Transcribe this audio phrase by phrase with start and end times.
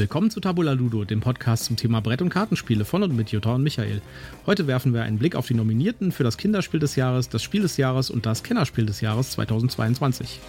[0.00, 3.56] Willkommen zu Tabula Ludo, dem Podcast zum Thema Brett- und Kartenspiele von und mit Jutta
[3.56, 4.00] und Michael.
[4.46, 7.60] Heute werfen wir einen Blick auf die Nominierten für das Kinderspiel des Jahres, das Spiel
[7.60, 10.40] des Jahres und das Kennerspiel des Jahres 2022.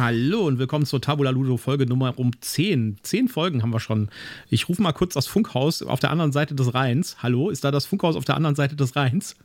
[0.00, 2.96] Hallo und willkommen zur Tabula Ludo Folge Nummer um 10.
[3.02, 4.08] Zehn Folgen haben wir schon.
[4.48, 7.18] Ich rufe mal kurz das Funkhaus auf der anderen Seite des Rheins.
[7.22, 9.36] Hallo, ist da das Funkhaus auf der anderen Seite des Rheins?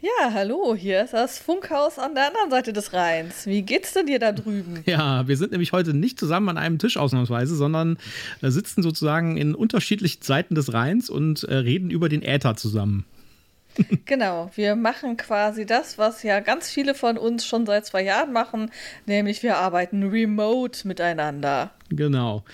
[0.00, 3.44] Ja, hallo, hier ist das Funkhaus an der anderen Seite des Rheins.
[3.46, 4.84] Wie geht's denn dir da drüben?
[4.86, 7.98] Ja, wir sind nämlich heute nicht zusammen an einem Tisch ausnahmsweise, sondern
[8.42, 13.04] äh, sitzen sozusagen in unterschiedlichen Seiten des Rheins und äh, reden über den Äther zusammen.
[14.06, 18.32] Genau, wir machen quasi das, was ja ganz viele von uns schon seit zwei Jahren
[18.32, 18.70] machen,
[19.06, 21.72] nämlich wir arbeiten remote miteinander.
[21.90, 22.44] Genau.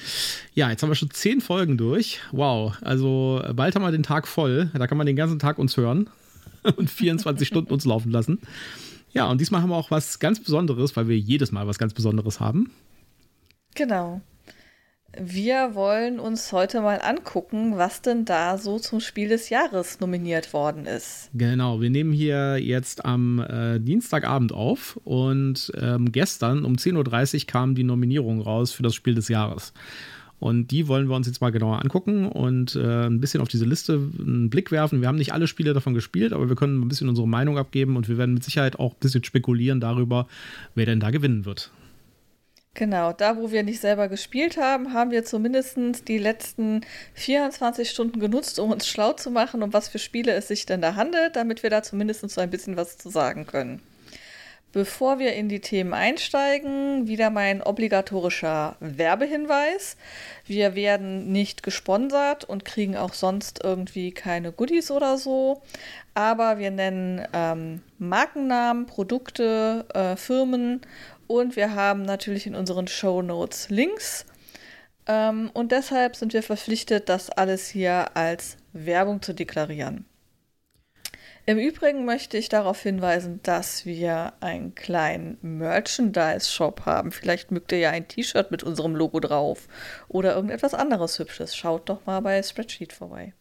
[0.54, 2.20] Ja, jetzt haben wir schon zehn Folgen durch.
[2.32, 4.70] Wow, also bald haben wir den Tag voll.
[4.74, 6.08] Da kann man den ganzen Tag uns hören
[6.76, 8.40] und 24 Stunden uns laufen lassen.
[9.12, 11.92] Ja, und diesmal haben wir auch was ganz Besonderes, weil wir jedes Mal was ganz
[11.92, 12.70] Besonderes haben.
[13.74, 14.22] Genau.
[15.18, 20.54] Wir wollen uns heute mal angucken, was denn da so zum Spiel des Jahres nominiert
[20.54, 21.28] worden ist.
[21.34, 27.46] Genau, wir nehmen hier jetzt am äh, Dienstagabend auf und ähm, gestern um 10.30 Uhr
[27.46, 29.74] kam die Nominierung raus für das Spiel des Jahres.
[30.38, 33.66] Und die wollen wir uns jetzt mal genauer angucken und äh, ein bisschen auf diese
[33.66, 35.02] Liste einen Blick werfen.
[35.02, 37.96] Wir haben nicht alle Spiele davon gespielt, aber wir können ein bisschen unsere Meinung abgeben
[37.96, 40.26] und wir werden mit Sicherheit auch ein bisschen spekulieren darüber,
[40.74, 41.70] wer denn da gewinnen wird.
[42.74, 45.76] Genau, da wo wir nicht selber gespielt haben, haben wir zumindest
[46.08, 46.80] die letzten
[47.14, 50.80] 24 Stunden genutzt, um uns schlau zu machen, um was für Spiele es sich denn
[50.80, 53.82] da handelt, damit wir da zumindest so ein bisschen was zu sagen können.
[54.72, 59.98] Bevor wir in die Themen einsteigen, wieder mein obligatorischer Werbehinweis.
[60.46, 65.60] Wir werden nicht gesponsert und kriegen auch sonst irgendwie keine Goodies oder so.
[66.14, 70.80] Aber wir nennen ähm, Markennamen, Produkte, äh, Firmen
[71.32, 74.26] und wir haben natürlich in unseren Show Notes Links.
[75.06, 80.04] Ähm, und deshalb sind wir verpflichtet, das alles hier als Werbung zu deklarieren.
[81.44, 87.10] Im Übrigen möchte ich darauf hinweisen, dass wir einen kleinen Merchandise-Shop haben.
[87.10, 89.66] Vielleicht mögt ihr ja ein T-Shirt mit unserem Logo drauf
[90.06, 91.56] oder irgendetwas anderes Hübsches.
[91.56, 93.34] Schaut doch mal bei Spreadsheet vorbei.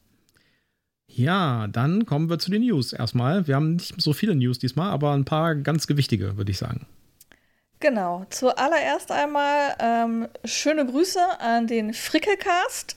[1.06, 3.46] Ja, dann kommen wir zu den News erstmal.
[3.46, 6.88] Wir haben nicht so viele News diesmal, aber ein paar ganz gewichtige, würde ich sagen.
[7.82, 8.26] Genau.
[8.30, 12.96] Zuallererst einmal ähm, schöne Grüße an den Frickelcast.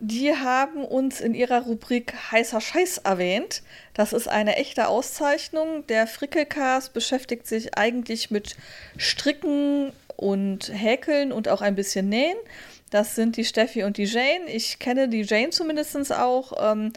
[0.00, 3.62] Die haben uns in ihrer Rubrik heißer Scheiß erwähnt.
[3.94, 5.86] Das ist eine echte Auszeichnung.
[5.86, 8.56] Der Frickelcast beschäftigt sich eigentlich mit
[8.98, 12.36] Stricken und Häkeln und auch ein bisschen Nähen.
[12.90, 14.46] Das sind die Steffi und die Jane.
[14.48, 16.52] Ich kenne die Jane zumindest auch.
[16.72, 16.92] Ähm,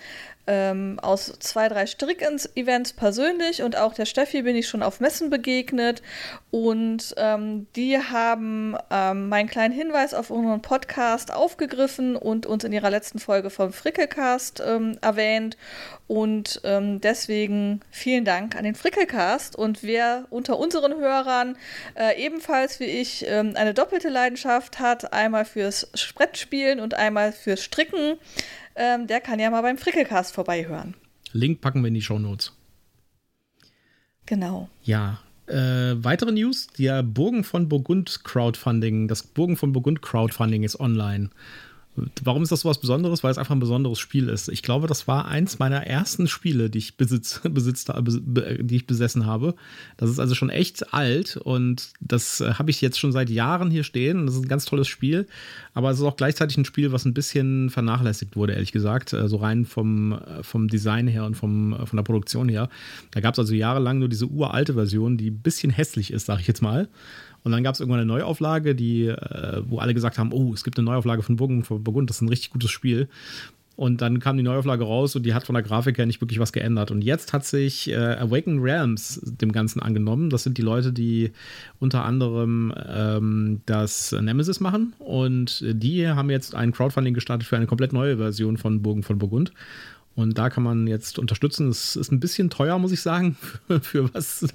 [0.50, 5.30] ähm, aus zwei, drei Strick-Events persönlich und auch der Steffi bin ich schon auf Messen
[5.30, 6.02] begegnet.
[6.50, 12.74] Und ähm, die haben ähm, meinen kleinen Hinweis auf unseren Podcast aufgegriffen und uns in
[12.74, 15.56] ihrer letzten Folge vom Frickelcast ähm, erwähnt.
[16.08, 19.56] Und ähm, deswegen vielen Dank an den Frickelcast.
[19.56, 21.56] Und wer unter unseren Hörern
[21.94, 27.64] äh, ebenfalls wie ich ähm, eine doppelte Leidenschaft hat, einmal fürs Brettspielen und einmal fürs
[27.64, 28.18] Stricken,
[28.76, 30.96] ähm, der kann ja mal beim Frickelcast vorbeihören.
[31.32, 32.54] Link packen wir in die Show Notes.
[34.26, 34.70] Genau.
[34.84, 35.20] Ja.
[35.48, 41.32] Äh, weitere News: Der Burgen von Burgund Crowdfunding, das Burgen von Burgund Crowdfunding ist online.
[42.24, 43.24] Warum ist das so was Besonderes?
[43.24, 44.50] Weil es einfach ein besonderes Spiel ist.
[44.50, 49.26] Ich glaube, das war eins meiner ersten Spiele, die ich, besitz, besitzt, die ich besessen
[49.26, 49.56] habe.
[49.98, 53.72] Das ist also schon echt alt und das äh, habe ich jetzt schon seit Jahren
[53.72, 54.26] hier stehen.
[54.26, 55.28] Das ist ein ganz tolles Spiel,
[55.74, 59.10] aber es ist auch gleichzeitig ein Spiel, was ein bisschen vernachlässigt wurde, ehrlich gesagt.
[59.10, 62.70] So also rein vom, äh, vom Design her und vom, äh, von der Produktion her.
[63.12, 66.42] Da gab es also jahrelang nur diese uralte Version, die ein bisschen hässlich ist, sage
[66.42, 66.88] ich jetzt mal.
[67.44, 70.64] Und dann gab es irgendwann eine Neuauflage, die, äh, wo alle gesagt haben, oh, es
[70.64, 73.08] gibt eine Neuauflage von Burgen von Burgund, das ist ein richtig gutes Spiel.
[73.80, 76.40] Und dann kam die Neuauflage raus und die hat von der Grafik her nicht wirklich
[76.40, 76.92] was geändert.
[76.92, 80.30] Und jetzt hat sich äh, Awaken Realms dem Ganzen angenommen.
[80.30, 81.32] Das sind die Leute, die
[81.80, 84.92] unter anderem ähm, das Nemesis machen.
[85.00, 89.18] Und die haben jetzt ein Crowdfunding gestartet für eine komplett neue Version von Burgen von
[89.18, 89.54] Burgund.
[90.20, 91.70] Und da kann man jetzt unterstützen.
[91.70, 93.38] Es ist ein bisschen teuer, muss ich sagen,
[93.82, 94.46] für, was,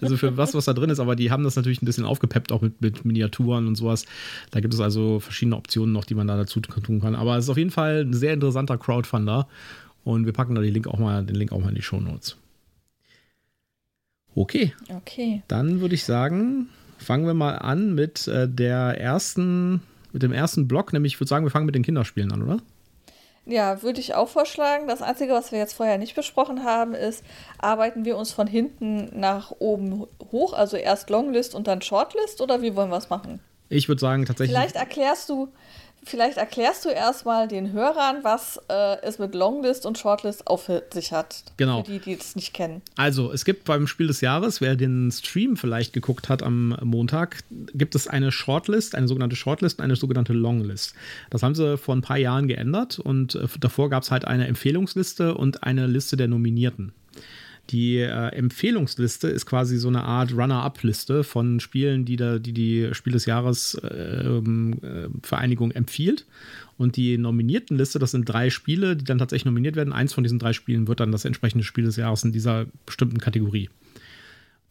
[0.00, 0.98] also für was, was da drin ist.
[0.98, 4.06] Aber die haben das natürlich ein bisschen aufgepeppt, auch mit, mit Miniaturen und sowas.
[4.50, 7.14] Da gibt es also verschiedene Optionen noch, die man da dazu tun kann.
[7.14, 9.46] Aber es ist auf jeden Fall ein sehr interessanter Crowdfunder.
[10.02, 12.00] Und wir packen da den Link auch mal, den Link auch mal in die Show
[12.00, 12.36] Notes.
[14.34, 14.74] Okay.
[14.88, 15.44] Okay.
[15.46, 16.66] Dann würde ich sagen,
[16.98, 19.80] fangen wir mal an mit äh, der ersten
[20.12, 22.58] Mit dem ersten Block, nämlich ich würde sagen, wir fangen mit den Kinderspielen an, oder?
[23.46, 24.88] Ja, würde ich auch vorschlagen.
[24.88, 27.22] Das Einzige, was wir jetzt vorher nicht besprochen haben, ist,
[27.58, 32.62] arbeiten wir uns von hinten nach oben hoch, also erst Longlist und dann Shortlist, oder
[32.62, 33.40] wie wollen wir es machen?
[33.68, 34.56] Ich würde sagen, tatsächlich.
[34.56, 35.48] Vielleicht erklärst du,
[36.04, 41.12] Vielleicht erklärst du erstmal den Hörern, was äh, es mit Longlist und Shortlist auf sich
[41.12, 41.44] hat.
[41.56, 41.82] Genau.
[41.82, 42.82] Für die, die es nicht kennen.
[42.96, 47.40] Also, es gibt beim Spiel des Jahres, wer den Stream vielleicht geguckt hat am Montag,
[47.74, 50.94] gibt es eine Shortlist, eine sogenannte Shortlist und eine sogenannte Longlist.
[51.30, 54.46] Das haben sie vor ein paar Jahren geändert und äh, davor gab es halt eine
[54.46, 56.92] Empfehlungsliste und eine Liste der Nominierten.
[57.70, 62.90] Die äh, Empfehlungsliste ist quasi so eine Art Runner-up-Liste von Spielen, die da, die, die
[62.92, 66.26] Spiel des Jahres ähm, äh, Vereinigung empfiehlt.
[66.76, 69.92] Und die nominierten Liste, das sind drei Spiele, die dann tatsächlich nominiert werden.
[69.92, 73.18] Eins von diesen drei Spielen wird dann das entsprechende Spiel des Jahres in dieser bestimmten
[73.18, 73.70] Kategorie.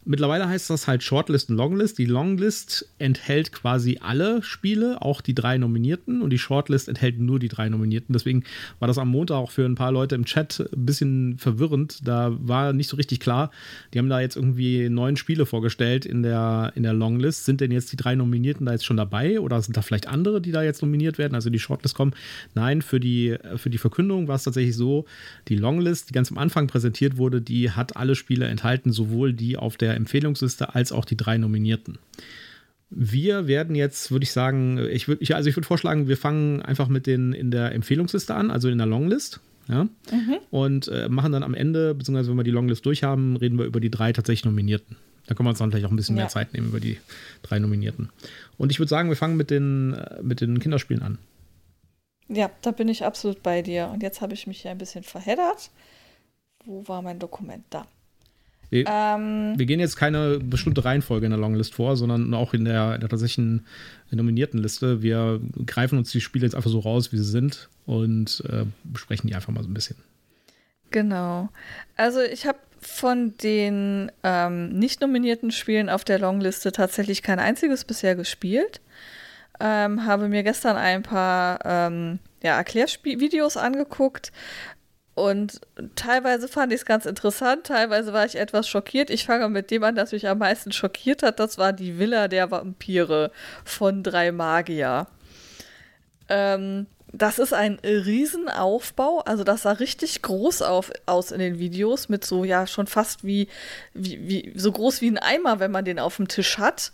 [0.05, 1.97] Mittlerweile heißt das halt Shortlist und Longlist.
[1.97, 7.39] Die Longlist enthält quasi alle Spiele, auch die drei Nominierten, und die Shortlist enthält nur
[7.39, 8.11] die drei Nominierten.
[8.11, 8.43] Deswegen
[8.79, 12.05] war das am Montag auch für ein paar Leute im Chat ein bisschen verwirrend.
[12.05, 13.51] Da war nicht so richtig klar.
[13.93, 17.45] Die haben da jetzt irgendwie neun Spiele vorgestellt in der, in der Longlist.
[17.45, 20.41] Sind denn jetzt die drei Nominierten da jetzt schon dabei oder sind da vielleicht andere,
[20.41, 22.13] die da jetzt nominiert werden, also die Shortlist kommen?
[22.55, 25.05] Nein, für die, für die Verkündung war es tatsächlich so,
[25.47, 29.55] die Longlist, die ganz am Anfang präsentiert wurde, die hat alle Spiele enthalten, sowohl die
[29.55, 31.97] auf der Empfehlungsliste als auch die drei Nominierten.
[32.89, 36.61] Wir werden jetzt, würde ich sagen, ich würde, ich, also ich würde vorschlagen, wir fangen
[36.61, 39.39] einfach mit den in der Empfehlungsliste an, also in der Longlist.
[39.67, 39.85] Ja?
[39.85, 40.37] Mhm.
[40.51, 43.65] Und äh, machen dann am Ende, beziehungsweise wenn wir die Longlist durch haben, reden wir
[43.65, 44.97] über die drei tatsächlich Nominierten.
[45.25, 46.23] Da können wir uns dann vielleicht auch ein bisschen ja.
[46.23, 46.97] mehr Zeit nehmen über die
[47.41, 48.09] drei Nominierten.
[48.57, 51.17] Und ich würde sagen, wir fangen mit den, äh, mit den Kinderspielen an.
[52.27, 53.89] Ja, da bin ich absolut bei dir.
[53.93, 55.71] Und jetzt habe ich mich hier ein bisschen verheddert.
[56.65, 57.63] Wo war mein Dokument?
[57.69, 57.87] Da.
[58.73, 62.65] Wir, ähm, wir, gehen jetzt keine bestimmte Reihenfolge in der Longlist vor, sondern auch in
[62.65, 63.67] der, in der tatsächlichen
[64.09, 65.03] nominierten Liste.
[65.03, 69.27] Wir greifen uns die Spiele jetzt einfach so raus, wie sie sind und äh, besprechen
[69.27, 69.97] die einfach mal so ein bisschen.
[70.89, 71.49] Genau.
[71.97, 77.85] Also ich habe von den ähm, nicht nominierten Spielen auf der Longliste tatsächlich kein einziges
[77.85, 78.81] bisher gespielt.
[79.59, 84.31] Ähm, habe mir gestern ein paar ähm, ja, Erklärvideos angeguckt,
[85.15, 85.61] und
[85.95, 89.11] teilweise fand ich es ganz interessant, teilweise war ich etwas schockiert.
[89.11, 91.39] Ich fange mit dem an, das mich am meisten schockiert hat.
[91.39, 93.31] Das war die Villa der Vampire
[93.63, 95.07] von drei Magier.
[96.29, 99.19] Ähm, das ist ein Riesenaufbau.
[99.19, 103.23] Also das sah richtig groß auf, aus in den Videos mit so, ja, schon fast
[103.23, 103.47] wie,
[103.93, 106.91] wie, wie so groß wie ein Eimer, wenn man den auf dem Tisch hat.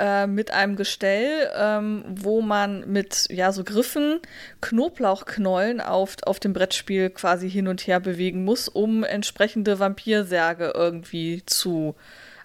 [0.00, 4.20] Äh, mit einem Gestell, ähm, wo man mit ja so Griffen
[4.62, 11.42] Knoblauchknollen auf, auf dem Brettspiel quasi hin und her bewegen muss, um entsprechende Vampirsärge irgendwie
[11.44, 11.96] zu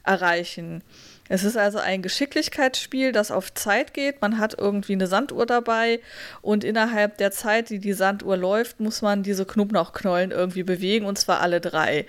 [0.03, 0.83] erreichen.
[1.29, 4.21] Es ist also ein Geschicklichkeitsspiel, das auf Zeit geht.
[4.21, 6.01] Man hat irgendwie eine Sanduhr dabei
[6.41, 11.17] und innerhalb der Zeit, die die Sanduhr läuft, muss man diese Knoblauchknollen irgendwie bewegen und
[11.17, 12.05] zwar alle drei.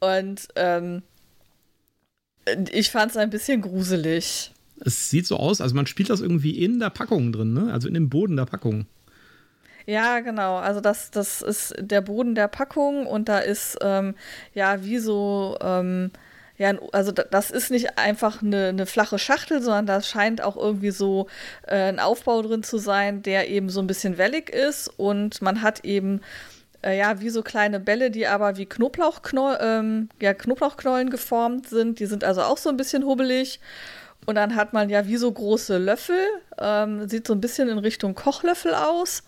[0.00, 1.02] Und ähm,
[2.70, 4.53] ich fand es ein bisschen gruselig.
[4.80, 7.72] Es sieht so aus, also man spielt das irgendwie in der Packung drin, ne?
[7.72, 8.86] Also in dem Boden der Packung.
[9.86, 10.56] Ja, genau.
[10.56, 14.14] Also das, das ist der Boden der Packung und da ist ähm,
[14.54, 16.10] ja wie so, ähm,
[16.56, 20.92] ja, also das ist nicht einfach eine, eine, flache Schachtel, sondern da scheint auch irgendwie
[20.92, 21.26] so
[21.66, 25.62] äh, ein Aufbau drin zu sein, der eben so ein bisschen wellig ist und man
[25.62, 26.20] hat eben
[26.84, 31.98] äh, ja, wie so kleine Bälle, die aber wie Knoblauchknoll, ähm, ja, Knoblauchknollen geformt sind.
[31.98, 33.60] Die sind also auch so ein bisschen hubbelig.
[34.26, 36.18] Und dann hat man ja wie so große Löffel,
[36.58, 39.22] ähm, sieht so ein bisschen in Richtung Kochlöffel aus,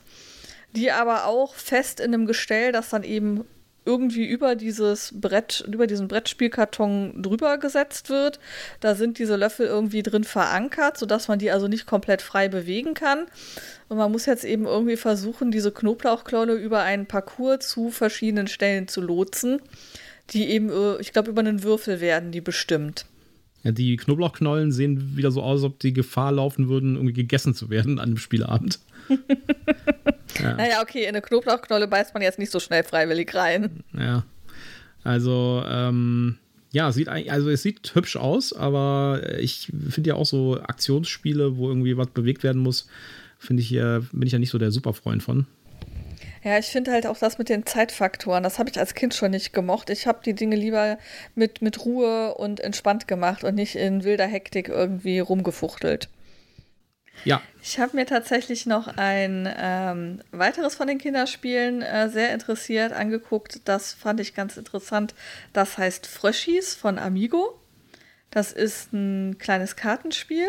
[0.73, 3.45] die aber auch fest in einem Gestell, das dann eben
[3.87, 8.41] irgendwie über dieses Brett, über diesen Brettspielkarton drüber gesetzt wird.
[8.81, 12.95] Da sind diese Löffel irgendwie drin verankert, sodass man die also nicht komplett frei bewegen
[12.95, 13.26] kann.
[13.88, 18.88] Und man muss jetzt eben irgendwie versuchen, diese Knoblauchklolle über einen Parcours zu verschiedenen Stellen
[18.88, 19.62] zu lotsen,
[20.31, 23.07] die eben, äh, ich glaube, über einen Würfel werden die bestimmt.
[23.73, 27.70] Die Knoblauchknollen sehen wieder so aus, als ob die Gefahr laufen würden, irgendwie gegessen zu
[27.70, 28.80] werden an dem Spielabend.
[30.40, 30.54] ja.
[30.54, 33.85] Naja, okay, in eine Knoblauchknolle beißt man jetzt nicht so schnell freiwillig rein.
[33.99, 34.25] Ja.
[35.04, 36.37] Also, ähm,
[36.73, 41.68] ja, sieht also es sieht hübsch aus, aber ich finde ja auch so Aktionsspiele, wo
[41.68, 42.88] irgendwie was bewegt werden muss,
[43.38, 45.46] finde ich bin ich ja nicht so der Superfreund von.
[46.47, 49.33] Ja, ich finde halt auch das mit den Zeitfaktoren, das habe ich als Kind schon
[49.33, 49.91] nicht gemocht.
[49.91, 50.97] Ich habe die Dinge lieber
[51.35, 56.09] mit, mit Ruhe und entspannt gemacht und nicht in wilder Hektik irgendwie rumgefuchtelt.
[57.25, 57.43] Ja.
[57.65, 63.62] Ich habe mir tatsächlich noch ein ähm, weiteres von den Kinderspielen äh, sehr interessiert angeguckt.
[63.65, 65.17] Das fand ich ganz interessant.
[65.53, 67.59] Das heißt Fröschis von Amigo.
[68.31, 70.47] Das ist ein kleines Kartenspiel.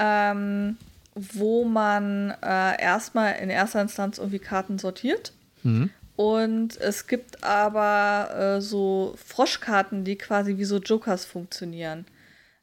[0.00, 0.76] Ähm,
[1.14, 5.32] wo man äh, erstmal in erster Instanz irgendwie Karten sortiert.
[5.62, 5.90] Mhm.
[6.16, 12.04] Und es gibt aber äh, so Froschkarten, die quasi wie so Jokers funktionieren.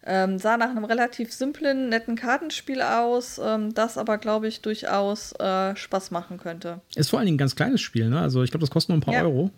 [0.06, 5.34] Ähm, sah nach einem relativ simplen, netten Kartenspiel aus, ähm, das aber, glaube ich, durchaus
[5.34, 6.80] äh, Spaß machen könnte.
[6.96, 8.20] Ist vor allen Dingen ein ganz kleines Spiel, ne?
[8.20, 9.24] Also ich glaube, das kostet nur ein paar ja.
[9.24, 9.52] Euro.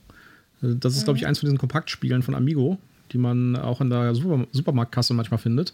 [0.62, 1.05] Also, das ist, mhm.
[1.05, 2.79] glaube ich, eins von diesen Kompaktspielen von Amigo,
[3.12, 5.74] die man auch in der Super Supermarktkasse manchmal findet.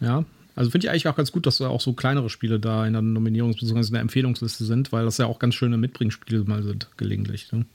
[0.00, 0.24] Ja,
[0.54, 2.92] also finde ich eigentlich auch ganz gut, dass da auch so kleinere Spiele da in
[2.92, 3.86] der Nominierungs- bzw.
[3.86, 7.50] in der Empfehlungsliste sind, weil das ja auch ganz schöne Mitbringspiele mal sind, gelegentlich.
[7.52, 7.66] Ne?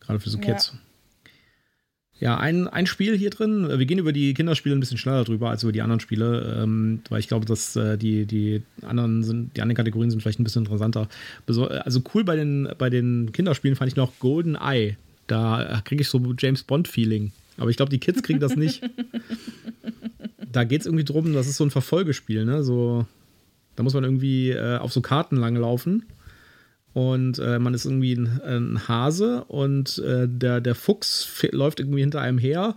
[0.00, 0.72] Gerade für so Kids.
[0.74, 0.80] Ja.
[2.20, 3.66] Ja, ein, ein Spiel hier drin.
[3.66, 7.00] Wir gehen über die Kinderspiele ein bisschen schneller drüber als über die anderen Spiele, ähm,
[7.08, 10.44] weil ich glaube, dass äh, die, die anderen sind, die anderen Kategorien sind vielleicht ein
[10.44, 11.08] bisschen interessanter.
[11.46, 14.98] Also cool bei den, bei den Kinderspielen fand ich noch Golden Eye.
[15.28, 17.32] Da kriege ich so James Bond-Feeling.
[17.56, 18.82] Aber ich glaube, die Kids kriegen das nicht.
[20.50, 22.62] da geht es irgendwie drum, das ist so ein Verfolgespiel, ne?
[22.62, 23.06] So,
[23.76, 26.06] da muss man irgendwie äh, auf so Karten langlaufen.
[26.92, 32.00] Und äh, man ist irgendwie ein, ein Hase und äh, der, der Fuchs läuft irgendwie
[32.00, 32.76] hinter einem her.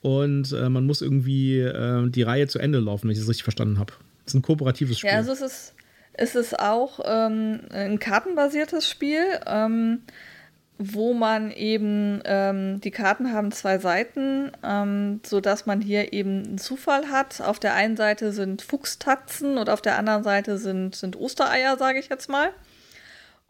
[0.00, 3.44] Und äh, man muss irgendwie äh, die Reihe zu Ende laufen, wenn ich das richtig
[3.44, 3.92] verstanden habe.
[4.24, 5.10] Das ist ein kooperatives Spiel.
[5.10, 5.74] Ja, also es ist,
[6.14, 9.24] es ist auch ähm, ein kartenbasiertes Spiel.
[9.46, 10.00] Ähm,
[10.78, 16.58] wo man eben, ähm, die Karten haben zwei Seiten, ähm, sodass man hier eben einen
[16.58, 17.40] Zufall hat.
[17.40, 22.00] Auf der einen Seite sind Fuchstatzen und auf der anderen Seite sind, sind Ostereier, sage
[22.00, 22.50] ich jetzt mal.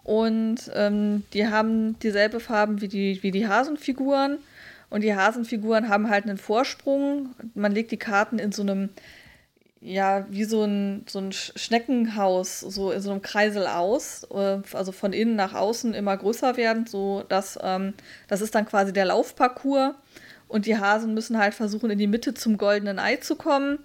[0.03, 4.37] Und ähm, die haben dieselbe Farben wie die, wie die Hasenfiguren.
[4.91, 7.35] Und die Hasenfiguren haben halt einen Vorsprung.
[7.55, 8.91] Man legt die Karten in so einem
[9.85, 14.93] ja, wie so ein, so ein Schneckenhaus, so in so einem Kreisel aus, äh, also
[14.93, 17.93] von innen nach außen immer größer werden, so dass ähm,
[18.27, 19.95] das ist dann quasi der Laufparcours.
[20.49, 23.79] Und die Hasen müssen halt versuchen, in die Mitte zum goldenen Ei zu kommen.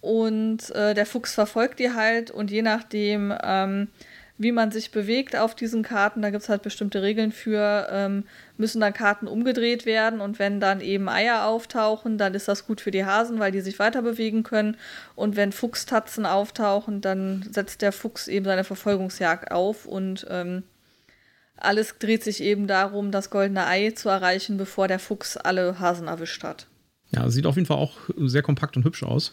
[0.00, 2.30] Und äh, der Fuchs verfolgt die halt.
[2.30, 3.88] Und je nachdem, ähm,
[4.38, 6.22] wie man sich bewegt auf diesen Karten.
[6.22, 8.24] Da gibt es halt bestimmte Regeln für, ähm,
[8.56, 12.80] müssen dann Karten umgedreht werden und wenn dann eben Eier auftauchen, dann ist das gut
[12.80, 14.76] für die Hasen, weil die sich weiter bewegen können.
[15.16, 20.62] Und wenn Fuchstatzen auftauchen, dann setzt der Fuchs eben seine Verfolgungsjagd auf und ähm,
[21.56, 26.06] alles dreht sich eben darum, das goldene Ei zu erreichen, bevor der Fuchs alle Hasen
[26.06, 26.68] erwischt hat.
[27.10, 29.32] Ja, sieht auf jeden Fall auch sehr kompakt und hübsch aus.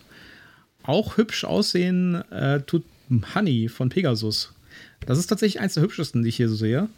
[0.82, 2.84] Auch hübsch aussehen äh, tut
[3.36, 4.54] Honey von Pegasus.
[5.06, 6.90] Das ist tatsächlich eins der hübschesten, die ich hier so sehe.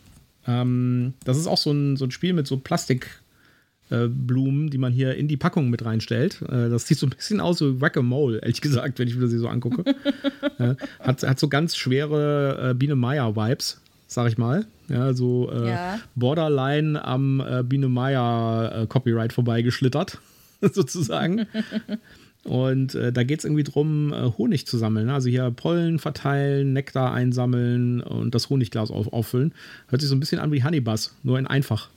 [0.47, 4.93] Ähm, das ist auch so ein, so ein Spiel mit so Plastikblumen, äh, die man
[4.93, 6.41] hier in die Packung mit reinstellt.
[6.43, 9.39] Äh, das sieht so ein bisschen aus wie Whack-a-Mole, ehrlich gesagt, wenn ich mir hier
[9.39, 9.83] so angucke.
[10.57, 14.65] äh, hat, hat so ganz schwere äh, Biene Meier-Vibes, sag ich mal.
[14.87, 15.99] Ja, so äh, ja.
[16.15, 20.19] Borderline am äh, Biene Meier-Copyright vorbeigeschlittert,
[20.61, 21.45] sozusagen.
[22.47, 25.07] Und äh, da geht es irgendwie darum, äh, Honig zu sammeln.
[25.07, 25.13] Ne?
[25.13, 29.53] Also hier Pollen verteilen, Nektar einsammeln und das Honigglas auf, auffüllen.
[29.89, 31.89] Hört sich so ein bisschen an wie Honeybus, nur in einfach.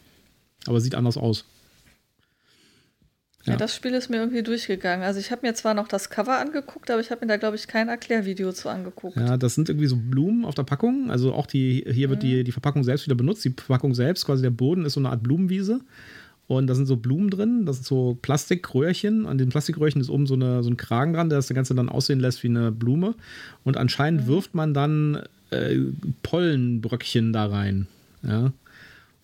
[0.67, 1.45] Aber sieht anders aus.
[3.45, 3.53] Ja.
[3.53, 3.57] ja.
[3.59, 5.05] das Spiel ist mir irgendwie durchgegangen.
[5.05, 7.55] Also ich habe mir zwar noch das Cover angeguckt, aber ich habe mir da, glaube
[7.55, 9.17] ich, kein Erklärvideo zu angeguckt.
[9.17, 11.13] Ja, das sind irgendwie so Blumen auf der Packung.
[11.13, 12.27] Also auch die, hier wird mhm.
[12.27, 13.45] die, die Verpackung selbst wieder benutzt.
[13.45, 15.81] Die Verpackung selbst, quasi der Boden ist so eine Art Blumenwiese.
[16.51, 19.25] Und da sind so Blumen drin, das sind so Plastikröhrchen.
[19.25, 21.89] An den Plastikröhrchen ist oben so, eine, so ein Kragen dran, der das Ganze dann
[21.89, 23.15] aussehen lässt wie eine Blume.
[23.63, 24.27] Und anscheinend mhm.
[24.27, 25.77] wirft man dann äh,
[26.25, 27.87] Pollenbröckchen da rein.
[28.25, 28.53] Ja.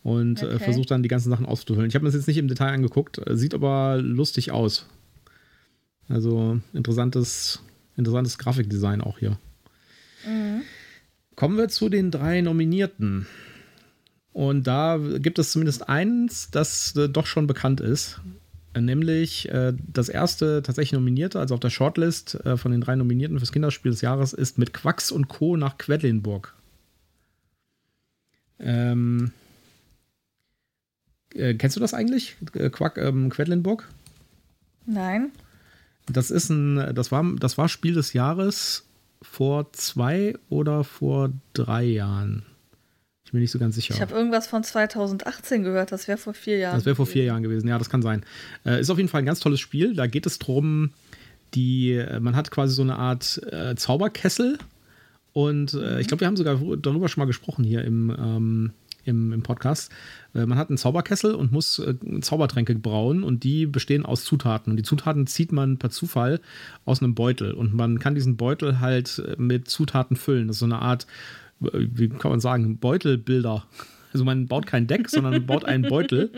[0.04, 0.54] Und äh, okay.
[0.54, 1.88] äh, versucht dann die ganzen Sachen auszufüllen.
[1.88, 4.86] Ich habe mir das jetzt nicht im Detail angeguckt, sieht aber lustig aus.
[6.08, 7.60] Also interessantes,
[7.96, 9.36] interessantes Grafikdesign auch hier.
[10.24, 10.62] Mhm.
[11.34, 13.26] Kommen wir zu den drei Nominierten.
[14.36, 18.20] Und da gibt es zumindest eins, das äh, doch schon bekannt ist.
[18.78, 23.38] Nämlich äh, das erste tatsächlich Nominierte, also auf der Shortlist äh, von den drei Nominierten
[23.38, 25.56] fürs Kinderspiel des Jahres, ist mit Quacks und Co.
[25.56, 26.54] nach Quedlinburg.
[28.58, 29.32] Ähm,
[31.32, 32.36] äh, kennst du das eigentlich?
[32.52, 33.88] Äh, Quack, ähm, Quedlinburg?
[34.84, 35.30] Nein.
[36.12, 38.84] Das ist ein, das war, das war Spiel des Jahres
[39.22, 42.44] vor zwei oder vor drei Jahren.
[43.26, 43.92] Ich bin nicht so ganz sicher.
[43.92, 46.76] Ich habe irgendwas von 2018 gehört, das wäre vor vier Jahren.
[46.76, 48.24] Das wäre vor vier Jahren gewesen, ja, das kann sein.
[48.64, 49.94] Äh, ist auf jeden Fall ein ganz tolles Spiel.
[49.94, 50.92] Da geht es darum,
[51.52, 54.58] die, äh, man hat quasi so eine Art äh, Zauberkessel.
[55.32, 58.72] Und äh, ich glaube, wir haben sogar darüber schon mal gesprochen hier im, ähm,
[59.04, 59.90] im, im, Podcast.
[60.32, 64.70] Äh, man hat einen Zauberkessel und muss äh, Zaubertränke brauen und die bestehen aus Zutaten.
[64.70, 66.40] Und die Zutaten zieht man per Zufall
[66.84, 67.54] aus einem Beutel.
[67.54, 70.46] Und man kann diesen Beutel halt mit Zutaten füllen.
[70.46, 71.08] Das ist so eine Art
[71.60, 73.64] wie kann man sagen, Beutelbilder.
[74.12, 76.30] Also man baut kein Deck, sondern man baut einen Beutel.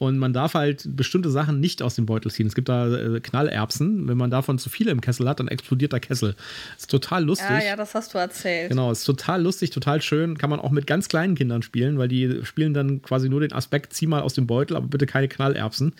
[0.00, 2.46] Und man darf halt bestimmte Sachen nicht aus dem Beutel ziehen.
[2.46, 4.08] Es gibt da äh, Knallerbsen.
[4.08, 6.36] Wenn man davon zu viele im Kessel hat, dann explodiert der Kessel.
[6.78, 7.50] Ist total lustig.
[7.50, 8.70] Ja, ja, das hast du erzählt.
[8.70, 10.38] Genau, ist total lustig, total schön.
[10.38, 13.52] Kann man auch mit ganz kleinen Kindern spielen, weil die spielen dann quasi nur den
[13.52, 15.92] Aspekt, zieh mal aus dem Beutel, aber bitte keine Knallerbsen.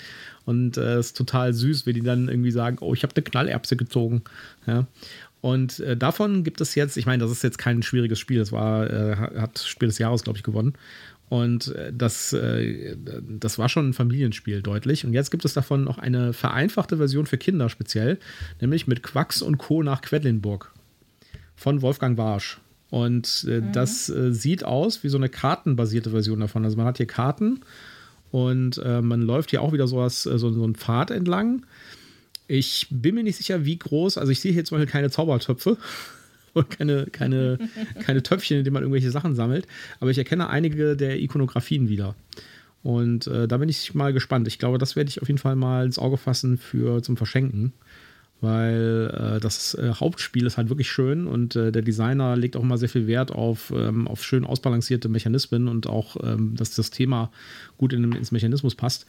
[0.47, 3.23] Und es äh, ist total süß, wenn die dann irgendwie sagen, oh, ich habe eine
[3.23, 4.23] Knallerbse gezogen.
[4.67, 4.87] Ja.
[5.40, 8.52] Und äh, davon gibt es jetzt, ich meine, das ist jetzt kein schwieriges Spiel, das
[8.52, 10.75] war, äh, hat Spiel des Jahres, glaube ich, gewonnen.
[11.30, 15.06] Und äh, das, äh, das war schon ein Familienspiel deutlich.
[15.06, 18.18] Und jetzt gibt es davon noch eine vereinfachte Version für Kinder speziell,
[18.61, 19.82] nämlich mit Quacks und Co.
[19.82, 20.73] nach Quedlinburg
[21.56, 22.61] von Wolfgang Warsch.
[22.90, 23.73] Und äh, mhm.
[23.73, 26.64] das sieht aus wie so eine kartenbasierte Version davon.
[26.64, 27.61] Also man hat hier Karten
[28.32, 31.66] und man läuft hier auch wieder sowas, so, so einen Pfad entlang.
[32.50, 35.76] Ich bin mir nicht sicher, wie groß, also ich sehe hier zum Beispiel keine Zaubertöpfe
[36.52, 37.59] und keine, keine,
[38.00, 39.69] keine Töpfchen, in denen man irgendwelche Sachen sammelt.
[40.00, 42.16] Aber ich erkenne einige der Ikonografien wieder.
[42.83, 44.49] Und äh, da bin ich mal gespannt.
[44.49, 47.73] Ich glaube, das werde ich auf jeden Fall mal ins Auge fassen für zum Verschenken.
[48.40, 52.62] Weil äh, das äh, Hauptspiel ist halt wirklich schön und äh, der Designer legt auch
[52.62, 56.90] immer sehr viel Wert auf, ähm, auf schön ausbalancierte Mechanismen und auch, ähm, dass das
[56.90, 57.30] Thema
[57.76, 59.04] gut in, ins Mechanismus passt.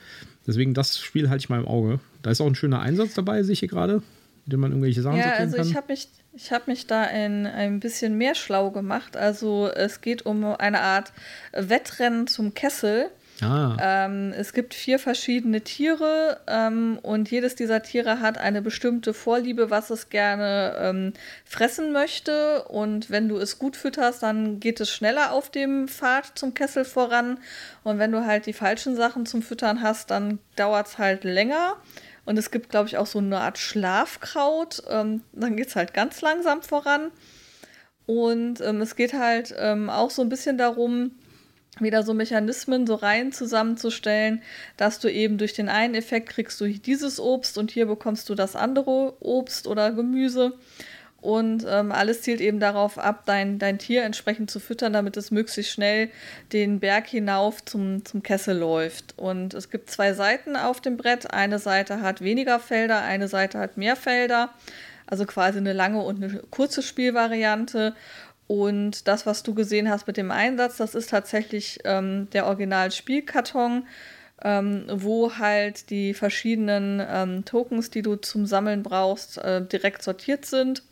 [0.45, 1.99] Deswegen, das Spiel halte ich mal im Auge.
[2.23, 4.03] Da ist auch ein schöner Einsatz dabei, sehe ich hier gerade,
[4.45, 5.67] mit dem man irgendwelche Sachen ja, also kann.
[5.67, 9.17] Ich habe mich ich habe mich da ein, ein bisschen mehr schlau gemacht.
[9.17, 11.11] Also es geht um eine Art
[11.51, 13.09] Wettrennen zum Kessel.
[13.41, 13.75] Ah.
[13.79, 19.69] Ähm, es gibt vier verschiedene Tiere ähm, und jedes dieser Tiere hat eine bestimmte Vorliebe,
[19.69, 22.63] was es gerne ähm, fressen möchte.
[22.65, 26.85] Und wenn du es gut fütterst, dann geht es schneller auf dem Pfad zum Kessel
[26.85, 27.39] voran.
[27.83, 31.77] Und wenn du halt die falschen Sachen zum Füttern hast, dann dauert es halt länger.
[32.25, 34.83] Und es gibt, glaube ich, auch so eine Art Schlafkraut.
[34.89, 37.11] Ähm, dann geht es halt ganz langsam voran.
[38.05, 41.11] Und ähm, es geht halt ähm, auch so ein bisschen darum,
[41.79, 44.41] wieder so Mechanismen, so Reihen zusammenzustellen,
[44.77, 48.35] dass du eben durch den einen Effekt kriegst du dieses Obst und hier bekommst du
[48.35, 50.53] das andere Obst oder Gemüse.
[51.21, 55.29] Und ähm, alles zielt eben darauf ab, dein, dein Tier entsprechend zu füttern, damit es
[55.29, 56.09] möglichst schnell
[56.51, 59.13] den Berg hinauf zum, zum Kessel läuft.
[59.17, 61.31] Und es gibt zwei Seiten auf dem Brett.
[61.31, 64.49] Eine Seite hat weniger Felder, eine Seite hat mehr Felder.
[65.05, 67.93] Also quasi eine lange und eine kurze Spielvariante.
[68.51, 73.87] Und das, was du gesehen hast mit dem Einsatz, das ist tatsächlich ähm, der Original-Spielkarton.
[74.43, 80.45] Ähm, wo halt die verschiedenen ähm, Tokens, die du zum Sammeln brauchst, äh, direkt sortiert
[80.45, 80.83] sind.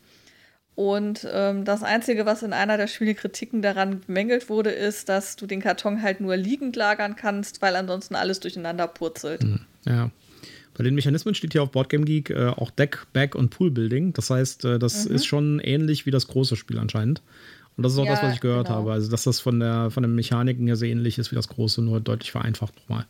[0.76, 5.46] Und ähm, das Einzige, was in einer der Spielekritiken daran bemängelt wurde, ist, dass du
[5.46, 9.42] den Karton halt nur liegend lagern kannst, weil ansonsten alles durcheinander purzelt.
[9.42, 10.10] Hm, ja.
[10.80, 14.14] Bei den Mechanismen steht hier auf Boardgame Geek äh, auch Deck, Back und Pool Building.
[14.14, 15.14] Das heißt, äh, das mhm.
[15.14, 17.20] ist schon ähnlich wie das große Spiel anscheinend.
[17.76, 18.78] Und das ist auch ja, das, was ich gehört genau.
[18.78, 18.92] habe.
[18.92, 21.82] Also, dass das von, der, von den Mechaniken her sehr ähnlich ist wie das große,
[21.82, 23.04] nur deutlich vereinfacht nochmal.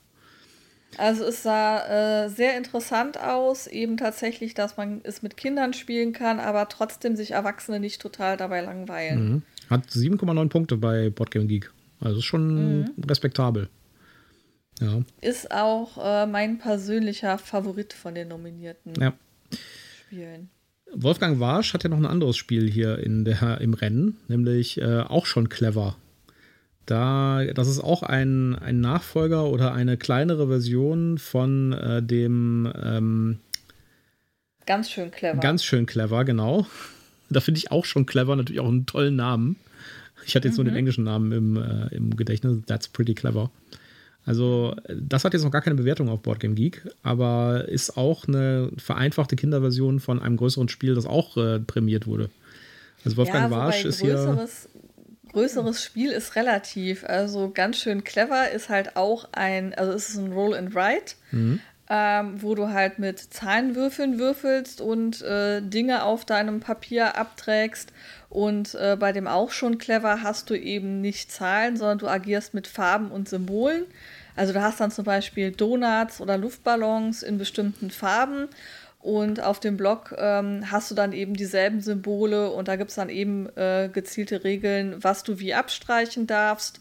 [0.98, 6.12] Also es sah äh, sehr interessant aus, eben tatsächlich, dass man es mit Kindern spielen
[6.12, 9.28] kann, aber trotzdem sich Erwachsene nicht total dabei langweilen.
[9.30, 9.42] Mhm.
[9.70, 11.70] Hat 7,9 Punkte bei Boardgame Geek.
[12.00, 12.90] Also ist schon mhm.
[13.09, 13.68] respektabel.
[14.81, 15.03] Ja.
[15.21, 19.12] Ist auch äh, mein persönlicher Favorit von den nominierten ja.
[20.07, 20.51] Spielen.
[20.93, 25.01] Wolfgang Warsch hat ja noch ein anderes Spiel hier in der, im Rennen, nämlich äh,
[25.01, 25.97] auch schon clever.
[26.87, 33.38] Da, das ist auch ein, ein Nachfolger oder eine kleinere Version von äh, dem ähm,
[34.66, 35.38] Ganz schön clever.
[35.38, 36.66] Ganz schön clever, genau.
[37.29, 39.57] Da finde ich auch schon clever, natürlich auch einen tollen Namen.
[40.27, 40.64] Ich hatte jetzt mhm.
[40.64, 40.79] nur den mhm.
[40.79, 42.59] englischen Namen im, äh, im Gedächtnis.
[42.66, 43.51] That's pretty clever.
[44.26, 48.70] Also, das hat jetzt noch gar keine Bewertung auf Boardgame Geek, aber ist auch eine
[48.76, 52.30] vereinfachte Kinderversion von einem größeren Spiel, das auch äh, prämiert wurde.
[53.04, 54.46] Also Wolfgang ja, Warsch ist hier
[55.33, 57.04] größeres Spiel ist relativ.
[57.04, 61.14] Also ganz schön clever ist halt auch ein, also es ist ein Roll and Write,
[61.30, 61.61] mhm.
[61.88, 67.92] ähm, wo du halt mit Zahlenwürfeln würfelst und äh, Dinge auf deinem Papier abträgst.
[68.31, 72.55] Und äh, bei dem auch schon clever hast du eben nicht Zahlen, sondern du agierst
[72.55, 73.85] mit Farben und Symbolen.
[74.37, 78.49] Also du hast dann zum Beispiel Donuts oder Luftballons in bestimmten Farben
[79.01, 82.97] und auf dem Blog ähm, hast du dann eben dieselben Symbole und da gibt es
[82.97, 86.81] dann eben äh, gezielte Regeln, was du wie abstreichen darfst.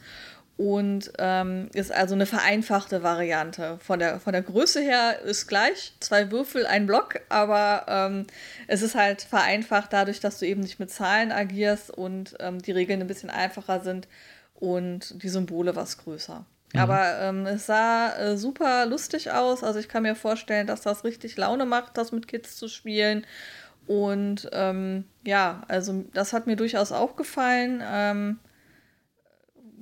[0.59, 3.79] Und ähm, ist also eine vereinfachte Variante.
[3.81, 8.27] Von der, von der Größe her ist gleich, zwei Würfel, ein Block, aber ähm,
[8.67, 12.73] es ist halt vereinfacht dadurch, dass du eben nicht mit Zahlen agierst und ähm, die
[12.73, 14.09] Regeln ein bisschen einfacher sind
[14.53, 16.43] und die Symbole was größer.
[16.73, 16.79] Mhm.
[16.81, 19.63] Aber ähm, es sah äh, super lustig aus.
[19.63, 23.25] Also ich kann mir vorstellen, dass das richtig Laune macht, das mit Kids zu spielen.
[23.87, 27.81] Und ähm, ja, also das hat mir durchaus auch gefallen.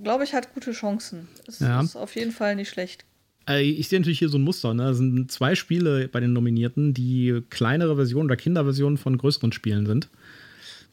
[0.02, 1.28] Glaube ich, hat gute Chancen.
[1.48, 1.82] Es ja.
[1.82, 3.06] ist auf jeden Fall nicht schlecht.
[3.48, 4.74] Äh, ich sehe natürlich hier so ein Muster.
[4.74, 4.90] Ne?
[4.90, 9.86] Es sind zwei Spiele bei den Nominierten, die kleinere Versionen oder Kinderversionen von größeren Spielen
[9.86, 10.10] sind.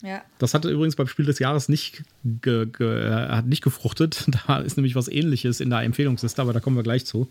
[0.02, 0.22] Ja.
[0.38, 4.26] Das hatte übrigens beim Spiel des Jahres nicht, ge, ge, äh, hat nicht gefruchtet.
[4.46, 7.28] Da ist nämlich was ähnliches in der Empfehlungsliste, aber da kommen wir gleich zu.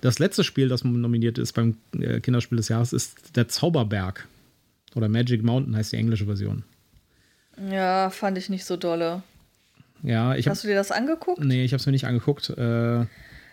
[0.00, 4.28] Das letzte Spiel, das nominiert ist beim äh, Kinderspiel des Jahres, ist der Zauberberg.
[4.94, 6.62] Oder Magic Mountain heißt die englische Version.
[7.70, 9.22] Ja, fand ich nicht so dolle.
[10.02, 11.42] Ja, ich Hast du dir das angeguckt?
[11.42, 12.50] Nee, ich habe es mir nicht angeguckt.
[12.50, 13.02] Äh,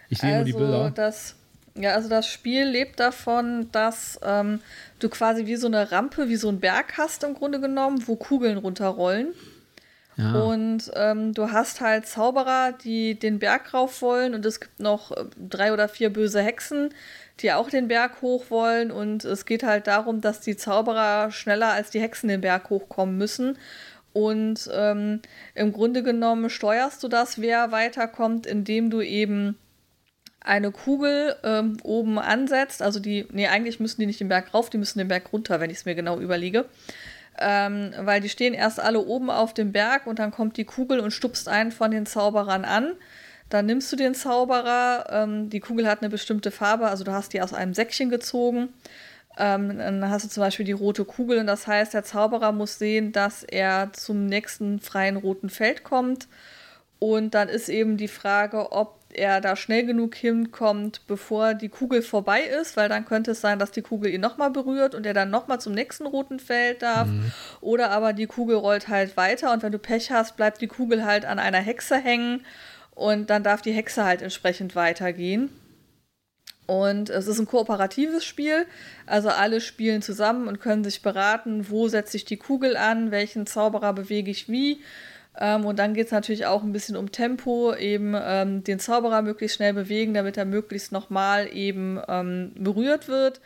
[0.09, 0.91] ich sehe also, nur die Bilder.
[0.91, 1.35] Das,
[1.75, 4.59] ja, also das Spiel lebt davon, dass ähm,
[4.99, 8.15] du quasi wie so eine Rampe, wie so ein Berg hast im Grunde genommen, wo
[8.15, 9.33] Kugeln runterrollen.
[10.17, 10.31] Ja.
[10.43, 15.11] Und ähm, du hast halt Zauberer, die den Berg rauf wollen und es gibt noch
[15.11, 16.93] äh, drei oder vier böse Hexen,
[17.41, 21.73] die auch den Berg hoch wollen und es geht halt darum, dass die Zauberer schneller
[21.73, 23.57] als die Hexen den Berg hochkommen müssen.
[24.15, 25.19] Und ähm,
[25.55, 29.57] im Grunde genommen steuerst du das, wer weiterkommt, indem du eben
[30.39, 32.81] eine Kugel ähm, oben ansetzt.
[32.81, 35.59] Also die, nee, eigentlich müssen die nicht den Berg rauf, die müssen den Berg runter,
[35.59, 36.63] wenn ich es mir genau überlege.
[37.37, 41.01] Ähm, weil die stehen erst alle oben auf dem Berg und dann kommt die Kugel
[41.01, 42.93] und stupst einen von den Zauberern an.
[43.49, 47.33] Dann nimmst du den Zauberer, ähm, die Kugel hat eine bestimmte Farbe, also du hast
[47.33, 48.69] die aus einem Säckchen gezogen.
[49.37, 52.79] Ähm, dann hast du zum Beispiel die rote Kugel und das heißt, der Zauberer muss
[52.79, 56.27] sehen, dass er zum nächsten freien roten Feld kommt.
[56.99, 62.01] Und dann ist eben die Frage, ob er da schnell genug hinkommt, bevor die Kugel
[62.01, 65.13] vorbei ist, weil dann könnte es sein, dass die Kugel ihn nochmal berührt und er
[65.13, 67.07] dann nochmal zum nächsten roten Feld darf.
[67.07, 67.31] Mhm.
[67.61, 71.05] Oder aber die Kugel rollt halt weiter und wenn du Pech hast, bleibt die Kugel
[71.05, 72.45] halt an einer Hexe hängen
[72.93, 75.49] und dann darf die Hexe halt entsprechend weitergehen.
[76.67, 78.65] Und es ist ein kooperatives Spiel,
[79.05, 83.45] also alle spielen zusammen und können sich beraten, wo setze ich die Kugel an, welchen
[83.45, 84.81] Zauberer bewege ich wie
[85.37, 89.21] ähm, und dann geht es natürlich auch ein bisschen um Tempo, eben ähm, den Zauberer
[89.21, 93.41] möglichst schnell bewegen, damit er möglichst nochmal eben ähm, berührt wird.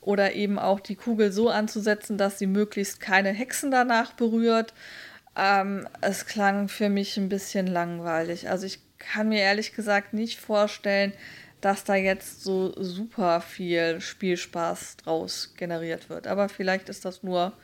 [0.00, 4.74] Oder eben auch die Kugel so anzusetzen, dass sie möglichst keine Hexen danach berührt.
[5.36, 8.50] Ähm, es klang für mich ein bisschen langweilig.
[8.50, 11.12] Also ich kann mir ehrlich gesagt nicht vorstellen,
[11.64, 16.26] dass da jetzt so super viel Spielspaß draus generiert wird.
[16.26, 17.54] Aber vielleicht ist das nur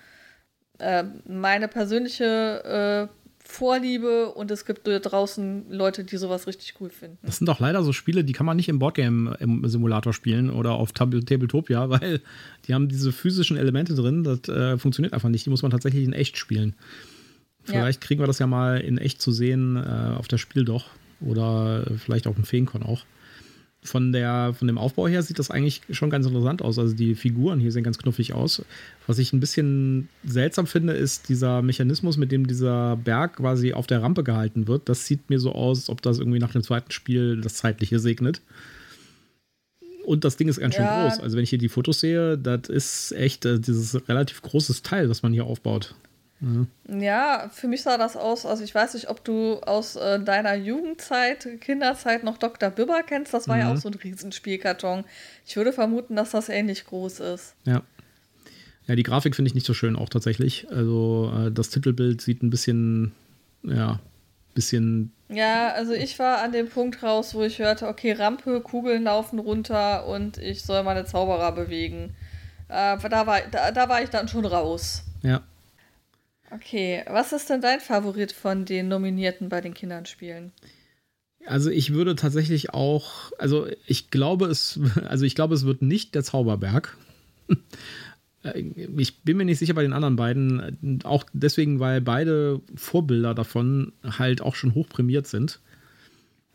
[0.79, 7.19] äh, meine persönliche äh, Vorliebe und es gibt draußen Leute, die sowas richtig cool finden.
[7.23, 10.93] Das sind doch leider so Spiele, die kann man nicht im Boardgame-Simulator spielen oder auf
[10.93, 12.23] Tabletopia, weil
[12.67, 15.45] die haben diese physischen Elemente drin, das äh, funktioniert einfach nicht.
[15.45, 16.75] Die muss man tatsächlich in echt spielen.
[17.65, 18.07] Vielleicht ja.
[18.07, 20.87] kriegen wir das ja mal in echt zu sehen äh, auf das Spiel doch
[21.21, 23.05] oder vielleicht auf dem Feencon auch
[23.83, 26.79] von, der, von dem Aufbau her sieht das eigentlich schon ganz interessant aus.
[26.79, 28.63] Also die Figuren hier sehen ganz knuffig aus.
[29.07, 33.87] Was ich ein bisschen seltsam finde, ist dieser Mechanismus, mit dem dieser Berg quasi auf
[33.87, 34.89] der Rampe gehalten wird.
[34.89, 37.99] Das sieht mir so aus, als ob das irgendwie nach dem zweiten Spiel das Zeitliche
[37.99, 38.43] segnet.
[40.05, 41.09] Und das Ding ist ganz schön ja.
[41.09, 41.21] groß.
[41.21, 45.09] Also wenn ich hier die Fotos sehe, das ist echt äh, dieses relativ großes Teil,
[45.09, 45.95] das man hier aufbaut.
[46.41, 46.69] Mhm.
[46.89, 50.55] Ja, für mich sah das aus, also ich weiß nicht, ob du aus äh, deiner
[50.55, 52.71] Jugendzeit, Kinderzeit noch Dr.
[52.71, 53.35] Bibber kennst.
[53.35, 53.63] Das war mhm.
[53.63, 55.05] ja auch so ein Riesenspielkarton.
[55.47, 57.55] Ich würde vermuten, dass das ähnlich groß ist.
[57.65, 57.83] Ja.
[58.87, 60.67] Ja, die Grafik finde ich nicht so schön auch tatsächlich.
[60.71, 63.13] Also äh, das Titelbild sieht ein bisschen,
[63.63, 64.01] ja,
[64.55, 65.13] bisschen.
[65.29, 69.39] Ja, also ich war an dem Punkt raus, wo ich hörte, okay, Rampe, Kugeln laufen
[69.39, 72.17] runter und ich soll meine Zauberer bewegen.
[72.69, 75.05] Äh, da, war, da, da war ich dann schon raus.
[75.23, 75.43] Ja.
[76.51, 80.53] Okay, was ist denn dein Favorit von den Nominierten bei den Kindern spielen?
[81.47, 86.15] Also ich würde tatsächlich auch, also ich glaube es, also ich glaube es wird nicht
[86.15, 86.97] der Zauberberg.
[88.97, 93.93] Ich bin mir nicht sicher bei den anderen beiden, auch deswegen, weil beide Vorbilder davon
[94.03, 95.61] halt auch schon hoch prämiert sind.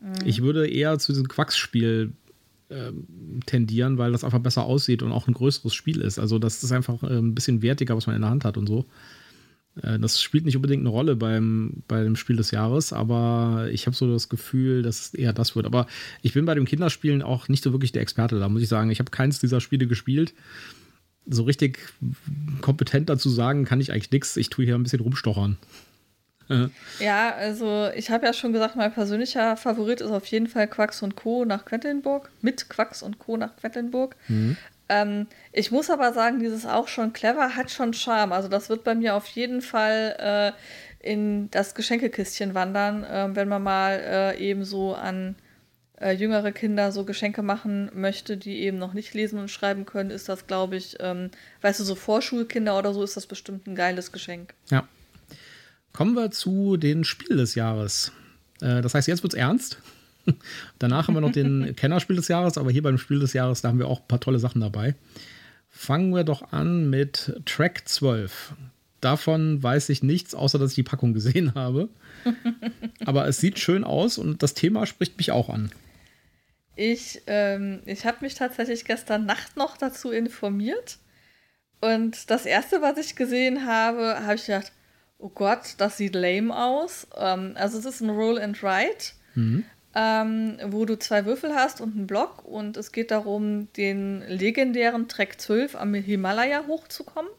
[0.00, 0.14] Mhm.
[0.24, 2.12] Ich würde eher zu diesem Quacksspiel
[2.70, 2.90] äh,
[3.46, 6.18] tendieren, weil das einfach besser aussieht und auch ein größeres Spiel ist.
[6.18, 8.66] Also das ist einfach äh, ein bisschen wertiger, was man in der Hand hat und
[8.66, 8.86] so.
[9.82, 13.86] Äh, das spielt nicht unbedingt eine Rolle beim, bei dem Spiel des Jahres, aber ich
[13.86, 15.66] habe so das Gefühl, dass es eher das wird.
[15.66, 15.86] Aber
[16.22, 18.90] ich bin bei dem Kinderspielen auch nicht so wirklich der Experte da, muss ich sagen.
[18.90, 20.34] Ich habe keins dieser Spiele gespielt.
[21.28, 21.78] So richtig
[22.60, 24.36] kompetent dazu sagen kann ich eigentlich nichts.
[24.36, 25.56] Ich tue hier ein bisschen rumstochern.
[27.00, 31.02] ja, also ich habe ja schon gesagt, mein persönlicher Favorit ist auf jeden Fall Quacks
[31.02, 31.44] und Co.
[31.44, 32.30] nach Quedlinburg.
[32.40, 33.36] Mit Quacks und Co.
[33.36, 34.14] nach Quedlinburg.
[34.28, 34.56] Mhm.
[34.88, 38.32] Ähm, ich muss aber sagen, dieses auch schon clever hat schon Charme.
[38.32, 40.54] Also das wird bei mir auf jeden Fall
[41.02, 45.36] äh, in das Geschenkekistchen wandern, äh, wenn man mal äh, eben so an
[46.00, 50.10] äh, jüngere Kinder so Geschenke machen möchte, die eben noch nicht lesen und schreiben können,
[50.10, 51.30] ist das, glaube ich, ähm,
[51.62, 54.54] weißt du, so Vorschulkinder oder so ist das bestimmt ein geiles Geschenk.
[54.70, 54.86] Ja.
[55.92, 58.12] Kommen wir zu den Spiel des Jahres.
[58.60, 59.78] Äh, das heißt, jetzt wird es ernst.
[60.78, 63.68] Danach haben wir noch den Kennerspiel des Jahres, aber hier beim Spiel des Jahres, da
[63.68, 64.94] haben wir auch ein paar tolle Sachen dabei.
[65.68, 68.54] Fangen wir doch an mit Track 12.
[69.00, 71.88] Davon weiß ich nichts, außer dass ich die Packung gesehen habe.
[73.04, 75.70] aber es sieht schön aus und das Thema spricht mich auch an.
[76.76, 80.98] Ich, ähm, ich habe mich tatsächlich gestern Nacht noch dazu informiert.
[81.80, 84.72] Und das erste, was ich gesehen habe, habe ich gedacht,
[85.18, 87.06] oh Gott, das sieht lame aus.
[87.16, 89.64] Ähm, also es ist ein Roll and Write, mhm.
[89.96, 95.08] Ähm, wo du zwei Würfel hast und einen Block und es geht darum, den legendären
[95.08, 97.30] Track 12 am Himalaya hochzukommen.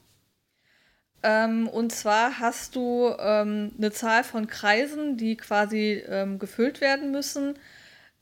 [1.22, 7.12] Ähm, und zwar hast du ähm, eine Zahl von Kreisen, die quasi ähm, gefüllt werden
[7.12, 7.60] müssen.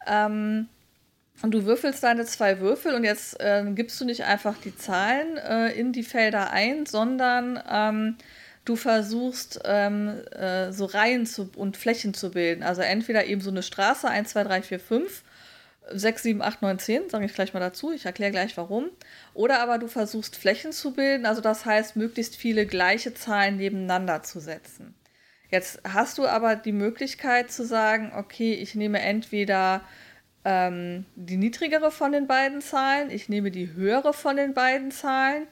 [0.05, 0.67] Ähm,
[1.41, 5.37] und du würfelst deine zwei Würfel und jetzt äh, gibst du nicht einfach die Zahlen
[5.37, 8.17] äh, in die Felder ein, sondern ähm,
[8.65, 12.63] du versuchst ähm, äh, so Reihen zu, und Flächen zu bilden.
[12.63, 15.23] Also entweder eben so eine Straße, 1, 2, 3, 4, 5,
[15.91, 18.89] 6, 7, 8, 9, 10, sage ich gleich mal dazu, ich erkläre gleich warum.
[19.33, 24.23] Oder aber du versuchst Flächen zu bilden, also das heißt, möglichst viele gleiche Zahlen nebeneinander
[24.23, 24.95] zu setzen.
[25.51, 29.81] Jetzt hast du aber die Möglichkeit zu sagen, okay, ich nehme entweder
[30.43, 35.45] ähm, die niedrigere von den beiden Zahlen, ich nehme die höhere von den beiden Zahlen,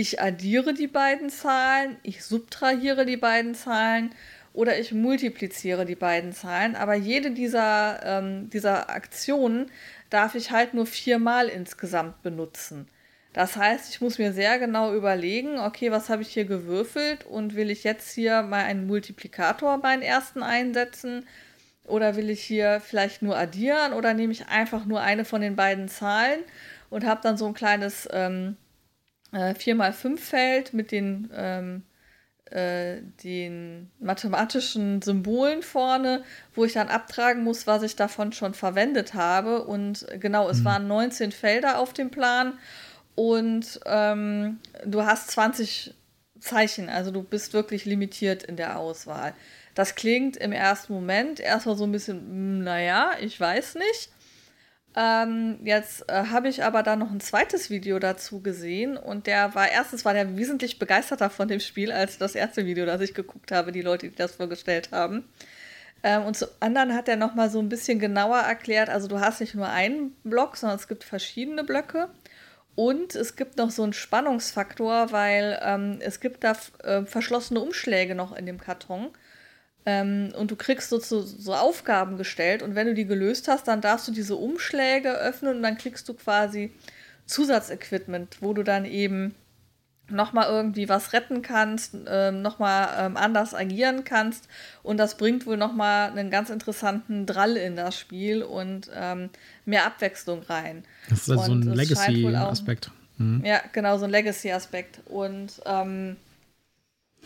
[0.00, 4.14] ich addiere die beiden Zahlen, ich subtrahiere die beiden Zahlen
[4.54, 6.74] oder ich multipliziere die beiden Zahlen.
[6.74, 9.70] Aber jede dieser, ähm, dieser Aktionen
[10.08, 12.88] darf ich halt nur viermal insgesamt benutzen.
[13.34, 17.54] Das heißt, ich muss mir sehr genau überlegen, okay, was habe ich hier gewürfelt und
[17.54, 21.26] will ich jetzt hier mal einen Multiplikator meinen ersten einsetzen?
[21.84, 25.56] Oder will ich hier vielleicht nur addieren oder nehme ich einfach nur eine von den
[25.56, 26.40] beiden Zahlen
[26.88, 28.56] und habe dann so ein kleines ähm,
[29.32, 31.82] äh, 4x5-Feld mit den, ähm,
[32.46, 39.14] äh, den mathematischen Symbolen vorne, wo ich dann abtragen muss, was ich davon schon verwendet
[39.14, 39.64] habe.
[39.64, 40.64] Und genau, es mhm.
[40.64, 42.58] waren 19 Felder auf dem Plan
[43.14, 45.94] und ähm, du hast 20
[46.40, 49.34] Zeichen, also du bist wirklich limitiert in der Auswahl.
[49.74, 54.10] Das klingt im ersten Moment erstmal so ein bisschen, hm, naja, ich weiß nicht.
[54.96, 59.54] Ähm, jetzt äh, habe ich aber dann noch ein zweites Video dazu gesehen und der
[59.54, 63.14] war erstens war der wesentlich begeisterter von dem Spiel als das erste Video, das ich
[63.14, 65.28] geguckt habe, die Leute, die das vorgestellt haben.
[66.02, 69.20] Ähm, und zum anderen hat er noch mal so ein bisschen genauer erklärt, also du
[69.20, 72.08] hast nicht nur einen Block, sondern es gibt verschiedene Blöcke.
[72.76, 78.14] Und es gibt noch so einen Spannungsfaktor, weil ähm, es gibt da äh, verschlossene Umschläge
[78.14, 79.10] noch in dem Karton.
[79.86, 83.66] Ähm, und du kriegst so, so, so, Aufgaben gestellt und wenn du die gelöst hast,
[83.66, 86.70] dann darfst du diese Umschläge öffnen und dann kriegst du quasi
[87.26, 89.34] Zusatzequipment, wo du dann eben
[90.10, 94.48] nochmal irgendwie was retten kannst, ähm, nochmal ähm, anders agieren kannst
[94.82, 99.30] und das bringt wohl nochmal einen ganz interessanten Drall in das Spiel und ähm,
[99.64, 100.84] mehr Abwechslung rein.
[101.08, 102.90] Das ist also so ein Legacy-Aspekt.
[103.18, 103.42] Mhm.
[103.44, 106.16] Ja, genau, so ein Legacy-Aspekt und ähm,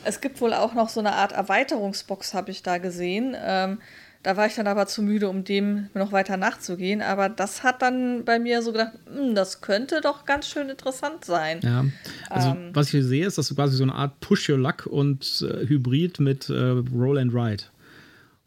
[0.04, 3.36] es gibt wohl auch noch so eine Art Erweiterungsbox, habe ich da gesehen.
[3.38, 3.78] Ähm,
[4.24, 7.02] da war ich dann aber zu müde, um dem noch weiter nachzugehen.
[7.02, 11.26] Aber das hat dann bei mir so gedacht, hm, das könnte doch ganz schön interessant
[11.26, 11.60] sein.
[11.62, 11.84] Ja,
[12.30, 14.58] also ähm, was ich hier sehe, ist, dass du quasi so eine Art Push Your
[14.58, 17.64] Luck und äh, Hybrid mit äh, Roll and Ride.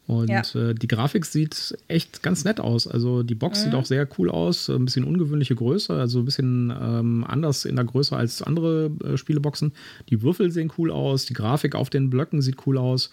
[0.08, 0.40] Und ja.
[0.54, 2.88] äh, die Grafik sieht echt ganz nett aus.
[2.88, 3.64] Also die Box mhm.
[3.64, 7.76] sieht auch sehr cool aus, ein bisschen ungewöhnliche Größe, also ein bisschen ähm, anders in
[7.76, 9.72] der Größe als andere äh, Spieleboxen.
[10.08, 13.10] Die Würfel sehen cool aus, die Grafik auf den Blöcken sieht cool aus.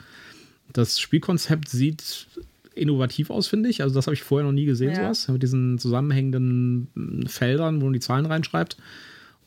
[0.72, 2.28] Das Spielkonzept sieht
[2.76, 3.84] innovativ aus, finde ich.
[3.84, 4.96] Also das habe ich vorher noch nie gesehen, ja.
[4.96, 5.28] sowas.
[5.28, 8.78] Mit diesen zusammenhängenden hm, Feldern, wo man die Zahlen reinschreibt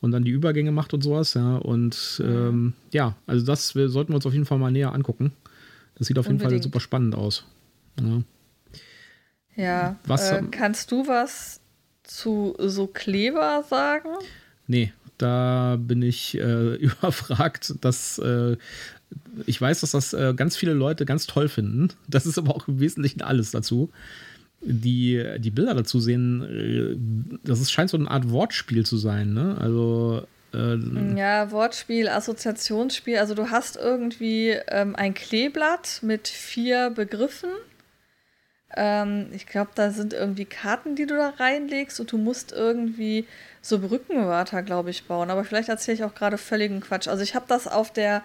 [0.03, 1.33] und dann die Übergänge macht und sowas.
[1.33, 2.31] Ja, und mhm.
[2.31, 5.33] ähm, ja, also das sollten wir uns auf jeden Fall mal näher angucken.
[5.99, 6.51] Das sieht auf Unbedingt.
[6.51, 7.45] jeden Fall super spannend aus.
[8.01, 8.23] Ja,
[9.57, 11.61] ja was, äh, kannst du was
[12.05, 14.11] zu so Kleber sagen?
[14.67, 18.57] Nee, da bin ich äh, überfragt, dass äh,
[19.47, 21.89] ich weiß, dass das äh, ganz viele Leute ganz toll finden.
[22.09, 23.91] Das ist aber auch im Wesentlichen alles dazu.
[24.61, 29.33] Die, die Bilder dazu sehen, äh, das ist, scheint so eine Art Wortspiel zu sein.
[29.33, 29.57] Ne?
[29.59, 30.27] Also
[31.17, 33.19] ja, Wortspiel, Assoziationsspiel.
[33.19, 37.51] Also du hast irgendwie ähm, ein Kleeblatt mit vier Begriffen.
[38.77, 43.27] Ähm, ich glaube, da sind irgendwie Karten, die du da reinlegst und du musst irgendwie
[43.61, 45.31] so Brückenwörter, glaube ich, bauen.
[45.31, 47.09] Aber vielleicht erzähle ich auch gerade völligen Quatsch.
[47.09, 48.25] Also ich habe das auf der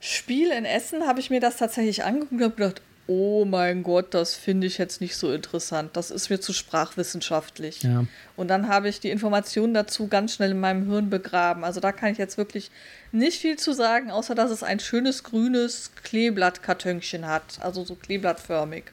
[0.00, 4.12] Spiel in Essen, habe ich mir das tatsächlich angeguckt und habe gedacht, oh mein Gott,
[4.12, 5.90] das finde ich jetzt nicht so interessant.
[5.94, 7.82] Das ist mir zu sprachwissenschaftlich.
[7.82, 8.04] Ja.
[8.36, 11.64] Und dann habe ich die Informationen dazu ganz schnell in meinem Hirn begraben.
[11.64, 12.70] Also da kann ich jetzt wirklich
[13.10, 17.58] nicht viel zu sagen, außer dass es ein schönes grünes Kleeblattkartönchen hat.
[17.60, 18.84] Also so kleeblattförmig.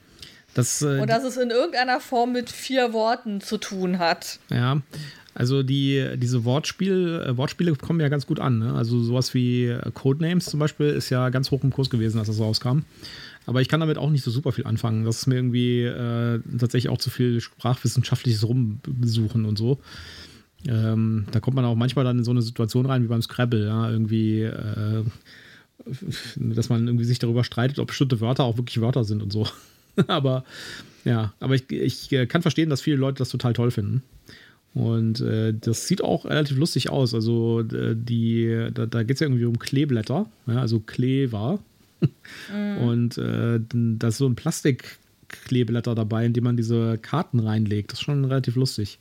[0.53, 4.39] Das, äh, Und dass es in irgendeiner Form mit vier Worten zu tun hat.
[4.49, 4.81] Ja,
[5.35, 8.59] also die, diese Wortspiel, äh, Wortspiele kommen ja ganz gut an.
[8.59, 8.73] Ne?
[8.73, 12.27] Also sowas wie äh, Codenames zum Beispiel ist ja ganz hoch im Kurs gewesen, als
[12.27, 12.79] das rauskam.
[13.45, 15.05] Aber ich kann damit auch nicht so super viel anfangen.
[15.05, 19.79] Das ist mir irgendwie äh, tatsächlich auch zu viel sprachwissenschaftliches Rumsuchen und so.
[20.67, 23.67] Ähm, da kommt man auch manchmal dann in so eine Situation rein wie beim Scrabble,
[23.67, 25.03] ja, irgendwie, äh,
[26.37, 29.47] dass man irgendwie sich darüber streitet, ob bestimmte Wörter auch wirklich Wörter sind und so.
[30.07, 30.43] aber
[31.03, 34.01] ja, aber ich, ich äh, kann verstehen, dass viele Leute das total toll finden.
[34.73, 37.13] Und äh, das sieht auch relativ lustig aus.
[37.13, 41.59] Also äh, die, da, da geht es ja irgendwie um Kleeblätter, ja, also Kleber.
[42.51, 42.77] Mhm.
[42.77, 47.91] Und äh, da ist so ein Plastikkleeblätter dabei, in dem man diese Karten reinlegt.
[47.91, 48.99] Das ist schon relativ lustig.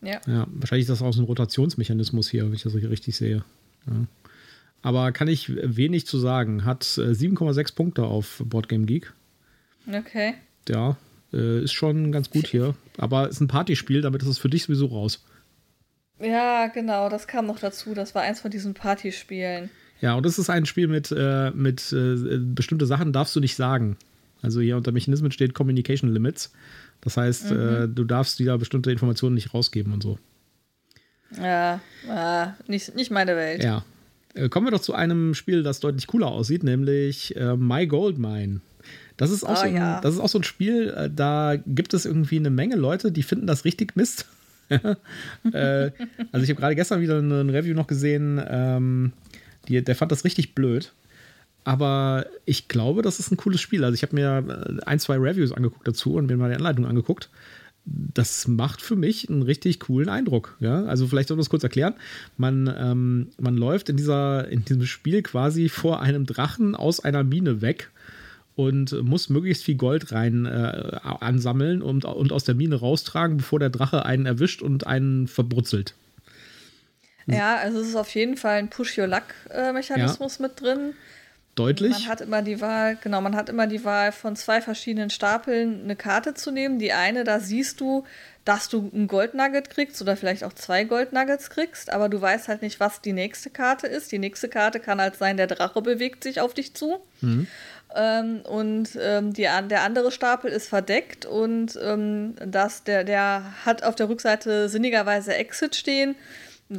[0.00, 0.20] Ja.
[0.26, 3.44] ja wahrscheinlich ist das auch so ein Rotationsmechanismus hier, wenn ich das richtig sehe.
[3.86, 4.06] Ja.
[4.82, 6.64] Aber kann ich wenig zu sagen.
[6.64, 9.12] Hat 7,6 äh, Punkte auf Boardgame Geek.
[9.86, 10.34] Okay.
[10.68, 10.96] Ja,
[11.32, 12.74] äh, ist schon ganz gut hier.
[12.98, 15.24] Aber es ist ein Partyspiel, damit ist es für dich sowieso raus.
[16.20, 17.94] Ja, genau, das kam noch dazu.
[17.94, 19.70] Das war eins von diesen Partyspielen.
[20.02, 23.54] Ja, und das ist ein Spiel mit, äh, mit äh, bestimmte Sachen darfst du nicht
[23.54, 23.96] sagen.
[24.42, 26.52] Also hier unter Mechanismen steht Communication Limits.
[27.00, 27.58] Das heißt, mhm.
[27.58, 30.18] äh, du darfst wieder bestimmte Informationen nicht rausgeben und so.
[31.40, 33.62] Ja, äh, nicht, nicht meine Welt.
[33.62, 33.84] Ja.
[34.34, 38.18] Äh, kommen wir doch zu einem Spiel, das deutlich cooler aussieht, nämlich äh, My Gold
[38.18, 38.60] Mine.
[39.16, 40.00] Das ist auch, oh, so ein, ja.
[40.00, 43.22] das ist auch so ein Spiel, äh, da gibt es irgendwie eine Menge Leute, die
[43.22, 44.26] finden das richtig Mist.
[44.68, 44.80] äh,
[46.32, 49.12] also ich habe gerade gestern wieder ein Review noch gesehen, ähm,
[49.68, 50.92] die, der fand das richtig blöd.
[51.64, 53.84] Aber ich glaube, das ist ein cooles Spiel.
[53.84, 56.86] Also ich habe mir äh, ein, zwei Reviews angeguckt dazu und mir mal die Anleitung
[56.86, 57.30] angeguckt.
[57.84, 60.56] Das macht für mich einen richtig coolen Eindruck.
[60.60, 60.84] Ja?
[60.84, 61.94] Also vielleicht soll ich das kurz erklären.
[62.36, 67.24] Man, ähm, man läuft in, dieser, in diesem Spiel quasi vor einem Drachen aus einer
[67.24, 67.90] Mine weg
[68.54, 73.58] und muss möglichst viel Gold rein äh, ansammeln und, und aus der Mine raustragen, bevor
[73.58, 75.94] der Drache einen erwischt und einen verbrutzelt.
[77.26, 80.46] Ja, also es ist auf jeden Fall ein Push-Your-Luck-Mechanismus ja.
[80.46, 80.94] mit drin.
[81.54, 81.92] Deutlich.
[81.92, 85.82] Man hat immer die Wahl, genau, man hat immer die Wahl, von zwei verschiedenen Stapeln
[85.84, 86.78] eine Karte zu nehmen.
[86.78, 88.04] Die eine, da siehst du,
[88.46, 92.62] dass du ein Goldnugget kriegst oder vielleicht auch zwei Goldnuggets kriegst, aber du weißt halt
[92.62, 94.10] nicht, was die nächste Karte ist.
[94.12, 97.00] Die nächste Karte kann halt sein, der Drache bewegt sich auf dich zu.
[97.20, 97.46] Mhm.
[97.94, 103.82] Ähm, und ähm, die, der andere Stapel ist verdeckt und ähm, das, der, der hat
[103.82, 106.16] auf der Rückseite sinnigerweise Exit stehen,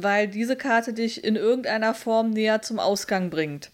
[0.02, 3.70] weil diese Karte dich in irgendeiner Form näher zum Ausgang bringt.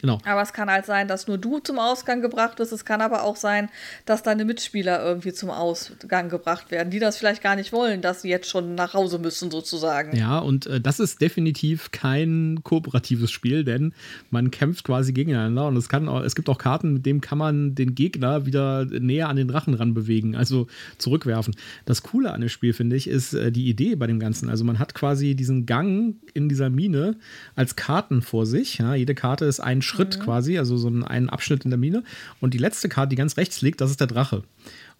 [0.00, 0.18] Genau.
[0.24, 2.72] Aber es kann halt sein, dass nur du zum Ausgang gebracht wirst.
[2.72, 3.68] Es kann aber auch sein,
[4.06, 8.22] dass deine Mitspieler irgendwie zum Ausgang gebracht werden, die das vielleicht gar nicht wollen, dass
[8.22, 10.16] sie jetzt schon nach Hause müssen, sozusagen.
[10.16, 13.92] Ja, und äh, das ist definitiv kein kooperatives Spiel, denn
[14.30, 17.38] man kämpft quasi gegeneinander und es, kann auch, es gibt auch Karten, mit denen kann
[17.38, 21.56] man den Gegner wieder näher an den Drachen ran bewegen, also zurückwerfen.
[21.86, 24.48] Das Coole an dem Spiel, finde ich, ist äh, die Idee bei dem Ganzen.
[24.48, 27.16] Also man hat quasi diesen Gang in dieser Mine
[27.56, 28.78] als Karten vor sich.
[28.78, 28.94] Ja?
[28.94, 30.22] Jede Karte ist ein Schritt mhm.
[30.22, 32.04] quasi, also so einen Abschnitt in der Mine.
[32.40, 34.42] Und die letzte Karte, die ganz rechts liegt, das ist der Drache.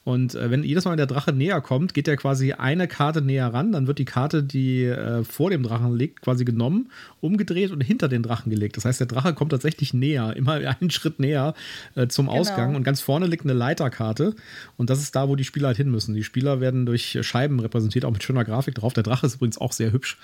[0.08, 3.52] Und äh, wenn jedes Mal der Drache näher kommt, geht er quasi eine Karte näher
[3.52, 3.72] ran.
[3.72, 8.08] Dann wird die Karte, die äh, vor dem Drachen liegt, quasi genommen, umgedreht und hinter
[8.08, 8.78] den Drachen gelegt.
[8.78, 11.52] Das heißt, der Drache kommt tatsächlich näher, immer einen Schritt näher
[11.94, 12.38] äh, zum genau.
[12.38, 12.74] Ausgang.
[12.74, 14.34] Und ganz vorne liegt eine Leiterkarte.
[14.78, 16.14] Und das ist da, wo die Spieler halt hin müssen.
[16.14, 18.94] Die Spieler werden durch Scheiben repräsentiert, auch mit schöner Grafik drauf.
[18.94, 20.16] Der Drache ist übrigens auch sehr hübsch,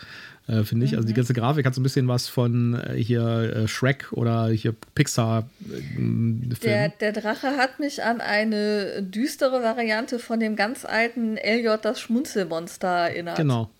[0.46, 0.92] äh, finde ich.
[0.92, 0.98] Mhm.
[0.98, 1.16] Also die mhm.
[1.16, 5.48] ganze Grafik hat so ein bisschen was von äh, hier äh, Shrek oder hier Pixar.
[5.96, 12.00] Der, der Drache hat mich an eine düstere Variante von dem ganz alten Elliot das
[12.00, 13.36] Schmunzelmonster erinnert.
[13.36, 13.70] Genau.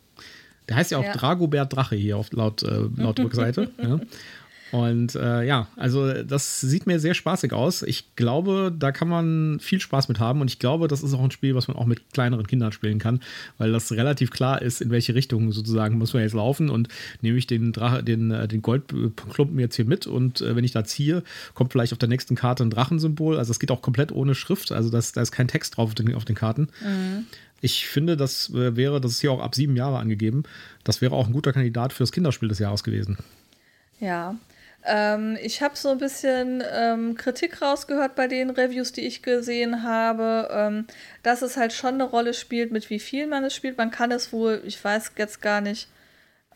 [0.68, 1.12] Der heißt ja auch ja.
[1.12, 3.70] Dragobert Drache hier auf, laut, äh, laut Rückseite.
[3.82, 4.00] ja.
[4.74, 7.82] Und äh, ja, also das sieht mir sehr spaßig aus.
[7.82, 10.40] Ich glaube, da kann man viel Spaß mit haben.
[10.40, 12.98] Und ich glaube, das ist auch ein Spiel, was man auch mit kleineren Kindern spielen
[12.98, 13.20] kann,
[13.56, 16.70] weil das relativ klar ist, in welche Richtung sozusagen muss man jetzt laufen.
[16.70, 16.88] Und
[17.20, 20.72] nehme ich den, Drache, den, äh, den Goldklumpen jetzt hier mit und äh, wenn ich
[20.72, 21.22] da ziehe,
[21.54, 23.38] kommt vielleicht auf der nächsten Karte ein Drachensymbol.
[23.38, 24.72] Also es geht auch komplett ohne Schrift.
[24.72, 26.66] Also das, da ist kein Text drauf auf den, auf den Karten.
[26.82, 27.26] Mhm.
[27.60, 30.42] Ich finde, das äh, wäre, das ist hier auch ab sieben Jahre angegeben,
[30.82, 33.18] das wäre auch ein guter Kandidat fürs Kinderspiel des Jahres gewesen.
[34.00, 34.34] Ja,
[34.86, 39.82] ähm, ich habe so ein bisschen ähm, Kritik rausgehört bei den Reviews, die ich gesehen
[39.82, 40.86] habe, ähm,
[41.22, 43.78] dass es halt schon eine Rolle spielt, mit wie viel man es spielt.
[43.78, 45.88] Man kann es wohl, ich weiß jetzt gar nicht,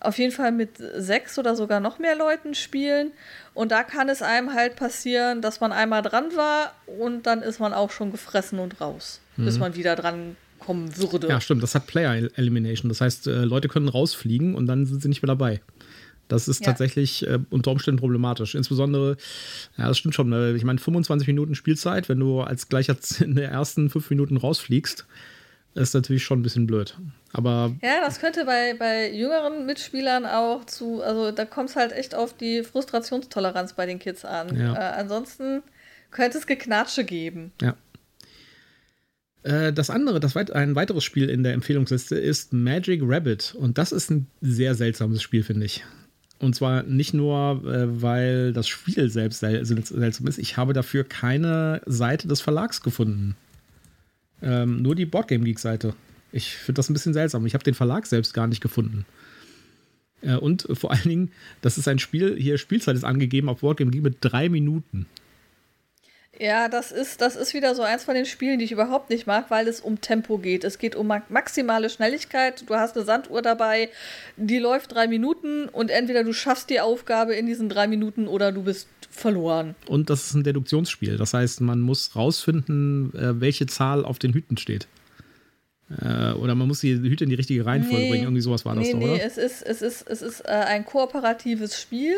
[0.01, 3.13] auf jeden Fall mit sechs oder sogar noch mehr Leuten spielen.
[3.55, 7.61] Und da kann es einem halt passieren, dass man einmal dran war und dann ist
[7.61, 9.47] man auch schon gefressen und raus, mhm.
[9.47, 11.29] bis man wieder dran kommen würde.
[11.29, 11.63] Ja, stimmt.
[11.63, 12.89] Das hat Player Elimination.
[12.91, 15.61] Das heißt, äh, Leute können rausfliegen und dann sind sie nicht mehr dabei.
[16.29, 16.67] Das ist ja.
[16.67, 18.55] tatsächlich äh, unter Umständen problematisch.
[18.55, 19.17] Insbesondere,
[19.77, 20.33] ja, das stimmt schon.
[20.33, 24.37] Äh, ich meine, 25 Minuten Spielzeit, wenn du als gleicher in den ersten fünf Minuten
[24.37, 25.07] rausfliegst,
[25.75, 26.97] ist natürlich schon ein bisschen blöd.
[27.33, 31.93] Aber ja, das könnte bei, bei jüngeren Mitspielern auch zu, also da kommt es halt
[31.93, 34.57] echt auf die Frustrationstoleranz bei den Kids an.
[34.57, 34.75] Ja.
[34.75, 35.63] Äh, ansonsten
[36.11, 37.53] könnte es Geknatsche geben.
[37.61, 37.77] Ja.
[39.43, 43.55] Äh, das andere, das weit, ein weiteres Spiel in der Empfehlungsliste ist Magic Rabbit.
[43.55, 45.85] Und das ist ein sehr seltsames Spiel, finde ich.
[46.41, 50.39] Und zwar nicht nur, äh, weil das Spiel selbst sel seltsam ist.
[50.39, 53.35] Ich habe dafür keine Seite des Verlags gefunden.
[54.41, 55.95] Ähm, nur die Boardgame Geek-Seite.
[56.31, 57.45] Ich finde das ein bisschen seltsam.
[57.47, 59.05] Ich habe den Verlag selbst gar nicht gefunden.
[60.21, 61.31] Äh, und vor allen Dingen,
[61.61, 65.07] das ist ein Spiel, hier Spielzeit ist angegeben auf Boardgame Geek mit drei Minuten.
[66.41, 69.27] Ja, das ist, das ist wieder so eins von den Spielen, die ich überhaupt nicht
[69.27, 70.63] mag, weil es um Tempo geht.
[70.63, 72.63] Es geht um maximale Schnelligkeit.
[72.69, 73.89] Du hast eine Sanduhr dabei,
[74.37, 78.53] die läuft drei Minuten und entweder du schaffst die Aufgabe in diesen drei Minuten oder
[78.53, 79.75] du bist verloren.
[79.89, 81.17] Und das ist ein Deduktionsspiel.
[81.17, 84.87] Das heißt, man muss rausfinden, äh, welche Zahl auf den Hüten steht.
[85.91, 88.25] Äh, oder man muss die Hüte in die richtige Reihenfolge nee, bringen.
[88.25, 89.13] Irgendwie sowas war das nee, doch, oder?
[89.15, 92.15] Nee, es ist, es ist, es ist äh, ein kooperatives Spiel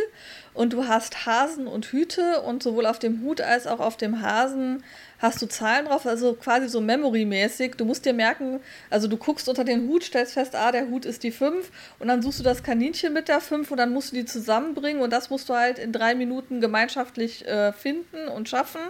[0.55, 4.23] und du hast Hasen und Hüte und sowohl auf dem Hut als auch auf dem
[4.23, 4.83] Hasen
[5.21, 7.77] hast du Zahlen drauf, also quasi so Memory-mäßig.
[7.77, 8.59] Du musst dir merken,
[8.89, 12.09] also du guckst unter den Hut, stellst fest, ah, der Hut ist die 5 und
[12.09, 15.13] dann suchst du das Kaninchen mit der 5 und dann musst du die zusammenbringen und
[15.13, 18.81] das musst du halt in drei Minuten gemeinschaftlich äh, finden und schaffen.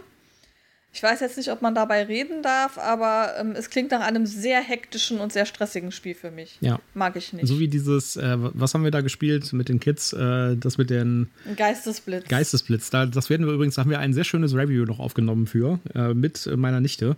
[0.93, 4.27] Ich weiß jetzt nicht, ob man dabei reden darf, aber ähm, es klingt nach einem
[4.27, 6.59] sehr hektischen und sehr stressigen Spiel für mich.
[6.61, 6.81] Ja.
[6.95, 7.47] Mag ich nicht.
[7.47, 10.13] So wie dieses, äh, was haben wir da gespielt mit den Kids?
[10.13, 11.29] Äh, das mit den.
[11.57, 12.27] Geistesblitz.
[12.27, 12.91] Geistesblitz.
[12.91, 15.79] Da, das werden wir übrigens, da haben wir ein sehr schönes Review noch aufgenommen für,
[15.95, 17.17] äh, mit meiner Nichte.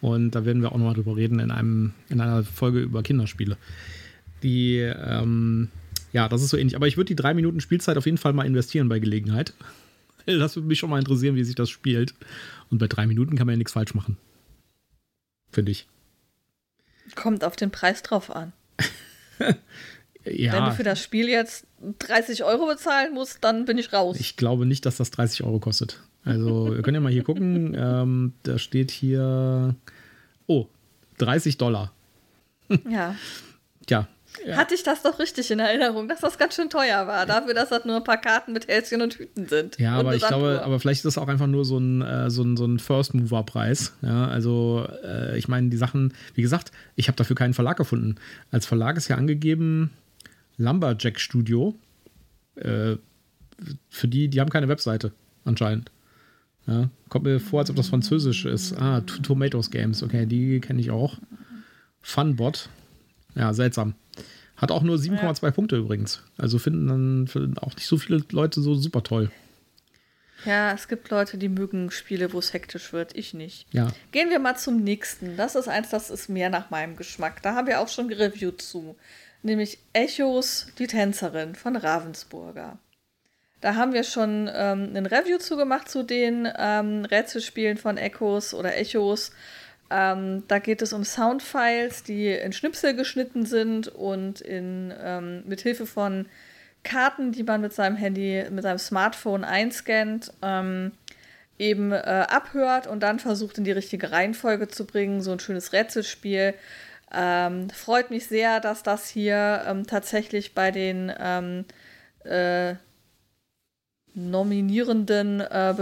[0.00, 3.56] Und da werden wir auch nochmal drüber reden in, einem, in einer Folge über Kinderspiele.
[4.42, 5.68] Die, ähm,
[6.12, 6.76] ja, das ist so ähnlich.
[6.76, 9.54] Aber ich würde die drei Minuten Spielzeit auf jeden Fall mal investieren bei Gelegenheit.
[10.26, 12.14] Das würde mich schon mal interessieren, wie sich das spielt.
[12.70, 14.16] Und bei drei Minuten kann man ja nichts falsch machen.
[15.50, 15.86] Finde ich.
[17.14, 18.52] Kommt auf den Preis drauf an.
[20.24, 20.52] ja.
[20.52, 21.66] Wenn du für das Spiel jetzt
[21.98, 24.16] 30 Euro bezahlen musst, dann bin ich raus.
[24.18, 26.00] Ich glaube nicht, dass das 30 Euro kostet.
[26.24, 27.74] Also, wir können ja mal hier gucken.
[27.82, 29.74] Ähm, da steht hier.
[30.46, 30.68] Oh,
[31.18, 31.92] 30 Dollar.
[32.88, 33.16] Ja.
[33.86, 34.08] Tja,
[34.46, 34.56] ja.
[34.56, 37.68] Hatte ich das doch richtig in Erinnerung, dass das ganz schön teuer war, dafür, dass
[37.68, 39.78] das nur ein paar Karten mit Hälschen und Hüten sind.
[39.78, 42.42] Ja, aber ich glaube, aber vielleicht ist das auch einfach nur so ein, äh, so
[42.42, 43.94] ein, so ein First-Mover-Preis.
[44.02, 48.16] Ja, also äh, ich meine, die Sachen, wie gesagt, ich habe dafür keinen Verlag gefunden.
[48.50, 49.90] Als Verlag ist ja angegeben
[50.56, 51.74] Lumberjack Studio.
[52.56, 52.96] Äh,
[53.90, 55.12] für die, die haben keine Webseite,
[55.44, 55.90] anscheinend.
[56.66, 58.76] Ja, kommt mir vor, als ob das Französisch ist.
[58.78, 61.18] Ah, Tomatoes Games, okay, die kenne ich auch.
[62.00, 62.68] Funbot.
[63.34, 63.94] Ja, seltsam.
[64.56, 65.50] Hat auch nur 7,2 ja.
[65.50, 66.22] Punkte übrigens.
[66.36, 69.30] Also finden dann finden auch nicht so viele Leute so super toll.
[70.44, 73.16] Ja, es gibt Leute, die mögen Spiele, wo es hektisch wird.
[73.16, 73.66] Ich nicht.
[73.72, 73.88] Ja.
[74.10, 75.36] Gehen wir mal zum nächsten.
[75.36, 77.42] Das ist eins, das ist mehr nach meinem Geschmack.
[77.42, 78.96] Da haben wir auch schon gereviewt zu.
[79.42, 82.78] Nämlich Echos, die Tänzerin von Ravensburger.
[83.60, 88.54] Da haben wir schon ähm, ein Review zu gemacht zu den ähm, Rätselspielen von Echos
[88.54, 89.30] oder Echos.
[89.92, 95.60] Ähm, da geht es um Soundfiles, die in Schnipsel geschnitten sind und in, ähm, mit
[95.60, 96.26] Hilfe von
[96.82, 100.92] Karten, die man mit seinem Handy, mit seinem Smartphone einscannt, ähm,
[101.58, 101.96] eben äh,
[102.28, 105.20] abhört und dann versucht in die richtige Reihenfolge zu bringen.
[105.20, 106.54] So ein schönes Rätselspiel.
[107.14, 111.66] Ähm, freut mich sehr, dass das hier ähm, tatsächlich bei den ähm,
[112.24, 112.76] äh,
[114.14, 115.74] Nominierenden äh,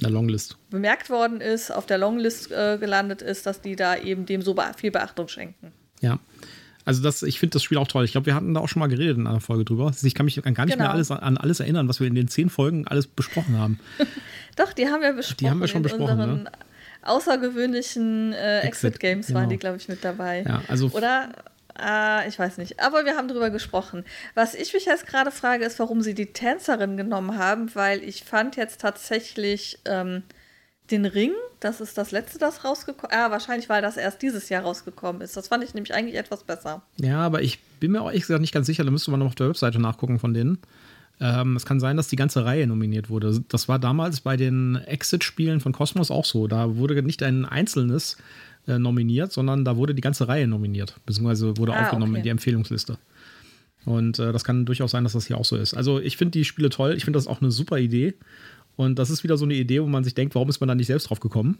[0.00, 0.56] in der Longlist.
[0.70, 4.56] bemerkt worden ist, auf der Longlist äh, gelandet ist, dass die da eben dem so
[4.76, 5.72] viel Beachtung schenken.
[6.00, 6.18] Ja.
[6.86, 8.04] Also das, ich finde das Spiel auch toll.
[8.04, 9.92] Ich glaube, wir hatten da auch schon mal geredet in einer Folge drüber.
[10.02, 10.76] Ich kann mich gar nicht genau.
[10.76, 13.78] mehr alles, an alles erinnern, was wir in den zehn Folgen alles besprochen haben.
[14.56, 15.36] Doch, die haben wir besprochen.
[15.40, 16.16] Die haben wir schon besprochen.
[16.16, 16.50] Ne?
[17.02, 19.40] Außergewöhnlichen äh, Exit-Games genau.
[19.40, 20.42] waren die, glaube ich, mit dabei.
[20.46, 21.30] Ja, also Oder
[21.74, 22.80] Ah, ich weiß nicht.
[22.80, 24.04] Aber wir haben drüber gesprochen.
[24.34, 28.24] Was ich mich jetzt gerade frage, ist, warum sie die Tänzerin genommen haben, weil ich
[28.24, 30.22] fand jetzt tatsächlich ähm,
[30.90, 33.16] den Ring, das ist das letzte, das rausgekommen ist.
[33.16, 35.36] Ah, wahrscheinlich, weil das erst dieses Jahr rausgekommen ist.
[35.36, 36.82] Das fand ich nämlich eigentlich etwas besser.
[36.96, 38.84] Ja, aber ich bin mir auch ehrlich gesagt nicht ganz sicher.
[38.84, 40.58] Da müsste man noch auf der Webseite nachgucken von denen.
[41.20, 43.42] Ähm, es kann sein, dass die ganze Reihe nominiert wurde.
[43.48, 46.46] Das war damals bei den Exit-Spielen von Cosmos auch so.
[46.46, 48.16] Da wurde nicht ein einzelnes
[48.66, 52.20] äh, nominiert, sondern da wurde die ganze Reihe nominiert, beziehungsweise wurde ah, aufgenommen okay.
[52.20, 52.98] in die Empfehlungsliste.
[53.84, 55.74] Und äh, das kann durchaus sein, dass das hier auch so ist.
[55.74, 56.94] Also ich finde die Spiele toll.
[56.96, 58.14] Ich finde das auch eine super Idee.
[58.76, 60.74] Und das ist wieder so eine Idee, wo man sich denkt, warum ist man da
[60.74, 61.58] nicht selbst drauf gekommen?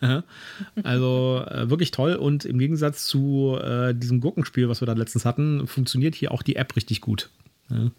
[0.82, 2.14] also äh, wirklich toll.
[2.14, 6.42] Und im Gegensatz zu äh, diesem Gurkenspiel, was wir da letztens hatten, funktioniert hier auch
[6.42, 7.30] die App richtig gut.
[7.70, 7.90] Ja.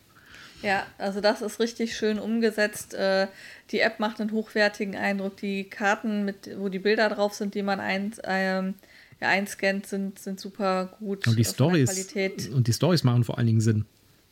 [0.61, 2.93] Ja, also das ist richtig schön umgesetzt.
[2.93, 3.27] Äh,
[3.71, 5.37] die App macht einen hochwertigen Eindruck.
[5.37, 8.75] Die Karten, mit, wo die Bilder drauf sind, die man ein, ähm,
[9.19, 11.27] ja, einscannt, sind, sind super gut.
[11.27, 13.85] Und die Stories und die Stories machen vor allen Dingen Sinn.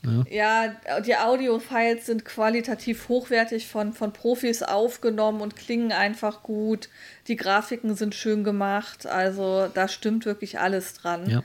[0.04, 6.90] Ja, ja die Audio-Files sind qualitativ hochwertig von, von Profis aufgenommen und klingen einfach gut.
[7.28, 9.06] Die Grafiken sind schön gemacht.
[9.06, 11.30] Also da stimmt wirklich alles dran.
[11.30, 11.44] Ja.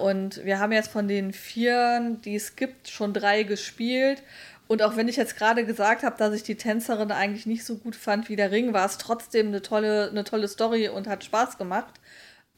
[0.00, 4.22] Und wir haben jetzt von den vier, die es gibt, schon drei gespielt.
[4.68, 7.76] Und auch wenn ich jetzt gerade gesagt habe, dass ich die Tänzerin eigentlich nicht so
[7.76, 11.24] gut fand wie der Ring, war es trotzdem eine tolle, eine tolle Story und hat
[11.24, 11.94] Spaß gemacht.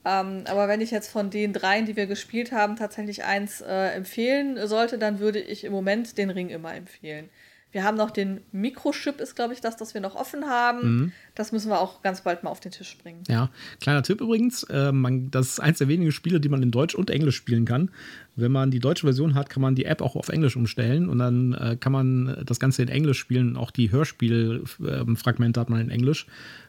[0.04, 3.90] Ähm, aber wenn ich jetzt von den dreien, die wir gespielt haben, tatsächlich eins äh,
[3.90, 7.28] empfehlen sollte, dann würde ich im Moment den Ring immer empfehlen.
[7.70, 10.80] Wir haben noch den Mikrochip, ist glaube ich das, das wir noch offen haben.
[10.96, 11.12] Mhm.
[11.34, 13.22] Das müssen wir auch ganz bald mal auf den Tisch bringen.
[13.28, 16.70] Ja, kleiner Tipp übrigens, äh, man, das ist eins der wenigen Spiele, die man in
[16.70, 17.90] Deutsch und Englisch spielen kann.
[18.36, 21.18] Wenn man die deutsche Version hat, kann man die App auch auf Englisch umstellen und
[21.18, 23.58] dann äh, kann man das Ganze in Englisch spielen.
[23.58, 26.26] Auch die Hörspielfragmente hat man in Englisch.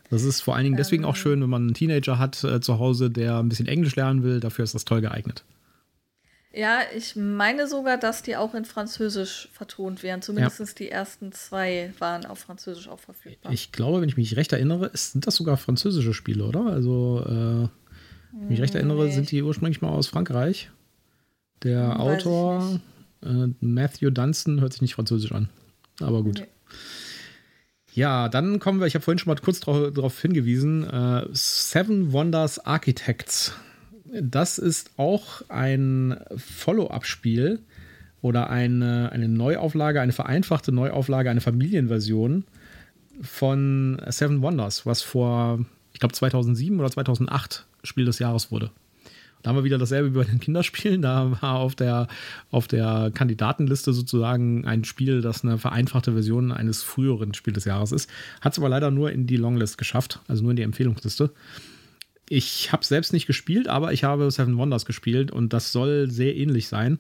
[0.10, 2.62] Das ist vor allen Dingen deswegen ähm, auch schön, wenn man einen Teenager hat äh,
[2.62, 4.40] zu Hause, der ein bisschen Englisch lernen will.
[4.40, 5.44] Dafür ist das toll geeignet.
[6.52, 10.24] Ja, ich meine sogar, dass die auch in Französisch vertont werden.
[10.24, 10.66] Zumindest ja.
[10.80, 13.52] die ersten zwei waren auf Französisch auch verfügbar.
[13.52, 16.66] Ich glaube, wenn ich mich recht erinnere, sind das sogar französische Spiele, oder?
[16.66, 17.70] Also, äh,
[18.32, 19.12] wenn ich mich recht erinnere, nee.
[19.12, 20.72] sind die ursprünglich mal aus Frankreich.
[21.62, 22.80] Der hm, Autor
[23.24, 25.50] äh, Matthew Dunstan hört sich nicht französisch an.
[26.00, 26.40] Aber gut.
[26.40, 26.48] Nee.
[27.94, 32.60] Ja, dann kommen wir, ich habe vorhin schon mal kurz darauf hingewiesen, äh, Seven Wonders
[32.66, 33.54] Architects.
[34.22, 37.60] Das ist auch ein Follow-up-Spiel
[38.22, 42.46] oder eine, eine Neuauflage, eine vereinfachte Neuauflage, eine Familienversion
[43.22, 48.72] von Seven Wonders, was vor, ich glaube, 2007 oder 2008 Spiel des Jahres wurde.
[49.42, 51.02] Da haben wir wieder dasselbe wie bei den Kinderspielen.
[51.02, 52.08] Da war auf der,
[52.52, 57.92] auf der Kandidatenliste sozusagen ein Spiel, das eine vereinfachte Version eines früheren Spiels des Jahres
[57.92, 58.10] ist.
[58.42, 61.32] Hat es aber leider nur in die Longlist geschafft, also nur in die Empfehlungsliste.
[62.28, 66.36] Ich habe selbst nicht gespielt, aber ich habe Seven Wonders gespielt und das soll sehr
[66.36, 67.00] ähnlich sein.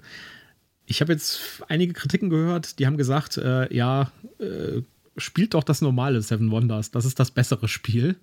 [0.86, 4.82] Ich habe jetzt einige Kritiken gehört, die haben gesagt, äh, ja, äh,
[5.18, 8.16] spielt doch das normale Seven Wonders, das ist das bessere Spiel.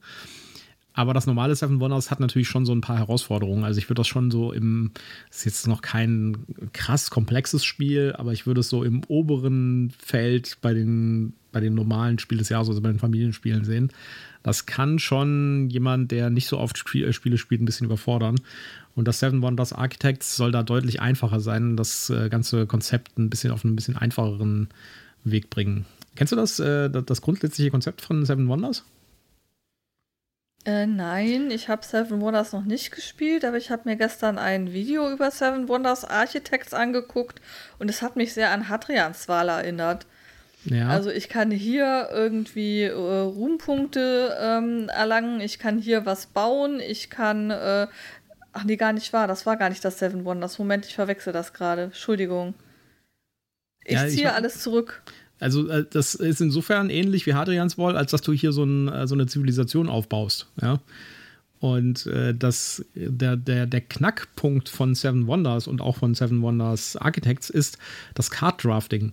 [0.97, 3.65] Aber das normale Seven Wonders hat natürlich schon so ein paar Herausforderungen.
[3.65, 4.93] Also ich würde das schon so im,
[5.31, 6.39] ist jetzt noch kein
[6.73, 11.75] krass komplexes Spiel, aber ich würde es so im oberen Feld bei den, bei den
[11.75, 13.91] normalen Spielen des Jahres, also bei den Familienspielen sehen.
[14.43, 18.37] Das kann schon jemand, der nicht so oft Spiele spielt, ein bisschen überfordern.
[18.95, 23.29] Und das Seven Wonders Architects soll da deutlich einfacher sein, das äh, ganze Konzept ein
[23.29, 24.69] bisschen auf einen bisschen einfacheren
[25.25, 25.85] Weg bringen.
[26.15, 28.83] Kennst du das, äh, das grundsätzliche Konzept von Seven Wonders?
[30.67, 34.73] Äh, nein, ich habe Seven Wonders noch nicht gespielt, aber ich habe mir gestern ein
[34.73, 37.41] Video über Seven Wonders Architects angeguckt
[37.79, 40.07] und es hat mich sehr an Hadrians Wahl erinnert.
[40.65, 40.89] Ja.
[40.89, 47.11] Also ich kann hier irgendwie äh, Ruhmpunkte ähm, erlangen, ich kann hier was bauen, ich
[47.11, 47.87] kann, äh,
[48.53, 50.59] ach nee, gar nicht wahr, das war gar nicht das Seven Wonders.
[50.59, 51.83] Moment, ich verwechsel das gerade.
[51.83, 52.55] Entschuldigung.
[53.85, 55.05] Ich ja, ziehe ich alles zurück.
[55.39, 58.89] Also äh, das ist insofern ähnlich wie Hadrians Wall, als dass du hier so, ein,
[58.89, 60.49] äh, so eine Zivilisation aufbaust.
[60.61, 60.81] Ja?
[61.59, 66.97] Und äh, das, der, der, der Knackpunkt von Seven Wonders und auch von Seven Wonders
[66.97, 67.79] Architects ist
[68.15, 69.13] das Card Drafting.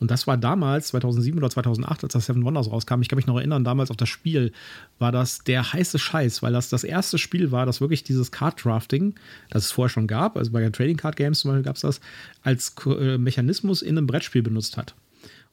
[0.00, 3.28] Und das war damals, 2007 oder 2008, als das Seven Wonders rauskam, ich kann mich
[3.28, 4.52] noch erinnern, damals auf das Spiel,
[4.98, 8.64] war das der heiße Scheiß, weil das das erste Spiel war, das wirklich dieses Card
[8.64, 9.14] Drafting,
[9.50, 12.00] das es vorher schon gab, also bei Trading Card Games zum Beispiel gab es das,
[12.42, 12.74] als
[13.18, 14.94] Mechanismus in einem Brettspiel benutzt hat.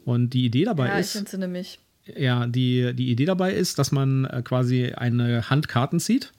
[0.06, 1.16] Und die Idee dabei ja, ist.
[1.16, 1.80] Ich entsinne mich.
[2.06, 6.32] Ja, die, die Idee dabei ist, dass man äh, quasi eine Hand Karten zieht,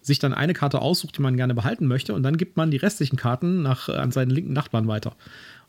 [0.00, 2.78] sich dann eine Karte aussucht, die man gerne behalten möchte, und dann gibt man die
[2.78, 5.14] restlichen Karten nach, äh, an seinen linken Nachbarn weiter.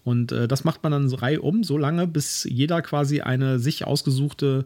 [0.04, 3.60] Und äh, das macht man dann so Reihe um, so lange, bis jeder quasi eine
[3.60, 4.66] sich ausgesuchte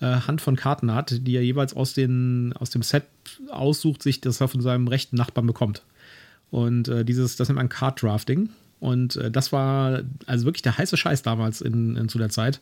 [0.00, 3.04] äh, Hand von Karten hat, die er jeweils aus, den, aus dem Set
[3.50, 5.82] aussucht, sich das er von seinem rechten Nachbarn bekommt.
[6.50, 8.50] Und äh, dieses, das nennt man Card Drafting.
[8.82, 12.60] Und äh, das war also wirklich der heiße Scheiß damals in, in zu der Zeit.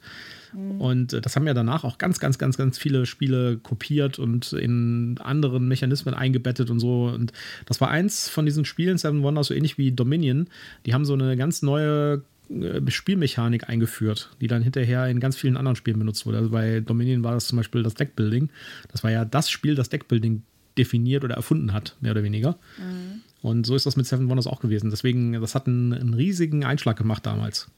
[0.53, 0.79] Mhm.
[0.79, 4.53] Und äh, das haben ja danach auch ganz, ganz, ganz, ganz viele Spiele kopiert und
[4.53, 7.05] in anderen Mechanismen eingebettet und so.
[7.05, 7.33] Und
[7.64, 10.49] das war eins von diesen Spielen, Seven Wonders, so ähnlich wie Dominion.
[10.85, 15.57] Die haben so eine ganz neue äh, Spielmechanik eingeführt, die dann hinterher in ganz vielen
[15.57, 16.37] anderen Spielen benutzt wurde.
[16.37, 18.51] Also bei Dominion war das zum Beispiel das Deckbuilding.
[18.93, 20.43] Das war ja das Spiel, das Deckbuilding
[20.77, 22.59] definiert oder erfunden hat, mehr oder weniger.
[22.77, 23.23] Mhm.
[23.43, 24.91] Und so ist das mit Seven Wonders auch gewesen.
[24.91, 27.68] Deswegen, das hat einen, einen riesigen Einschlag gemacht damals.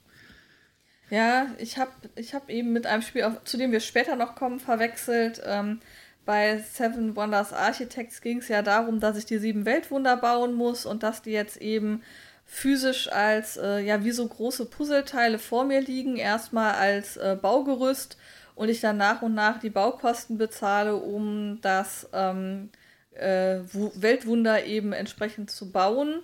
[1.10, 4.60] Ja, ich habe ich hab eben mit einem Spiel, zu dem wir später noch kommen,
[4.60, 5.42] verwechselt.
[5.44, 5.80] Ähm,
[6.24, 10.86] bei Seven Wonders Architects ging es ja darum, dass ich die sieben Weltwunder bauen muss
[10.86, 12.02] und dass die jetzt eben
[12.46, 18.16] physisch als, äh, ja, wie so große Puzzleteile vor mir liegen, erstmal als äh, Baugerüst
[18.54, 22.70] und ich dann nach und nach die Baukosten bezahle, um das ähm,
[23.14, 23.60] äh,
[23.94, 26.20] Weltwunder eben entsprechend zu bauen.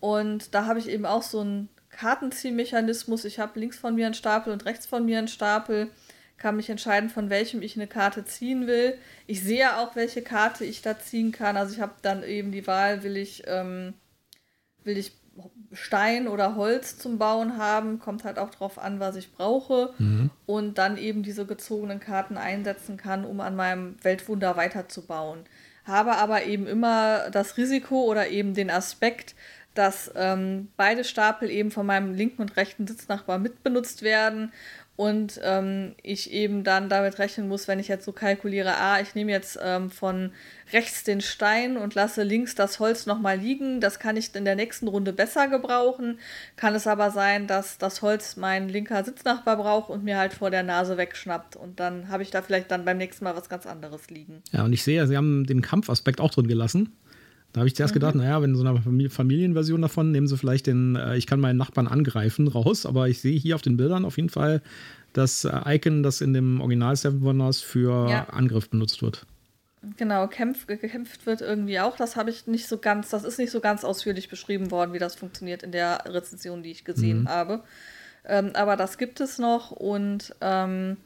[0.00, 3.24] Und da habe ich eben auch so einen Kartenziehmechanismus.
[3.24, 5.90] Ich habe links von mir einen Stapel und rechts von mir einen Stapel
[6.42, 8.98] kann mich entscheiden, von welchem ich eine Karte ziehen will.
[9.28, 11.56] Ich sehe auch, welche Karte ich da ziehen kann.
[11.56, 13.94] Also ich habe dann eben die Wahl, will ich, ähm,
[14.82, 15.12] will ich
[15.72, 19.94] Stein oder Holz zum Bauen haben, kommt halt auch drauf an, was ich brauche.
[19.98, 20.30] Mhm.
[20.44, 25.44] Und dann eben diese gezogenen Karten einsetzen kann, um an meinem Weltwunder weiterzubauen.
[25.84, 29.34] Habe aber eben immer das Risiko oder eben den Aspekt,
[29.74, 34.52] dass ähm, beide Stapel eben von meinem linken und rechten Sitznachbar mitbenutzt werden
[34.94, 39.14] und ähm, ich eben dann damit rechnen muss, wenn ich jetzt so kalkuliere, ah, ich
[39.14, 40.32] nehme jetzt ähm, von
[40.72, 44.54] rechts den Stein und lasse links das Holz nochmal liegen, das kann ich in der
[44.54, 46.18] nächsten Runde besser gebrauchen.
[46.56, 50.50] Kann es aber sein, dass das Holz mein linker Sitznachbar braucht und mir halt vor
[50.50, 53.66] der Nase wegschnappt und dann habe ich da vielleicht dann beim nächsten Mal was ganz
[53.66, 54.42] anderes liegen.
[54.52, 56.92] Ja, und ich sehe, Sie haben den Kampfaspekt auch drin gelassen.
[57.52, 58.00] Da habe ich zuerst mhm.
[58.00, 61.58] gedacht, naja, wenn so eine Familienversion davon, nehmen sie vielleicht den, äh, ich kann meinen
[61.58, 62.86] Nachbarn angreifen, raus.
[62.86, 64.62] Aber ich sehe hier auf den Bildern auf jeden Fall
[65.12, 68.28] das äh, Icon, das in dem Original Seven Wonders für ja.
[68.30, 69.26] Angriff benutzt wird.
[69.96, 71.96] Genau, kämpf, gekämpft wird irgendwie auch.
[71.96, 75.00] Das habe ich nicht so ganz, das ist nicht so ganz ausführlich beschrieben worden, wie
[75.00, 77.28] das funktioniert in der Rezension, die ich gesehen mhm.
[77.28, 77.64] habe.
[78.24, 80.98] Ähm, aber das gibt es noch und ähm,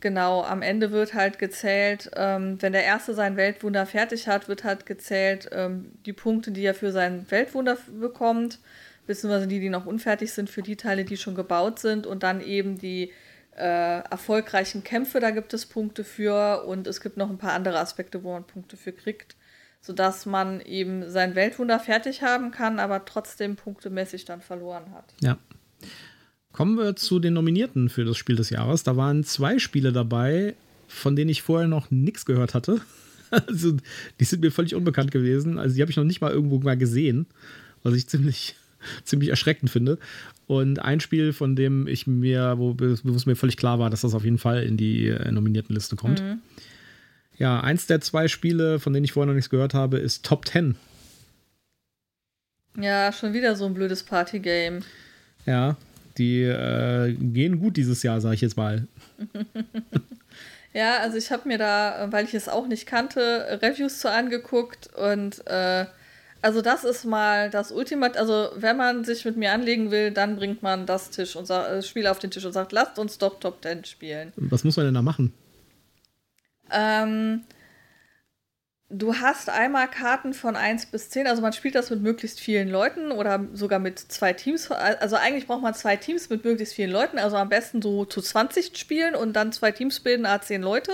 [0.00, 4.62] Genau, am Ende wird halt gezählt, ähm, wenn der Erste sein Weltwunder fertig hat, wird
[4.62, 8.58] halt gezählt ähm, die Punkte, die er für sein Weltwunder bekommt,
[9.06, 12.42] beziehungsweise die, die noch unfertig sind, für die Teile, die schon gebaut sind und dann
[12.42, 13.12] eben die
[13.56, 17.78] äh, erfolgreichen Kämpfe, da gibt es Punkte für und es gibt noch ein paar andere
[17.78, 19.36] Aspekte, wo man Punkte für kriegt,
[19.80, 25.14] sodass man eben sein Weltwunder fertig haben kann, aber trotzdem punktemäßig dann verloren hat.
[25.20, 25.38] Ja.
[26.54, 28.84] Kommen wir zu den Nominierten für das Spiel des Jahres.
[28.84, 30.54] Da waren zwei Spiele dabei,
[30.86, 32.80] von denen ich vorher noch nichts gehört hatte.
[33.30, 33.76] Also,
[34.20, 35.58] die sind mir völlig unbekannt gewesen.
[35.58, 37.26] Also, die habe ich noch nicht mal irgendwo mal gesehen,
[37.82, 38.54] was ich ziemlich,
[39.04, 39.98] ziemlich erschreckend finde.
[40.46, 44.02] Und ein Spiel, von dem ich mir, wo, wo es mir völlig klar war, dass
[44.02, 46.22] das auf jeden Fall in die äh, nominierten Liste kommt.
[46.22, 46.42] Mhm.
[47.36, 50.46] Ja, eins der zwei Spiele, von denen ich vorher noch nichts gehört habe, ist Top
[50.46, 50.76] 10.
[52.78, 54.82] Ja, schon wieder so ein blödes Partygame.
[55.44, 55.76] Ja,
[56.18, 58.86] die äh, gehen gut dieses Jahr, sage ich jetzt mal.
[60.72, 64.90] ja, also ich habe mir da, weil ich es auch nicht kannte, Reviews zu angeguckt
[64.94, 65.86] und äh,
[66.44, 68.18] also das ist mal das Ultimat.
[68.18, 71.68] Also wenn man sich mit mir anlegen will, dann bringt man das Tisch und das
[71.68, 74.32] äh, Spiel auf den Tisch und sagt, lasst uns doch Top 10 spielen.
[74.36, 75.32] Was muss man denn da machen?
[76.70, 77.44] Ähm,
[78.96, 82.68] Du hast einmal Karten von 1 bis 10, also man spielt das mit möglichst vielen
[82.68, 84.70] Leuten oder sogar mit zwei Teams.
[84.70, 88.22] Also eigentlich braucht man zwei Teams mit möglichst vielen Leuten, also am besten so zu
[88.22, 90.92] 20 spielen und dann zwei Teams bilden, a 10 Leute.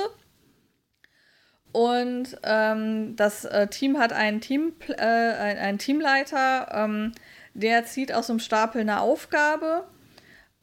[1.72, 7.12] Und ähm, das äh, Team hat einen, Team, äh, einen Teamleiter, ähm,
[7.52, 9.84] der zieht aus dem Stapel eine Aufgabe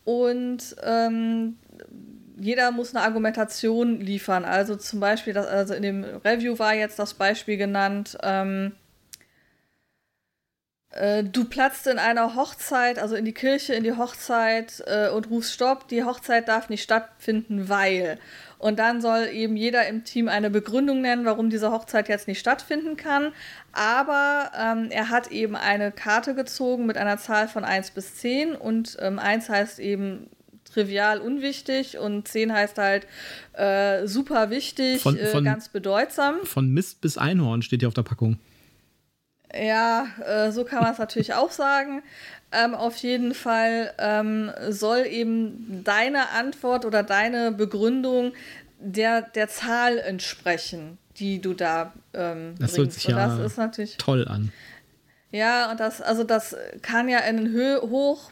[0.06, 1.60] und ähm,
[2.40, 4.46] jeder muss eine Argumentation liefern.
[4.46, 8.74] Also zum Beispiel, das, also in dem Review war jetzt das Beispiel genannt, ähm,
[10.92, 15.30] äh, du platzt in einer Hochzeit, also in die Kirche, in die Hochzeit äh, und
[15.30, 18.20] rufst Stopp, die Hochzeit darf nicht stattfinden, weil.
[18.58, 22.40] Und dann soll eben jeder im Team eine Begründung nennen, warum diese Hochzeit jetzt nicht
[22.40, 23.34] stattfinden kann.
[23.74, 28.56] Aber ähm, er hat eben eine Karte gezogen mit einer Zahl von 1 bis 10
[28.56, 30.30] und ähm, 1 heißt eben
[30.78, 33.08] trivial unwichtig und 10 heißt halt
[33.54, 36.36] äh, super wichtig, von, äh, von, äh, ganz bedeutsam.
[36.44, 38.38] Von Mist bis Einhorn steht hier auf der Packung.
[39.54, 42.04] Ja, äh, so kann man es natürlich auch sagen.
[42.52, 48.34] Ähm, auf jeden Fall ähm, soll eben deine Antwort oder deine Begründung
[48.80, 52.78] der, der Zahl entsprechen, die du da ähm, das bringst.
[52.78, 54.52] Hört sich ja das ist natürlich toll an.
[55.32, 58.32] Ja, und das, also das kann ja in Hö hoch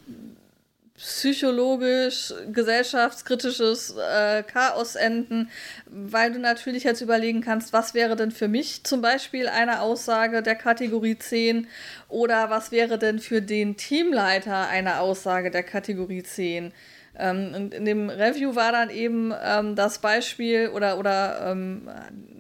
[0.98, 5.50] psychologisch, gesellschaftskritisches äh, Chaos enden,
[5.88, 10.42] weil du natürlich jetzt überlegen kannst, was wäre denn für mich zum Beispiel eine Aussage
[10.42, 11.68] der Kategorie 10
[12.08, 16.72] oder was wäre denn für den Teamleiter eine Aussage der Kategorie 10.
[17.18, 21.90] Ähm, und in dem Review war dann eben ähm, das Beispiel oder, oder ähm,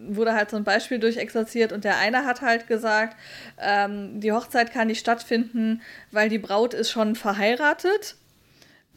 [0.07, 3.17] wurde halt so ein Beispiel durchexerziert und der eine hat halt gesagt,
[3.59, 5.81] ähm, die Hochzeit kann nicht stattfinden,
[6.11, 8.15] weil die Braut ist schon verheiratet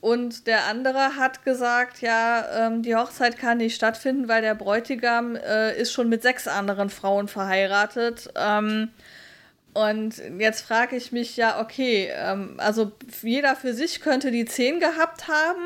[0.00, 5.36] und der andere hat gesagt, ja, ähm, die Hochzeit kann nicht stattfinden, weil der Bräutigam
[5.36, 8.30] äh, ist schon mit sechs anderen Frauen verheiratet.
[8.36, 8.90] Ähm,
[9.74, 12.90] Und jetzt frage ich mich ja, okay, ähm, also
[13.22, 15.62] jeder für sich könnte die 10 gehabt haben.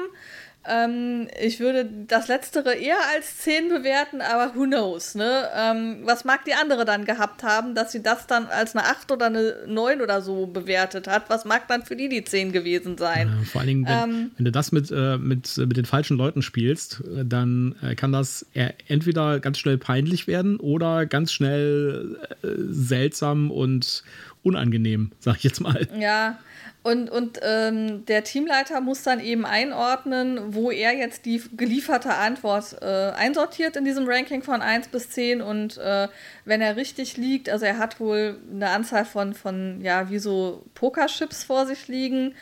[0.64, 5.48] Ähm, ich würde das Letztere eher als 10 bewerten, aber who knows, ne?
[5.56, 9.10] Ähm, was mag die andere dann gehabt haben, dass sie das dann als eine 8
[9.10, 11.28] oder eine 9 oder so bewertet hat?
[11.28, 13.28] Was mag dann für die die 10 gewesen sein?
[13.28, 16.16] Ja, vor allen Dingen, wenn, ähm, wenn du das mit, äh, mit, mit den falschen
[16.16, 18.46] Leuten spielst, dann äh, kann das
[18.86, 24.04] entweder ganz schnell peinlich werden oder ganz schnell äh, seltsam und
[24.42, 25.88] unangenehm, sag ich jetzt mal.
[25.98, 26.38] Ja,
[26.82, 32.76] und, und ähm, der Teamleiter muss dann eben einordnen, wo er jetzt die gelieferte Antwort
[32.82, 35.42] äh, einsortiert in diesem Ranking von 1 bis 10.
[35.42, 36.08] Und äh,
[36.44, 40.64] wenn er richtig liegt, also er hat wohl eine Anzahl von, von ja, wie so
[40.74, 42.34] Pokerchips vor sich liegen.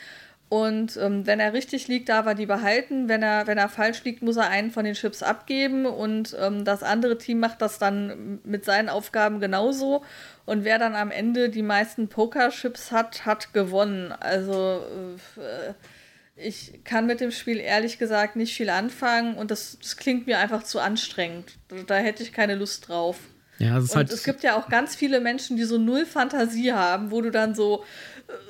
[0.51, 3.07] Und ähm, wenn er richtig liegt, darf er die behalten.
[3.07, 5.85] Wenn er, wenn er falsch liegt, muss er einen von den Chips abgeben.
[5.85, 10.03] Und ähm, das andere Team macht das dann mit seinen Aufgaben genauso.
[10.45, 14.11] Und wer dann am Ende die meisten Pokerchips hat, hat gewonnen.
[14.11, 14.81] Also
[15.37, 15.73] äh,
[16.35, 20.39] ich kann mit dem Spiel ehrlich gesagt nicht viel anfangen und das, das klingt mir
[20.39, 21.53] einfach zu anstrengend.
[21.87, 23.19] Da hätte ich keine Lust drauf.
[23.61, 27.11] Ja, und halt es gibt ja auch ganz viele Menschen, die so null Fantasie haben,
[27.11, 27.85] wo du dann so,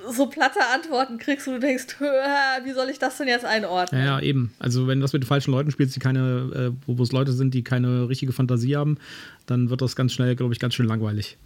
[0.09, 4.01] so platte Antworten kriegst und du denkst, wie soll ich das denn jetzt einordnen?
[4.01, 4.53] Ja, ja, eben.
[4.59, 7.33] Also wenn du das mit den falschen Leuten spielst, die keine, äh, wo es Leute
[7.33, 8.97] sind, die keine richtige Fantasie haben,
[9.45, 11.37] dann wird das ganz schnell, glaube ich, ganz schön langweilig.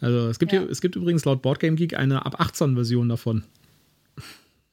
[0.00, 0.60] Also es gibt, ja.
[0.60, 3.44] hier, es gibt übrigens laut Boardgame Geek eine ab 18 Version davon.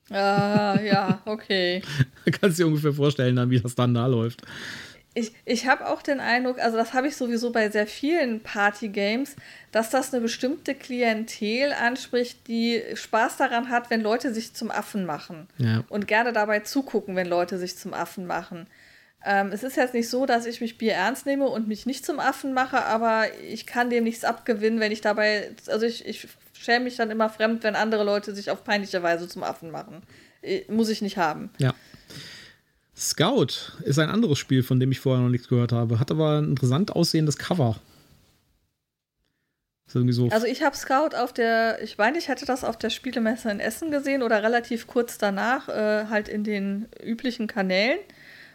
[0.10, 1.82] Ah, ja, okay.
[2.39, 4.41] Kannst du dir ungefähr vorstellen, dann, wie das dann da läuft.
[5.16, 9.36] Ich, ich habe auch den Eindruck, also das habe ich sowieso bei sehr vielen Party-Games,
[9.72, 15.05] dass das eine bestimmte Klientel anspricht, die Spaß daran hat, wenn Leute sich zum Affen
[15.05, 15.47] machen.
[15.57, 15.84] Ja.
[15.89, 18.68] Und gerne dabei zugucken, wenn Leute sich zum Affen machen.
[19.24, 22.05] Ähm, es ist jetzt nicht so, dass ich mich Bier ernst nehme und mich nicht
[22.05, 26.28] zum Affen mache, aber ich kann dem nichts abgewinnen, wenn ich dabei, also ich, ich
[26.53, 30.01] schäme mich dann immer fremd, wenn andere Leute sich auf peinliche Weise zum Affen machen.
[30.41, 31.51] Äh, muss ich nicht haben.
[31.57, 31.74] Ja.
[32.96, 36.00] Scout ist ein anderes Spiel, von dem ich vorher noch nichts gehört habe.
[36.00, 37.78] Hat aber ein interessant aussehendes Cover.
[39.88, 40.00] So
[40.32, 43.60] also ich habe Scout auf der, ich meine, ich hätte das auf der Spielemesse in
[43.60, 48.00] Essen gesehen oder relativ kurz danach, äh, halt in den üblichen Kanälen.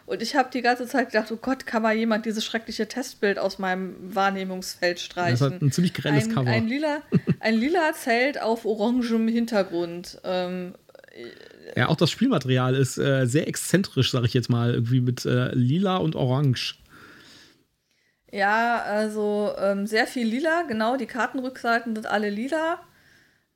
[0.06, 3.38] Und ich habe die ganze Zeit gedacht, oh Gott, kann mal jemand dieses schreckliche Testbild
[3.38, 5.38] aus meinem Wahrnehmungsfeld streichen.
[5.38, 6.50] Das hat ein ziemlich grelles ein, Cover.
[6.50, 7.02] Ein lila,
[7.40, 10.20] ein lila Zelt auf orangem Hintergrund.
[10.24, 10.74] Ähm,
[11.76, 15.52] ja, auch das Spielmaterial ist äh, sehr exzentrisch, sage ich jetzt mal, irgendwie mit äh,
[15.54, 16.78] lila und orange.
[18.30, 20.96] Ja, also ähm, sehr viel lila, genau.
[20.96, 22.80] Die Kartenrückseiten sind alle lila.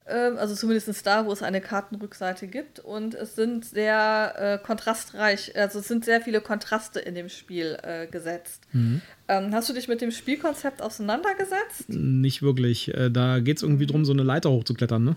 [0.06, 2.80] Ähm, also zumindest da, wo es eine Kartenrückseite gibt.
[2.80, 7.78] Und es sind sehr äh, kontrastreich, also es sind sehr viele Kontraste in dem Spiel
[7.82, 8.64] äh, gesetzt.
[8.72, 9.02] Mhm.
[9.28, 11.88] Ähm, hast du dich mit dem Spielkonzept auseinandergesetzt?
[11.88, 12.92] Nicht wirklich.
[12.94, 13.88] Äh, da geht es irgendwie mhm.
[13.88, 15.16] darum, so eine Leiter hochzuklettern, ne?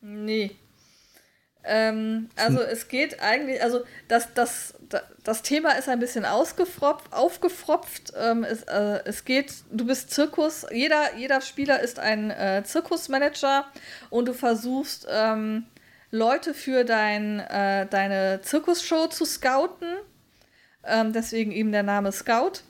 [0.00, 0.50] Nee.
[1.64, 4.74] Ähm, also es geht eigentlich, also das, das,
[5.22, 8.12] das Thema ist ein bisschen aufgefropft.
[8.16, 13.66] Ähm, es, äh, es geht, du bist Zirkus, jeder, jeder Spieler ist ein äh, Zirkusmanager
[14.10, 15.64] und du versuchst ähm,
[16.10, 19.96] Leute für dein, äh, deine Zirkusshow zu scouten.
[20.86, 22.60] Ähm, deswegen eben der Name Scout.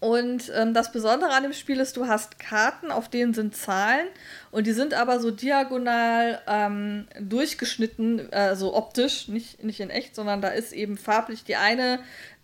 [0.00, 4.06] Und ähm, das Besondere an dem Spiel ist, du hast Karten, auf denen sind Zahlen
[4.52, 10.40] und die sind aber so diagonal ähm, durchgeschnitten, also optisch, nicht, nicht in echt, sondern
[10.40, 11.98] da ist eben farblich die eine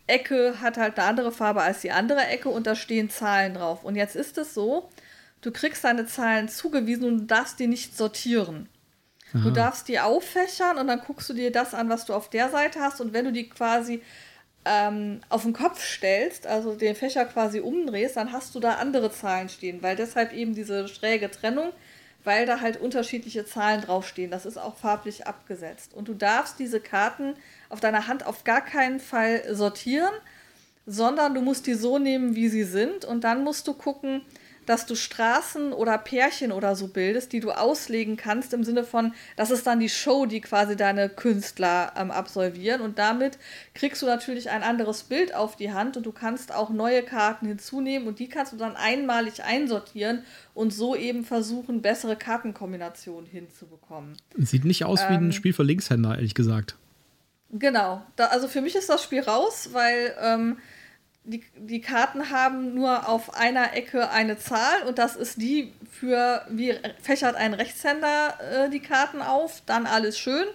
[0.06, 3.84] Ecke hat halt eine andere Farbe als die andere Ecke und da stehen Zahlen drauf.
[3.84, 4.90] Und jetzt ist es so,
[5.40, 8.68] du kriegst deine Zahlen zugewiesen und du darfst die nicht sortieren.
[9.32, 9.42] Aha.
[9.42, 12.50] Du darfst die auffächern und dann guckst du dir das an, was du auf der
[12.50, 14.02] Seite hast und wenn du die quasi
[14.64, 19.12] ähm, auf den Kopf stellst, also den Fächer quasi umdrehst, dann hast du da andere
[19.12, 21.72] Zahlen stehen, weil deshalb eben diese schräge Trennung,
[22.24, 24.30] weil da halt unterschiedliche Zahlen draufstehen.
[24.30, 25.92] Das ist auch farblich abgesetzt.
[25.92, 27.34] Und du darfst diese Karten
[27.68, 30.14] auf deiner Hand auf gar keinen Fall sortieren,
[30.86, 33.04] sondern du musst die so nehmen, wie sie sind.
[33.04, 34.22] Und dann musst du gucken,
[34.66, 39.12] dass du Straßen oder Pärchen oder so bildest, die du auslegen kannst im Sinne von,
[39.36, 43.38] das ist dann die Show, die quasi deine Künstler ähm, absolvieren und damit
[43.74, 47.46] kriegst du natürlich ein anderes Bild auf die Hand und du kannst auch neue Karten
[47.46, 50.22] hinzunehmen und die kannst du dann einmalig einsortieren
[50.54, 54.16] und so eben versuchen, bessere Kartenkombinationen hinzubekommen.
[54.36, 56.76] Sieht nicht aus ähm, wie ein ähm, Spiel für Linkshänder, ehrlich gesagt.
[57.56, 60.58] Genau, da, also für mich ist das Spiel raus, weil ähm,
[61.24, 66.42] die, die Karten haben nur auf einer Ecke eine Zahl und das ist die für,
[66.50, 70.46] wie fächert ein Rechtshänder äh, die Karten auf, dann alles schön.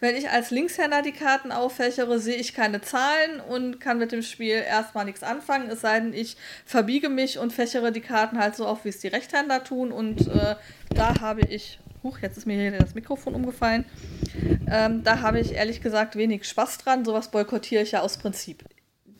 [0.00, 4.22] wenn ich als Linkshänder die Karten auffächere, sehe ich keine Zahlen und kann mit dem
[4.22, 8.54] Spiel erstmal nichts anfangen, es sei denn, ich verbiege mich und fächere die Karten halt
[8.54, 9.90] so auf, wie es die Rechtshänder tun.
[9.90, 10.54] Und äh,
[10.94, 13.84] da habe ich, huch, jetzt ist mir hier das Mikrofon umgefallen,
[14.70, 17.04] ähm, da habe ich ehrlich gesagt wenig Spaß dran.
[17.04, 18.64] Sowas boykottiere ich ja aus Prinzip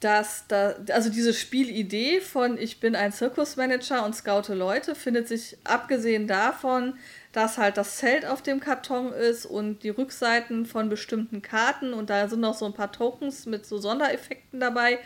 [0.01, 5.57] dass da, also diese Spielidee von ich bin ein Zirkusmanager und scoute Leute findet sich
[5.65, 6.95] abgesehen davon,
[7.33, 12.11] dass halt das Zelt auf dem Karton ist und die Rückseiten von bestimmten Karten und
[12.11, 14.99] da sind noch so ein paar Tokens mit so Sondereffekten dabei.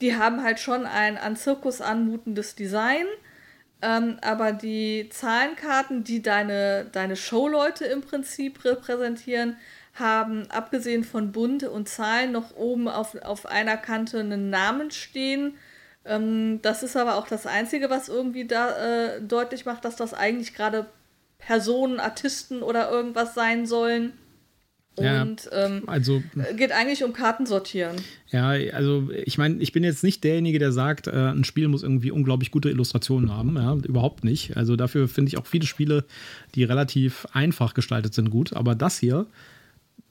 [0.00, 3.06] Die haben halt schon ein an Zirkus anmutendes Design.
[3.82, 9.56] Ähm, aber die Zahlenkarten, die deine, deine Showleute im Prinzip repräsentieren,
[9.94, 15.54] haben abgesehen von Bunt und Zahlen noch oben auf, auf einer Kante einen Namen stehen.
[16.04, 20.12] Ähm, das ist aber auch das Einzige, was irgendwie da äh, deutlich macht, dass das
[20.12, 20.86] eigentlich gerade
[21.38, 24.12] Personen, Artisten oder irgendwas sein sollen.
[24.96, 26.22] Und ja, ähm, also,
[26.56, 27.96] geht eigentlich um Kartensortieren.
[28.30, 31.82] Ja, also ich meine, ich bin jetzt nicht derjenige, der sagt, äh, ein Spiel muss
[31.82, 33.56] irgendwie unglaublich gute Illustrationen haben.
[33.56, 34.56] Ja, überhaupt nicht.
[34.56, 36.04] Also dafür finde ich auch viele Spiele,
[36.54, 38.52] die relativ einfach gestaltet sind, gut.
[38.52, 39.26] Aber das hier,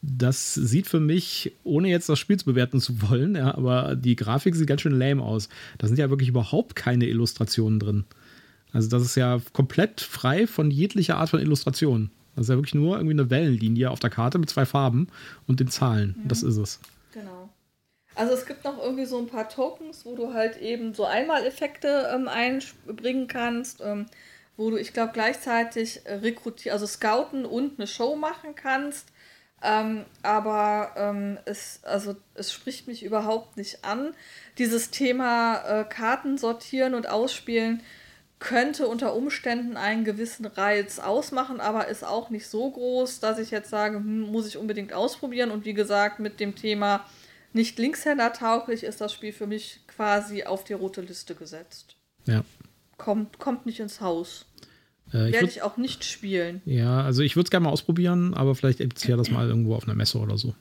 [0.05, 4.17] das sieht für mich, ohne jetzt das Spiel zu bewerten zu wollen, ja, aber die
[4.17, 5.47] Grafik sieht ganz schön lame aus.
[5.77, 8.03] Da sind ja wirklich überhaupt keine Illustrationen drin.
[8.73, 12.11] Also das ist ja komplett frei von jeglicher Art von Illustration.
[12.35, 15.07] Das ist ja wirklich nur irgendwie eine Wellenlinie auf der Karte mit zwei Farben
[15.47, 16.15] und den Zahlen.
[16.17, 16.27] Mhm.
[16.27, 16.79] Das ist es.
[17.13, 17.49] Genau.
[18.15, 22.09] Also es gibt noch irgendwie so ein paar Tokens, wo du halt eben so Einmaleffekte
[22.13, 24.07] ähm, einbringen kannst, ähm,
[24.57, 29.07] wo du, ich glaube, gleichzeitig rekrutieren, also scouten und eine Show machen kannst.
[29.63, 34.13] Ähm, aber ähm, es, also, es spricht mich überhaupt nicht an.
[34.57, 37.81] Dieses Thema äh, Karten sortieren und ausspielen
[38.39, 43.51] könnte unter Umständen einen gewissen Reiz ausmachen, aber ist auch nicht so groß, dass ich
[43.51, 45.49] jetzt sage, hm, muss ich unbedingt ausprobieren.
[45.49, 47.05] Und wie gesagt, mit dem Thema
[47.53, 51.95] nicht Linkshänder tauglich ist das Spiel für mich quasi auf die rote Liste gesetzt.
[52.25, 52.43] Ja.
[52.97, 54.45] Kommt, kommt nicht ins Haus.
[55.13, 56.61] Äh, Werde ich auch nicht spielen.
[56.65, 59.47] Ja, also ich würde es gerne mal ausprobieren, aber vielleicht gibt es ja das mal
[59.47, 60.55] irgendwo auf einer Messe oder so.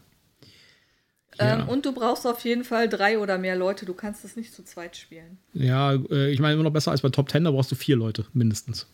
[1.38, 1.60] Ja.
[1.60, 3.86] Ähm, und du brauchst auf jeden Fall drei oder mehr Leute.
[3.86, 5.38] Du kannst es nicht zu zweit spielen.
[5.54, 7.96] Ja, äh, ich meine immer noch besser als bei Top Ten, da brauchst du vier
[7.96, 8.86] Leute mindestens.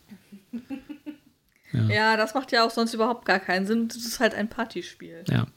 [1.73, 1.89] ja.
[1.89, 3.89] ja, das macht ja auch sonst überhaupt gar keinen Sinn.
[3.89, 5.25] Das ist halt ein Partyspiel.
[5.29, 5.49] Ja.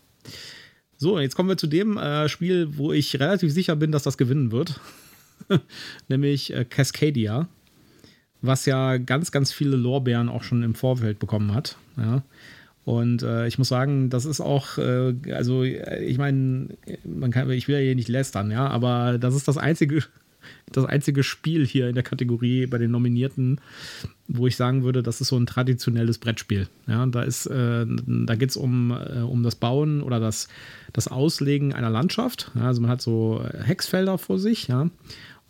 [0.97, 4.17] So, jetzt kommen wir zu dem äh, Spiel, wo ich relativ sicher bin, dass das
[4.17, 4.79] gewinnen wird.
[6.07, 7.47] Nämlich äh, Cascadia.
[8.41, 11.77] Was ja ganz, ganz viele Lorbeeren auch schon im Vorfeld bekommen hat.
[11.97, 12.23] Ja.
[12.83, 16.69] Und äh, ich muss sagen, das ist auch, äh, also ich meine,
[17.03, 20.03] ich will ja hier nicht lästern, ja, aber das ist das einzige,
[20.71, 23.61] das einzige Spiel hier in der Kategorie bei den Nominierten,
[24.27, 26.69] wo ich sagen würde, das ist so ein traditionelles Brettspiel.
[26.87, 30.47] Ja, da äh, da geht es um, äh, um das Bauen oder das,
[30.91, 32.51] das Auslegen einer Landschaft.
[32.55, 34.89] Ja, also man hat so Hexfelder vor sich, ja.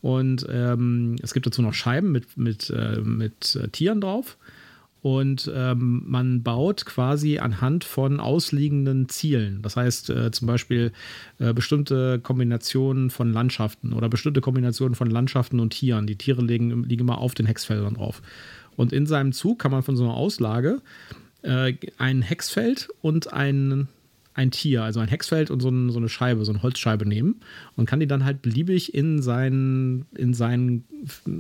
[0.02, 4.38] Und ähm, es gibt dazu noch Scheiben mit, mit, äh, mit äh, Tieren drauf.
[5.04, 9.64] Und ähm, man baut quasi anhand von ausliegenden Zielen.
[9.64, 10.91] Das heißt äh, zum Beispiel
[11.39, 16.06] äh, bestimmte Kombinationen von Landschaften oder bestimmte Kombinationen von Landschaften und Tieren.
[16.06, 18.22] Die Tiere liegen, liegen immer auf den Hexfeldern drauf.
[18.76, 20.82] Und in seinem Zug kann man von so einer Auslage
[21.41, 23.88] äh, ein Hexfeld und ein
[24.34, 27.42] ein Tier, also ein Hexfeld und so, ein, so, eine Scheibe, so eine Holzscheibe nehmen
[27.76, 30.82] und kann die dann halt beliebig in sein, in seine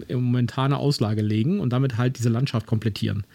[0.09, 3.25] momentane Auslage legen und damit halt diese Landschaft komplettieren.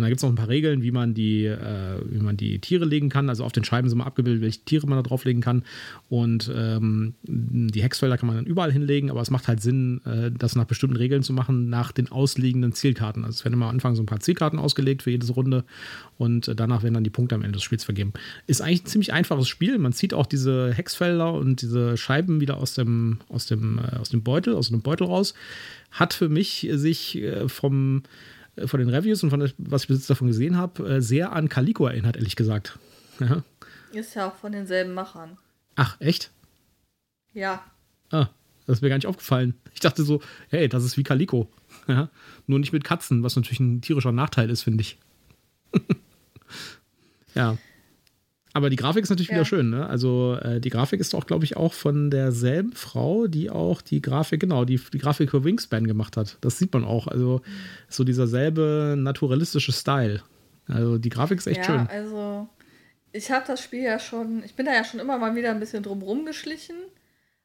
[0.00, 2.58] Und da gibt es noch ein paar Regeln, wie man, die, äh, wie man die
[2.58, 3.28] Tiere legen kann.
[3.28, 5.62] Also auf den Scheiben sind mal abgebildet, welche Tiere man da drauflegen kann.
[6.08, 10.30] Und ähm, die Hexfelder kann man dann überall hinlegen, aber es macht halt Sinn, äh,
[10.30, 13.26] das nach bestimmten Regeln zu machen, nach den ausliegenden Zielkarten.
[13.26, 15.64] Also es werden immer am Anfang so ein paar Zielkarten ausgelegt für jede Runde
[16.16, 18.14] und äh, danach werden dann die Punkte am Ende des Spiels vergeben.
[18.46, 19.76] Ist eigentlich ein ziemlich einfaches Spiel.
[19.76, 24.08] Man zieht auch diese Hexfelder und diese Scheiben wieder aus dem, aus dem, äh, aus
[24.08, 25.34] dem Beutel, aus dem Beutel raus.
[25.90, 29.98] Hat für mich sich äh, vom äh, von den Reviews und von was ich bis
[29.98, 32.78] jetzt davon gesehen habe, äh, sehr an Calico erinnert, ehrlich gesagt.
[33.18, 33.42] Ja.
[33.92, 35.36] Ist ja auch von denselben Machern.
[35.76, 36.30] Ach, echt?
[37.32, 37.64] Ja.
[38.10, 38.28] Ah,
[38.66, 39.54] das ist mir gar nicht aufgefallen.
[39.74, 41.48] Ich dachte so, hey, das ist wie Calico.
[41.86, 42.10] Ja?
[42.46, 44.98] Nur nicht mit Katzen, was natürlich ein tierischer Nachteil ist, finde ich.
[47.34, 47.56] ja.
[48.52, 49.36] Aber die Grafik ist natürlich ja.
[49.36, 49.86] wieder schön, ne?
[49.86, 54.02] Also äh, die Grafik ist auch, glaube ich, auch von derselben Frau, die auch die
[54.02, 56.36] Grafik, genau, die, die Grafik für Wingspan gemacht hat.
[56.40, 57.06] Das sieht man auch.
[57.06, 57.42] Also
[57.88, 60.22] so dieser selbe naturalistische Style.
[60.66, 61.76] Also die Grafik ist echt ja, schön.
[61.76, 62.48] Ja, also
[63.12, 65.60] ich habe das Spiel ja schon, ich bin da ja schon immer mal wieder ein
[65.60, 66.76] bisschen drum rumgeschlichen.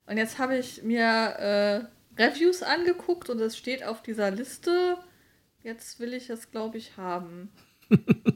[0.08, 4.98] Und jetzt habe ich mir äh, Reviews angeguckt und es steht auf dieser Liste.
[5.64, 7.50] Jetzt will ich es, glaube ich, haben.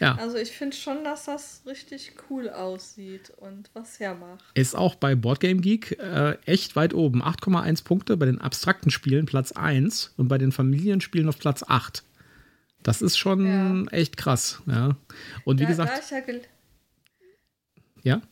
[0.00, 0.16] Ja.
[0.16, 4.44] Also ich finde schon, dass das richtig cool aussieht und was hermacht.
[4.54, 7.22] Ist auch bei Boardgame Geek äh, echt weit oben.
[7.22, 12.04] 8,1 Punkte bei den abstrakten Spielen Platz 1 und bei den Familienspielen auf Platz 8.
[12.82, 13.92] Das ist schon ja.
[13.92, 14.96] echt krass, ja.
[15.44, 16.10] Und wie da, gesagt.
[16.10, 16.22] Da ja,
[18.02, 18.22] ja?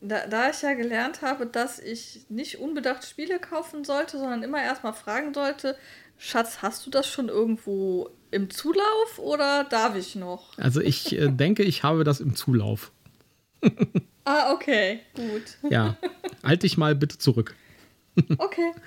[0.00, 4.62] Da, da, ich ja gelernt habe, dass ich nicht unbedacht Spiele kaufen sollte, sondern immer
[4.62, 5.78] erstmal fragen sollte,
[6.18, 10.56] Schatz, hast du das schon irgendwo im Zulauf oder darf ich noch?
[10.58, 12.92] Also ich äh, denke, ich habe das im Zulauf.
[14.24, 15.58] ah, okay, gut.
[15.70, 15.96] Ja,
[16.42, 17.54] halt dich mal bitte zurück.
[18.38, 18.72] okay.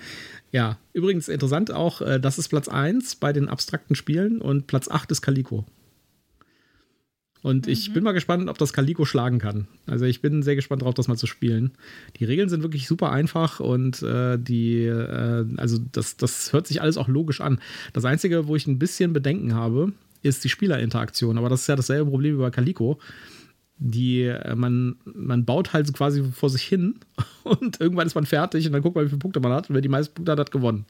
[0.50, 4.88] Ja, übrigens interessant auch, äh, das ist Platz 1 bei den abstrakten Spielen und Platz
[4.88, 5.66] 8 ist Calico.
[7.42, 7.72] Und mhm.
[7.72, 9.68] ich bin mal gespannt, ob das Calico schlagen kann.
[9.86, 11.72] Also ich bin sehr gespannt darauf, das mal zu spielen.
[12.18, 16.82] Die Regeln sind wirklich super einfach und äh, die, äh, also das, das hört sich
[16.82, 17.60] alles auch logisch an.
[17.92, 21.38] Das Einzige, wo ich ein bisschen Bedenken habe, ist die Spielerinteraktion.
[21.38, 22.98] Aber das ist ja dasselbe Problem wie bei Calico.
[23.78, 26.96] Die, äh, man, man baut halt quasi vor sich hin
[27.44, 29.70] und irgendwann ist man fertig und dann guckt man, wie viele Punkte man hat.
[29.70, 30.86] Und wer die meisten Punkte hat, hat gewonnen.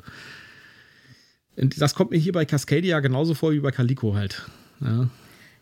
[1.57, 4.47] Und das kommt mir hier bei Cascadia genauso vor wie bei Calico halt.
[4.81, 5.09] Ja.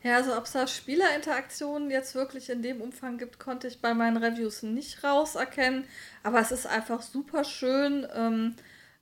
[0.06, 3.92] Ja, also ob es da Spielerinteraktionen jetzt wirklich in dem Umfang gibt, konnte ich bei
[3.92, 5.82] meinen Reviews nicht rauserkennen.
[6.22, 8.54] Aber es ist einfach super schön ähm,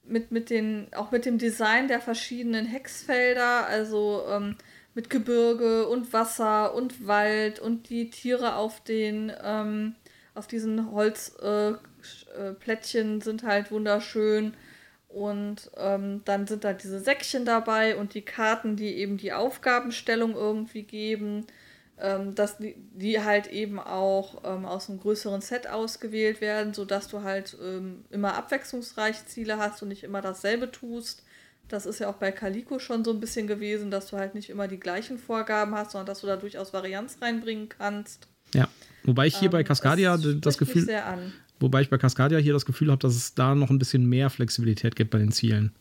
[0.04, 4.56] mit, mit den, auch mit dem Design der verschiedenen Hexfelder, also ähm,
[4.94, 9.96] mit Gebirge und Wasser und Wald und die Tiere auf den ähm,
[10.34, 14.56] auf diesen Holzplättchen äh, äh sind halt wunderschön.
[15.14, 20.34] Und ähm, dann sind da diese Säckchen dabei und die Karten, die eben die Aufgabenstellung
[20.34, 21.46] irgendwie geben,
[22.00, 27.06] ähm, dass die, die halt eben auch ähm, aus einem größeren Set ausgewählt werden, sodass
[27.06, 31.22] du halt ähm, immer abwechslungsreich Ziele hast und nicht immer dasselbe tust.
[31.68, 34.50] Das ist ja auch bei Calico schon so ein bisschen gewesen, dass du halt nicht
[34.50, 38.26] immer die gleichen Vorgaben hast, sondern dass du da durchaus Varianz reinbringen kannst.
[38.52, 38.66] Ja,
[39.04, 40.88] wobei ich hier bei ähm, Cascadia das, das Gefühl.
[41.64, 44.28] Wobei ich bei Cascadia hier das Gefühl habe, dass es da noch ein bisschen mehr
[44.28, 45.72] Flexibilität gibt bei den Zielen.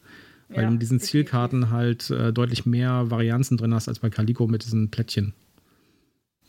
[0.48, 1.00] Weil ja, du in diesen.
[1.00, 5.34] Zielkarten halt äh, deutlich mehr Varianzen drin hast als bei Calico mit diesen Plättchen.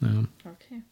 [0.00, 0.24] Ja.
[0.44, 0.82] Okay.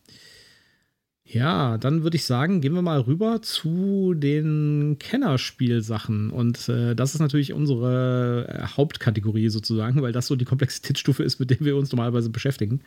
[1.24, 6.30] Ja, dann würde ich sagen, gehen wir mal rüber zu den Kennerspielsachen.
[6.30, 11.38] Und äh, das ist natürlich unsere äh, Hauptkategorie sozusagen, weil das so die Komplexitätsstufe ist,
[11.38, 12.80] mit der wir uns normalerweise beschäftigen.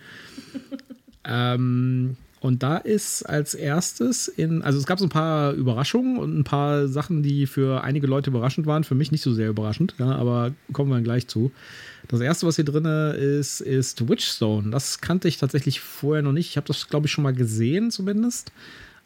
[1.24, 6.38] ähm, und da ist als erstes in, also es gab so ein paar Überraschungen und
[6.38, 9.96] ein paar Sachen, die für einige Leute überraschend waren, für mich nicht so sehr überraschend,
[9.98, 11.52] ja, aber kommen wir gleich zu.
[12.08, 14.70] Das erste, was hier drin ist, ist Witchstone.
[14.70, 16.52] Das kannte ich tatsächlich vorher noch nicht.
[16.52, 18.52] Ich habe das, glaube ich, schon mal gesehen, zumindest.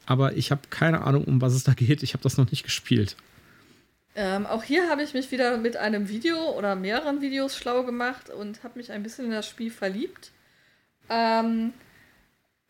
[0.05, 2.03] Aber ich habe keine Ahnung, um was es da geht.
[2.03, 3.15] Ich habe das noch nicht gespielt.
[4.15, 8.29] Ähm, auch hier habe ich mich wieder mit einem Video oder mehreren Videos schlau gemacht
[8.29, 10.31] und habe mich ein bisschen in das Spiel verliebt.
[11.09, 11.71] Ähm,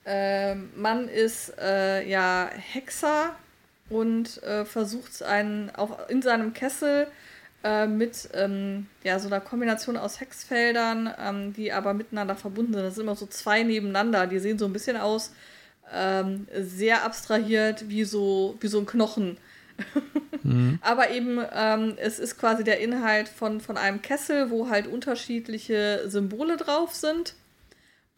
[0.06, 3.36] äh, man ist äh, ja Hexer
[3.90, 7.08] und äh, versucht einen auch in seinem Kessel
[7.64, 12.84] äh, mit ähm, ja, so einer Kombination aus Hexfeldern, ähm, die aber miteinander verbunden sind.
[12.84, 14.28] Das sind immer so zwei nebeneinander.
[14.28, 15.34] Die sehen so ein bisschen aus,
[15.94, 19.38] ähm, sehr abstrahiert, wie so, wie so ein Knochen.
[20.44, 20.80] mhm.
[20.82, 26.04] Aber eben, ähm, es ist quasi der Inhalt von, von einem Kessel, wo halt unterschiedliche
[26.08, 27.34] Symbole drauf sind.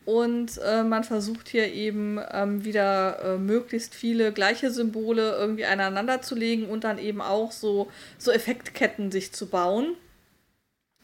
[0.05, 6.21] Und äh, man versucht hier eben ähm, wieder äh, möglichst viele gleiche Symbole irgendwie aneinander
[6.21, 9.95] zu legen und dann eben auch so, so Effektketten sich zu bauen.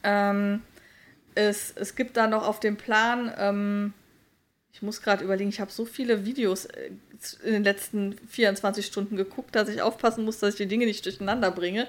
[0.03, 0.61] Ähm,
[1.35, 3.93] es, es gibt da noch auf dem Plan, ähm,
[4.77, 6.91] ich muss gerade überlegen, ich habe so viele Videos äh,
[7.43, 11.03] in den letzten 24 Stunden geguckt, dass ich aufpassen muss, dass ich die Dinge nicht
[11.03, 11.87] durcheinander bringe.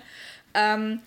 [0.54, 1.00] Ähm,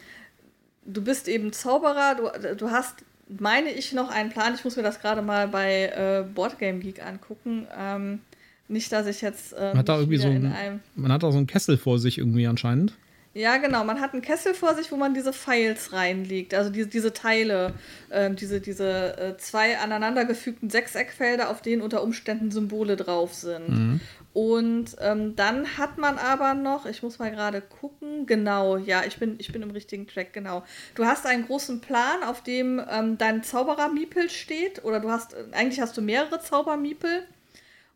[0.85, 2.97] du bist eben Zauberer, du, du hast
[3.39, 4.53] meine ich, noch einen Plan.
[4.55, 7.67] Ich muss mir das gerade mal bei äh, Boardgame Geek angucken.
[7.77, 8.19] Ähm,
[8.67, 9.53] nicht, dass ich jetzt.
[9.57, 12.17] Ähm, man hat da irgendwie so ein, man hat da so einen Kessel vor sich
[12.17, 12.93] irgendwie anscheinend.
[13.33, 13.85] Ja, genau.
[13.85, 16.53] Man hat einen Kessel vor sich, wo man diese Files reinlegt.
[16.53, 17.73] Also diese, diese Teile,
[18.09, 23.69] äh, diese, diese äh, zwei aneinandergefügten Sechseckfelder, auf denen unter Umständen Symbole drauf sind.
[23.69, 23.99] Mhm.
[24.33, 29.17] Und ähm, dann hat man aber noch, ich muss mal gerade gucken, genau, ja, ich
[29.17, 30.63] bin, ich bin im richtigen Track, genau.
[30.95, 35.81] Du hast einen großen Plan, auf dem ähm, dein Zauberer-Miepel steht, oder du hast, eigentlich
[35.81, 37.23] hast du mehrere Zaubermiepel.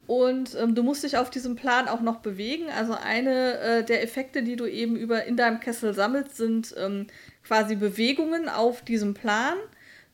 [0.07, 2.65] Und ähm, du musst dich auf diesem Plan auch noch bewegen.
[2.69, 7.07] Also eine äh, der Effekte, die du eben über in deinem Kessel sammelst, sind ähm,
[7.43, 9.55] quasi Bewegungen auf diesem Plan.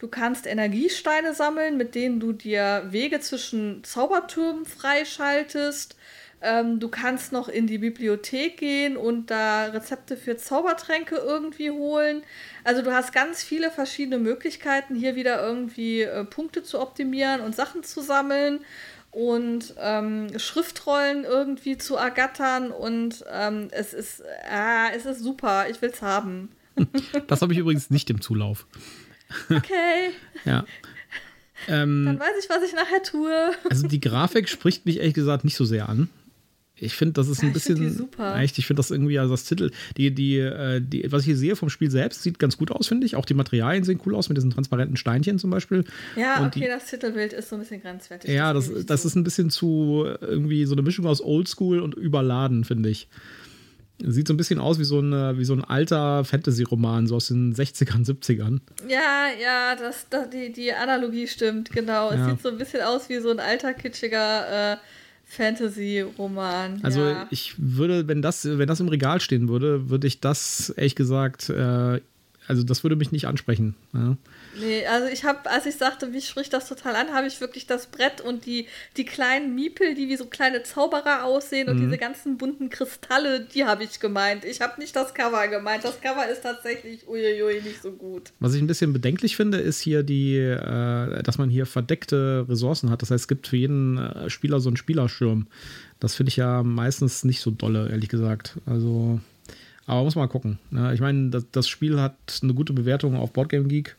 [0.02, 5.95] Du kannst Energiesteine sammeln, mit denen du dir Wege zwischen Zaubertürmen freischaltest.
[6.41, 12.24] Ähm, du kannst noch in die Bibliothek gehen und da Rezepte für Zaubertränke irgendwie holen.
[12.64, 17.56] Also du hast ganz viele verschiedene Möglichkeiten, hier wieder irgendwie äh, Punkte zu optimieren und
[17.56, 18.62] Sachen zu sammeln
[19.12, 25.80] und ähm, Schriftrollen irgendwie zu ergattern und ähm, es ist äh, es ist super, ich
[25.84, 26.49] will es haben.
[27.28, 28.66] das habe ich übrigens nicht im Zulauf.
[29.50, 30.12] Okay.
[30.46, 30.66] ja.
[31.68, 33.52] Ähm, Dann weiß ich, was ich nachher tue.
[33.70, 36.10] also die Grafik spricht mich ehrlich gesagt nicht so sehr an.
[36.82, 37.78] Ich finde, das ist ein ja, bisschen.
[37.78, 38.40] Find super.
[38.40, 41.38] Echt, ich finde das irgendwie, also das Titel, die, die, äh, die, was ich hier
[41.38, 43.16] sehe vom Spiel selbst, sieht ganz gut aus, finde ich.
[43.16, 45.84] Auch die Materialien sehen cool aus mit diesen transparenten Steinchen zum Beispiel.
[46.16, 48.32] Ja, Und okay, die, das Titelbild ist so ein bisschen grenzwertig.
[48.32, 51.94] Ja, das, das, das ist ein bisschen zu irgendwie so eine Mischung aus Oldschool und
[51.94, 53.08] überladen, finde ich.
[54.06, 57.28] Sieht so ein bisschen aus wie so ein, wie so ein alter Fantasy-Roman, so aus
[57.28, 58.60] den 60ern, 70ern.
[58.88, 62.10] Ja, ja, das, das, die, die Analogie stimmt, genau.
[62.10, 62.30] Es ja.
[62.30, 64.78] sieht so ein bisschen aus wie so ein alter, kitschiger äh,
[65.26, 66.82] Fantasy-Roman.
[66.84, 67.28] Also ja.
[67.30, 71.49] ich würde, wenn das, wenn das im Regal stehen würde, würde ich das ehrlich gesagt,
[71.49, 72.02] äh,
[72.48, 73.76] also das würde mich nicht ansprechen.
[73.94, 74.18] Ja.
[74.60, 77.68] Nee, also ich habe, als ich sagte, mich spricht das total an, habe ich wirklich
[77.68, 78.68] das Brett und die,
[78.98, 81.86] die kleinen Miepel, die wie so kleine Zauberer aussehen und mhm.
[81.86, 84.44] diese ganzen bunten Kristalle, die habe ich gemeint.
[84.44, 85.84] Ich habe nicht das Cover gemeint.
[85.84, 88.34] Das Cover ist tatsächlich uiuiui nicht so gut.
[88.39, 92.89] Was ich ein bisschen bedenklich finde, ist hier die, äh, dass man hier verdeckte Ressourcen
[92.89, 93.02] hat.
[93.02, 95.48] Das heißt, es gibt für jeden äh, Spieler so einen Spielerschirm.
[96.00, 98.58] Das finde ich ja meistens nicht so dolle, ehrlich gesagt.
[98.66, 99.20] Also,
[99.86, 100.60] aber muss mal gucken.
[100.70, 100.94] Ne?
[100.94, 103.96] Ich meine, das, das Spiel hat eine gute Bewertung auf Boardgame Geek.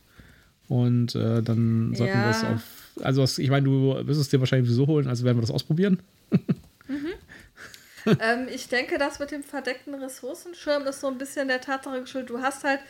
[0.69, 2.25] Und äh, dann sollten ja.
[2.25, 2.63] wir es auf.
[3.03, 5.99] Also, ich meine, du wirst es dir wahrscheinlich sowieso holen, also werden wir das ausprobieren.
[6.89, 7.09] mhm.
[8.21, 12.31] ähm, ich denke, das mit dem verdeckten Ressourcenschirm ist so ein bisschen der Tatsache geschuldet.
[12.31, 12.81] Du hast halt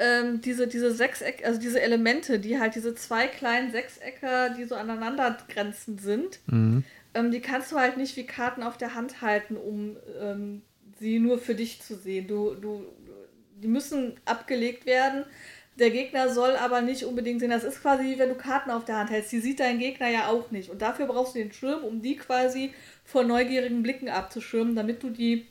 [0.00, 4.74] ähm, diese, diese Sechseck, also diese Elemente, die halt diese zwei kleinen Sechsecke, die so
[4.74, 6.84] aneinander grenzend sind, mhm.
[7.14, 10.62] ähm, die kannst du halt nicht wie Karten auf der Hand halten, um ähm,
[11.00, 12.28] sie nur für dich zu sehen.
[12.28, 12.86] Du, du,
[13.60, 15.24] die müssen abgelegt werden
[15.80, 17.50] der Gegner soll aber nicht unbedingt sehen.
[17.50, 19.32] Das ist quasi wie wenn du Karten auf der Hand hältst.
[19.32, 20.70] Die sieht dein Gegner ja auch nicht.
[20.70, 22.72] Und dafür brauchst du den Schirm, um die quasi
[23.04, 25.46] vor neugierigen Blicken abzuschirmen, damit du die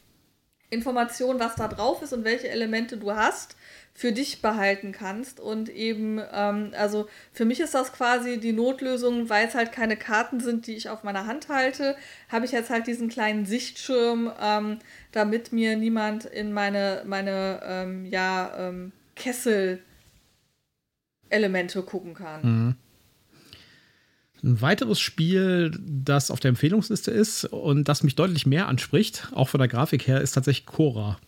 [0.70, 3.56] Information, was da drauf ist und welche Elemente du hast,
[3.94, 5.40] für dich behalten kannst.
[5.40, 9.98] Und eben, ähm, also für mich ist das quasi die Notlösung, weil es halt keine
[9.98, 11.96] Karten sind, die ich auf meiner Hand halte,
[12.30, 14.80] habe ich jetzt halt diesen kleinen Sichtschirm, ähm,
[15.12, 19.82] damit mir niemand in meine, meine ähm, ja, ähm, Kessel
[21.30, 22.42] Elemente gucken kann.
[22.42, 22.76] Mhm.
[24.42, 29.50] Ein weiteres Spiel, das auf der Empfehlungsliste ist und das mich deutlich mehr anspricht, auch
[29.50, 31.20] von der Grafik her, ist tatsächlich Cora.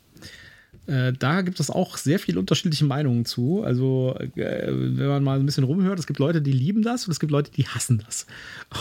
[0.88, 3.64] Äh, da gibt es auch sehr viele unterschiedliche Meinungen zu.
[3.64, 7.12] Also, äh, wenn man mal ein bisschen rumhört, es gibt Leute, die lieben das und
[7.12, 8.26] es gibt Leute, die hassen das.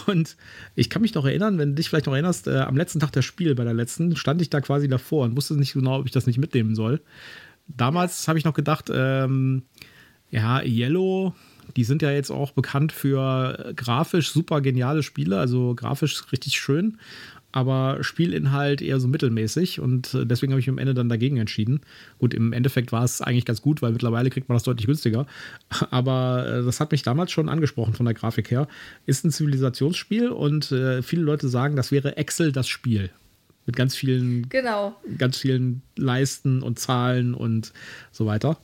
[0.06, 0.36] Und
[0.74, 3.12] ich kann mich noch erinnern, wenn du dich vielleicht noch erinnerst, äh, am letzten Tag
[3.12, 6.06] der Spiel, bei der letzten, stand ich da quasi davor und wusste nicht genau, ob
[6.06, 7.00] ich das nicht mitnehmen soll.
[7.68, 9.62] Damals habe ich noch gedacht, ähm,
[10.30, 11.34] ja, Yellow,
[11.76, 16.98] die sind ja jetzt auch bekannt für grafisch super geniale Spiele, also grafisch richtig schön,
[17.52, 21.80] aber Spielinhalt eher so mittelmäßig und äh, deswegen habe ich am Ende dann dagegen entschieden.
[22.18, 25.26] Gut, im Endeffekt war es eigentlich ganz gut, weil mittlerweile kriegt man das deutlich günstiger,
[25.90, 28.68] aber äh, das hat mich damals schon angesprochen von der Grafik her.
[29.06, 33.10] Ist ein Zivilisationsspiel und äh, viele Leute sagen, das wäre Excel das Spiel
[33.66, 34.96] mit ganz vielen, genau.
[35.18, 37.72] ganz vielen Leisten und Zahlen und
[38.10, 38.58] so weiter.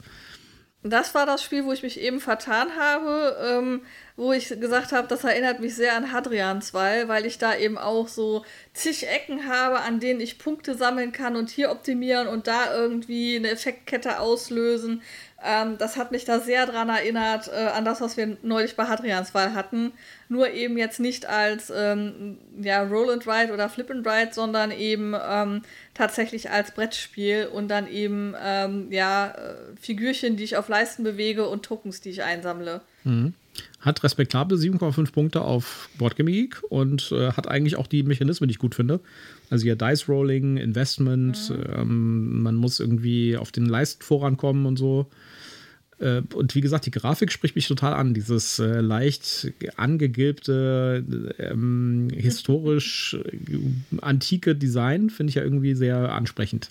[0.91, 3.82] Das war das Spiel, wo ich mich eben vertan habe, ähm,
[4.16, 7.78] wo ich gesagt habe, das erinnert mich sehr an Hadrian 2, weil ich da eben
[7.78, 12.47] auch so zig Ecken habe, an denen ich Punkte sammeln kann und hier optimieren und
[12.47, 15.03] da irgendwie eine Effektkette auslösen.
[15.47, 18.84] Ähm, das hat mich da sehr dran erinnert, äh, an das, was wir neulich bei
[18.84, 19.92] Hadrians Wahl hatten.
[20.28, 24.72] Nur eben jetzt nicht als ähm, ja, Roll and Ride oder Flip and Ride, sondern
[24.72, 25.62] eben ähm,
[25.94, 31.49] tatsächlich als Brettspiel und dann eben ähm, ja, äh, Figürchen, die ich auf Leisten bewege
[31.49, 32.80] und Tokens, die ich einsammle.
[33.07, 33.33] Mhm.
[33.81, 38.53] Hat respektable 7,5 Punkte auf Boardgame Geek und äh, hat eigentlich auch die Mechanismen, die
[38.53, 39.01] ich gut finde.
[39.49, 41.65] Also hier Dice Rolling, Investment, mhm.
[41.74, 45.09] ähm, man muss irgendwie auf den Leisten vorankommen und so.
[45.99, 48.12] Äh, und wie gesagt, die Grafik spricht mich total an.
[48.12, 51.05] Dieses äh, leicht angegilbte,
[51.39, 53.59] ähm, historisch äh,
[54.03, 56.70] antike Design finde ich ja irgendwie sehr ansprechend.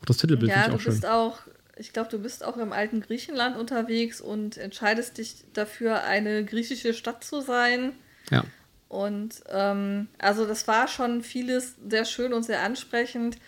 [0.00, 0.92] Auch das Titelbild ja, finde ich auch schön.
[0.92, 1.38] Bist auch,
[1.76, 6.94] ich glaube, du bist auch im alten Griechenland unterwegs und entscheidest dich dafür, eine griechische
[6.94, 7.92] Stadt zu sein.
[8.30, 8.44] Ja.
[8.88, 13.38] Und ähm, also das war schon vieles sehr schön und sehr ansprechend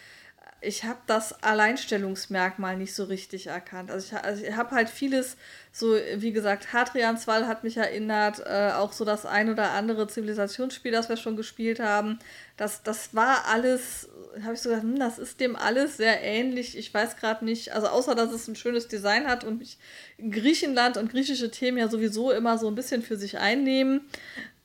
[0.66, 3.90] ich habe das Alleinstellungsmerkmal nicht so richtig erkannt.
[3.90, 5.36] Also ich, also ich habe halt vieles,
[5.70, 10.08] so wie gesagt, Hadrians Wall hat mich erinnert, äh, auch so das ein oder andere
[10.08, 12.18] Zivilisationsspiel, das wir schon gespielt haben.
[12.56, 14.08] Das, das war alles,
[14.42, 16.76] habe ich so gedacht, hm, das ist dem alles sehr ähnlich.
[16.76, 19.78] Ich weiß gerade nicht, also außer dass es ein schönes Design hat und mich
[20.18, 24.00] Griechenland und griechische Themen ja sowieso immer so ein bisschen für sich einnehmen.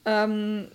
[0.06, 0.72] Ähm,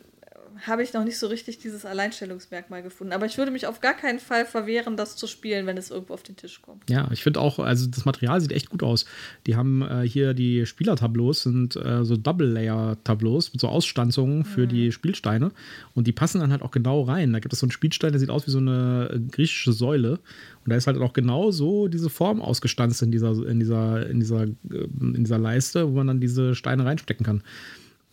[0.67, 3.13] habe ich noch nicht so richtig dieses Alleinstellungsmerkmal gefunden.
[3.13, 6.15] Aber ich würde mich auf gar keinen Fall verwehren, das zu spielen, wenn es irgendwo
[6.15, 6.89] auf den Tisch kommt.
[6.89, 9.05] Ja, ich finde auch, also das Material sieht echt gut aus.
[9.47, 14.69] Die haben äh, hier die Spielertableaus, sind äh, so Double-Layer-Tableaus mit so Ausstanzungen für mhm.
[14.69, 15.53] die Spielsteine.
[15.95, 17.33] Und die passen dann halt auch genau rein.
[17.33, 20.21] Da gibt es so einen Spielstein, der sieht aus wie so eine äh, griechische Säule.
[20.65, 24.21] Und da ist halt auch genau so diese Form ausgestanzt in dieser, in dieser, in
[24.21, 27.43] dieser, äh, in dieser Leiste, wo man dann diese Steine reinstecken kann.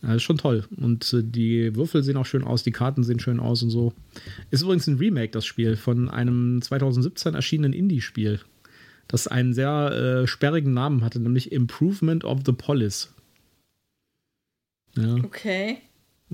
[0.04, 0.64] Ja, ist schon toll.
[0.76, 3.94] Und äh, die Würfel sehen auch schön aus, die Karten sehen schön aus und so.
[4.50, 8.40] Ist übrigens ein Remake, das Spiel, von einem 2017 erschienenen Indie-Spiel,
[9.08, 13.14] das einen sehr äh, sperrigen Namen hatte, nämlich Improvement of the Polis.
[14.96, 15.14] Ja.
[15.16, 15.78] Okay.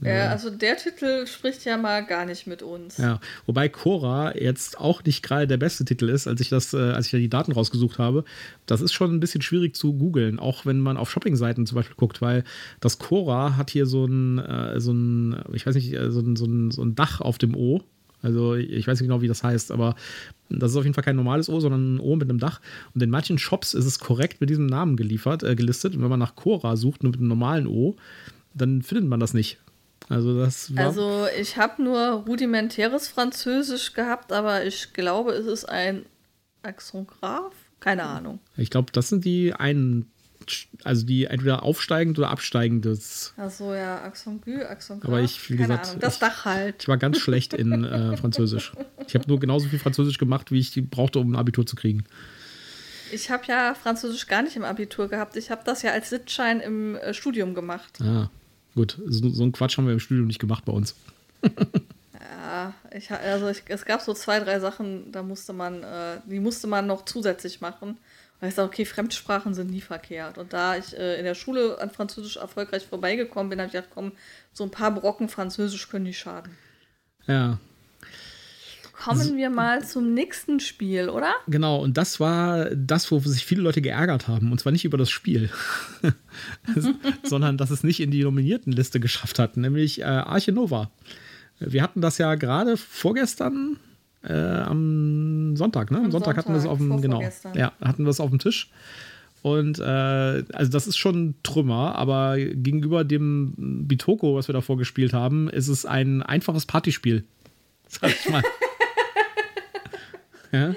[0.02, 2.96] Ja, also der Titel spricht ja mal gar nicht mit uns.
[2.96, 6.78] Ja, wobei Cora jetzt auch nicht gerade der beste Titel ist, als ich das, äh,
[6.78, 8.24] als ich da die Daten rausgesucht habe.
[8.66, 11.96] Das ist schon ein bisschen schwierig zu googeln, auch wenn man auf Shoppingseiten zum Beispiel
[11.96, 12.44] guckt, weil
[12.80, 16.36] das Cora hat hier so ein, äh, so ein, ich weiß nicht, äh, so ein,
[16.36, 17.82] so ein, so ein Dach auf dem O.
[18.22, 19.96] Also ich weiß nicht genau, wie das heißt, aber
[20.50, 22.60] das ist auf jeden Fall kein normales O, sondern ein O mit einem Dach.
[22.94, 25.94] Und in manchen Shops ist es korrekt mit diesem Namen geliefert, äh, gelistet.
[25.94, 27.96] Und wenn man nach Cora sucht, nur mit einem normalen O,
[28.54, 29.58] dann findet man das nicht.
[30.10, 35.64] Also das war Also ich habe nur rudimentäres Französisch gehabt, aber ich glaube, es ist
[35.66, 36.04] ein
[36.62, 37.54] Axongraph.
[37.78, 38.40] Keine Ahnung.
[38.56, 40.10] Ich glaube, das sind die einen,
[40.84, 43.32] also die entweder aufsteigend oder absteigendes.
[43.38, 45.08] Ach so, ja, Axongu, Axongraph.
[45.08, 46.00] Aber ich, wie gesagt, Ahnung.
[46.00, 46.82] das Dach halt.
[46.82, 48.72] Ich war ganz schlecht in äh, Französisch.
[49.06, 52.04] Ich habe nur genauso viel Französisch gemacht, wie ich brauchte, um ein Abitur zu kriegen.
[53.12, 55.36] Ich habe ja Französisch gar nicht im Abitur gehabt.
[55.36, 58.00] Ich habe das ja als Sitzschein im äh, Studium gemacht.
[58.02, 58.28] Ah.
[58.74, 60.94] Gut, so, so einen Quatsch haben wir im Studium nicht gemacht bei uns.
[61.42, 66.40] ja, ich, also ich, es gab so zwei, drei Sachen, da musste man, äh, die
[66.40, 67.98] musste man noch zusätzlich machen.
[68.40, 70.38] Und ich sage, okay, Fremdsprachen sind nie verkehrt.
[70.38, 73.90] Und da ich äh, in der Schule an Französisch erfolgreich vorbeigekommen bin, habe ich gedacht,
[73.92, 74.12] komm,
[74.52, 76.56] so ein paar Brocken Französisch können nicht schaden.
[77.26, 77.59] Ja,
[79.02, 81.32] Kommen wir mal zum nächsten Spiel, oder?
[81.48, 84.52] Genau, und das war das, wo sich viele Leute geärgert haben.
[84.52, 85.51] Und zwar nicht über das Spiel,
[87.22, 90.90] sondern dass es nicht in die nominierten Liste geschafft hat, nämlich äh, Arche Nova.
[91.59, 93.78] Wir hatten das ja gerade vorgestern
[94.22, 95.98] äh, am Sonntag, ne?
[95.98, 97.22] Am, am Sonntag, Sonntag, hatten wir es auf dem, genau,
[97.55, 98.70] ja, hatten wir es auf dem Tisch.
[99.43, 103.55] Und äh, also das ist schon Trümmer, aber gegenüber dem
[103.86, 107.24] Bitoko, was wir davor gespielt haben, ist es ein einfaches Partyspiel.
[107.89, 108.43] Sag ich mal.
[110.52, 110.74] Ja,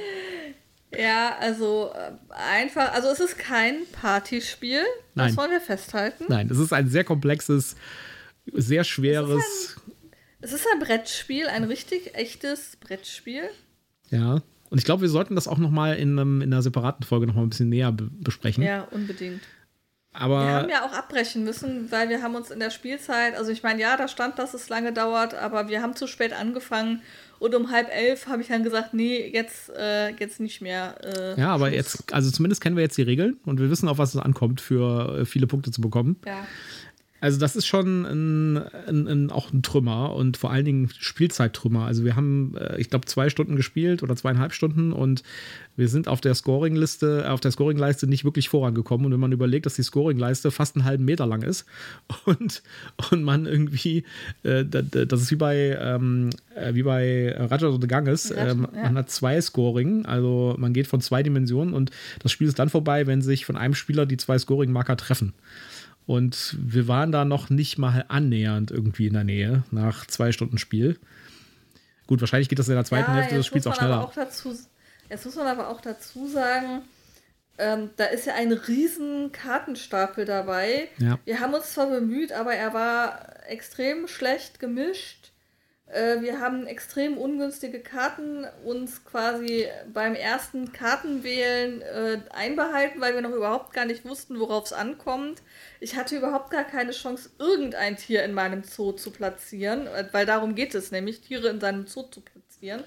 [0.95, 4.81] ja also äh, einfach, also es ist kein Partyspiel,
[5.15, 5.27] Nein.
[5.27, 6.25] das wollen wir festhalten.
[6.27, 7.75] Nein, es ist ein sehr komplexes,
[8.51, 9.43] sehr schweres.
[9.43, 9.93] Es ist, ein,
[10.41, 13.49] es ist ein Brettspiel, ein richtig echtes Brettspiel.
[14.09, 14.41] Ja.
[14.69, 17.27] Und ich glaube, wir sollten das auch noch mal in, einem, in einer separaten Folge
[17.27, 18.63] noch mal ein bisschen näher be besprechen.
[18.63, 19.41] Ja, unbedingt.
[20.13, 23.51] Aber wir haben ja auch abbrechen müssen, weil wir haben uns in der Spielzeit, also
[23.51, 27.01] ich meine, ja, da stand, dass es lange dauert, aber wir haben zu spät angefangen
[27.39, 30.95] und um halb elf habe ich dann gesagt, nee, jetzt, äh, jetzt nicht mehr.
[31.03, 31.75] Äh, ja, aber Schluss.
[31.75, 34.61] jetzt, also zumindest kennen wir jetzt die Regeln und wir wissen, auf was es ankommt,
[34.61, 36.17] für äh, viele Punkte zu bekommen.
[36.25, 36.45] Ja.
[37.23, 41.85] Also das ist schon ein, ein, ein, auch ein Trümmer und vor allen Dingen Spielzeittrümmer.
[41.85, 45.23] Also wir haben, äh, ich glaube, zwei Stunden gespielt oder zweieinhalb Stunden und
[45.77, 49.05] wir sind auf der Scoring-Liste, auf der Scoring-Leiste nicht wirklich vorangekommen.
[49.05, 51.65] Und wenn man überlegt, dass die Scoring-Leiste fast einen halben Meter lang ist
[52.25, 52.61] und,
[53.09, 54.03] und man irgendwie,
[54.43, 58.53] äh, das ist wie bei, ähm, äh, wie bei Raja of the Ganges, ja.
[58.53, 61.89] man hat zwei Scoring, also man geht von zwei Dimensionen und
[62.19, 65.31] das Spiel ist dann vorbei, wenn sich von einem Spieler die zwei Scoring-Marker treffen.
[66.05, 70.57] Und wir waren da noch nicht mal annähernd irgendwie in der Nähe nach zwei Stunden
[70.57, 70.99] Spiel.
[72.07, 74.03] Gut, wahrscheinlich geht das in der zweiten ja, Hälfte des Spiels auch schneller.
[74.03, 74.57] Auch dazu,
[75.09, 76.81] jetzt muss man aber auch dazu sagen,
[77.57, 80.89] ähm, da ist ja ein riesen Kartenstapel dabei.
[80.97, 81.19] Ja.
[81.23, 85.22] Wir haben uns zwar bemüht, aber er war extrem schlecht gemischt.
[85.93, 93.21] Äh, wir haben extrem ungünstige Karten uns quasi beim ersten Kartenwählen äh, einbehalten, weil wir
[93.21, 95.41] noch überhaupt gar nicht wussten, worauf es ankommt.
[95.79, 100.25] Ich hatte überhaupt gar keine Chance, irgendein Tier in meinem Zoo zu platzieren, äh, weil
[100.25, 102.83] darum geht es nämlich, Tiere in seinem Zoo zu platzieren.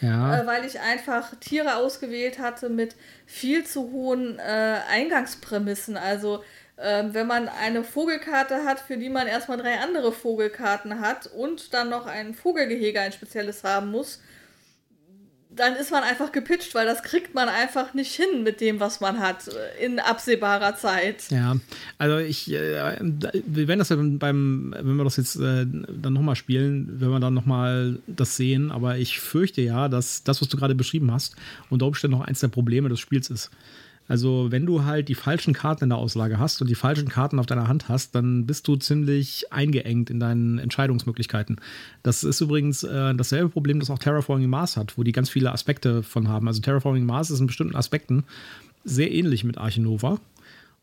[0.00, 0.40] Ja.
[0.40, 5.96] Äh, weil ich einfach Tiere ausgewählt hatte mit viel zu hohen äh, Eingangsprämissen.
[5.96, 6.42] Also
[6.78, 11.72] ähm, wenn man eine Vogelkarte hat, für die man erstmal drei andere Vogelkarten hat und
[11.72, 14.20] dann noch ein Vogelgehege, ein spezielles haben muss,
[15.56, 19.00] dann ist man einfach gepitcht, weil das kriegt man einfach nicht hin mit dem, was
[19.00, 21.30] man hat, äh, in absehbarer Zeit.
[21.30, 21.56] Ja,
[21.96, 27.00] also ich, äh, werden das ja beim, wenn wir das jetzt äh, dann nochmal spielen,
[27.00, 30.74] wenn wir dann nochmal das sehen, aber ich fürchte ja, dass das, was du gerade
[30.74, 31.36] beschrieben hast,
[31.70, 33.50] unter Umständen noch eins der Probleme des Spiels ist.
[34.08, 37.38] Also, wenn du halt die falschen Karten in der Auslage hast und die falschen Karten
[37.38, 41.56] auf deiner Hand hast, dann bist du ziemlich eingeengt in deinen Entscheidungsmöglichkeiten.
[42.02, 45.52] Das ist übrigens äh, dasselbe Problem, das auch Terraforming Mars hat, wo die ganz viele
[45.52, 46.46] Aspekte von haben.
[46.46, 48.24] Also, Terraforming Mars ist in bestimmten Aspekten
[48.84, 50.20] sehr ähnlich mit Archinova.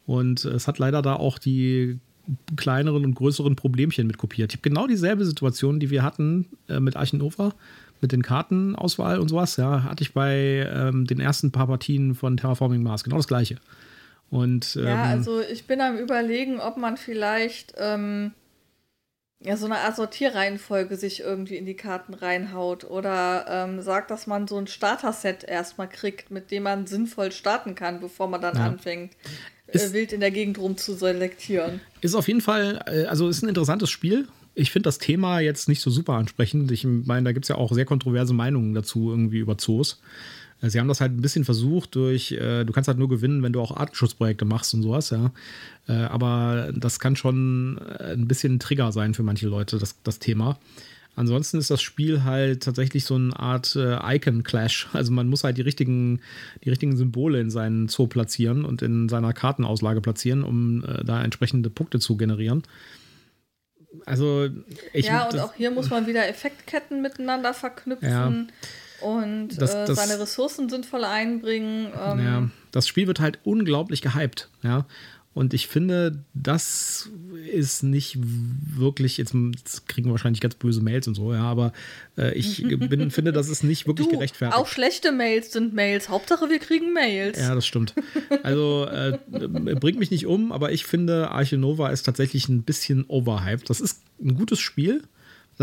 [0.05, 1.99] Und es hat leider da auch die
[2.55, 4.51] kleineren und größeren Problemchen mit kopiert.
[4.51, 7.53] Ich habe genau dieselbe Situation, die wir hatten äh, mit Archinova
[8.03, 12.37] mit den Kartenauswahl und sowas, ja, hatte ich bei ähm, den ersten paar Partien von
[12.37, 13.55] Terraforming Mars genau das gleiche.
[14.29, 18.33] Und, ähm, ja, also ich bin am überlegen, ob man vielleicht ähm,
[19.39, 24.27] ja, so eine Art Sortierreihenfolge sich irgendwie in die Karten reinhaut oder ähm, sagt, dass
[24.27, 28.55] man so ein Starter-Set erstmal kriegt, mit dem man sinnvoll starten kann, bevor man dann
[28.55, 28.65] ja.
[28.65, 29.13] anfängt,
[29.67, 31.81] äh, wild in der Gegend rum zu selektieren.
[32.01, 35.67] Ist auf jeden Fall, äh, also ist ein interessantes Spiel ich finde das Thema jetzt
[35.67, 36.71] nicht so super ansprechend.
[36.71, 40.01] Ich meine, da gibt es ja auch sehr kontroverse Meinungen dazu, irgendwie über Zoos.
[40.61, 43.43] Äh, sie haben das halt ein bisschen versucht durch, äh, du kannst halt nur gewinnen,
[43.43, 45.31] wenn du auch Artenschutzprojekte machst und sowas, ja.
[45.87, 50.01] Äh, aber das kann schon äh, ein bisschen ein Trigger sein für manche Leute, das,
[50.03, 50.59] das Thema.
[51.15, 54.89] Ansonsten ist das Spiel halt tatsächlich so eine Art äh, Icon-Clash.
[54.93, 56.21] Also man muss halt die richtigen,
[56.63, 61.23] die richtigen Symbole in seinen Zoo platzieren und in seiner Kartenauslage platzieren, um äh, da
[61.23, 62.63] entsprechende Punkte zu generieren
[64.05, 64.49] also
[64.93, 65.05] ich.
[65.05, 68.09] Ja, und auch hier muss man wieder Effektketten miteinander verknüpfen.
[68.09, 69.07] Ja.
[69.07, 71.91] Und das, äh, das, seine Ressourcen sinnvoll einbringen.
[72.01, 72.25] Ähm.
[72.25, 74.85] Ja, das Spiel wird halt unglaublich gehypt, ja.
[75.33, 77.09] Und ich finde, das
[77.51, 81.73] ist nicht wirklich, jetzt, jetzt, kriegen wir wahrscheinlich ganz böse Mails und so, ja, aber
[82.17, 84.57] äh, ich bin, finde, das ist nicht wirklich du, gerechtfertigt.
[84.59, 86.09] Auch schlechte Mails sind Mails.
[86.09, 87.39] Hauptsache, wir kriegen Mails.
[87.39, 87.95] Ja, das stimmt.
[88.43, 93.05] Also äh, bringt mich nicht um, aber ich finde, Arche Nova ist tatsächlich ein bisschen
[93.07, 93.69] overhyped.
[93.69, 95.01] Das ist ein gutes Spiel.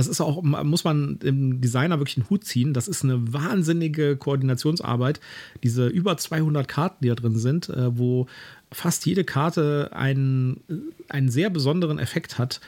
[0.00, 2.72] Das ist auch, muss man dem Designer wirklich einen Hut ziehen.
[2.72, 5.20] Das ist eine wahnsinnige Koordinationsarbeit.
[5.62, 8.26] Diese über 200 Karten, die da drin sind, äh, wo
[8.72, 10.62] fast jede Karte einen,
[11.10, 12.62] einen sehr besonderen Effekt hat,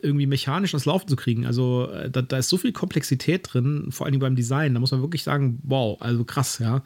[0.00, 1.46] irgendwie mechanisch ins Laufen zu kriegen.
[1.46, 4.74] Also äh, da, da, ist so viel Komplexität drin, vor allem beim Design.
[4.74, 6.82] Da muss man wirklich sagen, wow, also krass, ja.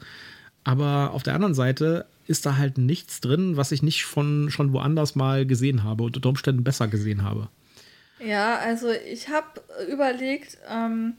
[0.63, 4.71] Aber auf der anderen Seite ist da halt nichts drin, was ich nicht von schon
[4.71, 7.49] woanders mal gesehen habe und unter Umständen besser gesehen habe.
[8.23, 11.17] Ja, also ich habe überlegt, ähm,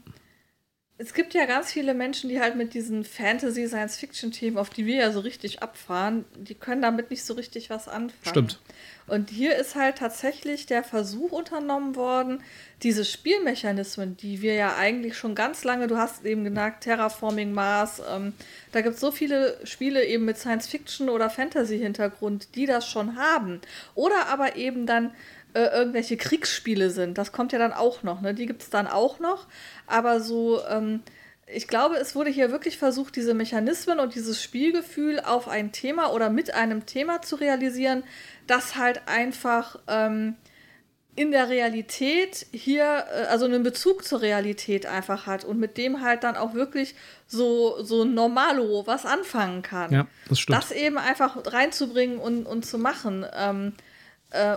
[0.97, 5.11] es gibt ja ganz viele Menschen, die halt mit diesen Fantasy-Science-Fiction-Themen, auf die wir ja
[5.11, 8.09] so richtig abfahren, die können damit nicht so richtig was anfangen.
[8.23, 8.59] Stimmt.
[9.07, 12.41] Und hier ist halt tatsächlich der Versuch unternommen worden,
[12.81, 18.01] diese Spielmechanismen, die wir ja eigentlich schon ganz lange, du hast eben genannt, Terraforming Mars,
[18.09, 18.31] ähm,
[18.71, 23.59] da gibt es so viele Spiele eben mit Science-Fiction oder Fantasy-Hintergrund, die das schon haben.
[23.95, 25.11] Oder aber eben dann
[25.55, 27.17] äh, irgendwelche Kriegsspiele sind.
[27.17, 28.33] Das kommt ja dann auch noch, ne?
[28.33, 29.47] Die gibt es dann auch noch.
[29.87, 31.01] Aber so, ähm,
[31.47, 36.11] ich glaube, es wurde hier wirklich versucht, diese Mechanismen und dieses Spielgefühl auf ein Thema
[36.11, 38.03] oder mit einem Thema zu realisieren,
[38.47, 40.35] das halt einfach ähm,
[41.15, 46.01] in der Realität hier, äh, also einen Bezug zur Realität einfach hat und mit dem
[46.01, 46.95] halt dann auch wirklich
[47.27, 49.93] so, so normalo was anfangen kann.
[49.93, 50.57] Ja, das stimmt.
[50.59, 53.25] Das eben einfach reinzubringen und, und zu machen.
[53.33, 53.94] Ähm, äh,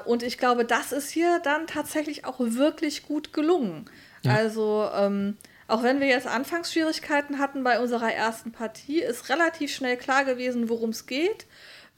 [0.06, 3.88] und ich glaube, das ist hier dann tatsächlich auch wirklich gut gelungen.
[4.22, 4.34] Ja.
[4.34, 5.36] Also, ähm,
[5.68, 10.68] auch wenn wir jetzt Anfangsschwierigkeiten hatten bei unserer ersten Partie, ist relativ schnell klar gewesen,
[10.68, 11.46] worum es geht.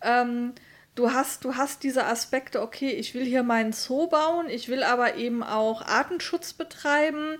[0.02, 0.54] Ähm,
[0.96, 4.82] du hast, du hast diese Aspekte, okay, ich will hier meinen Zoo bauen, ich will
[4.82, 7.38] aber eben auch Artenschutz betreiben,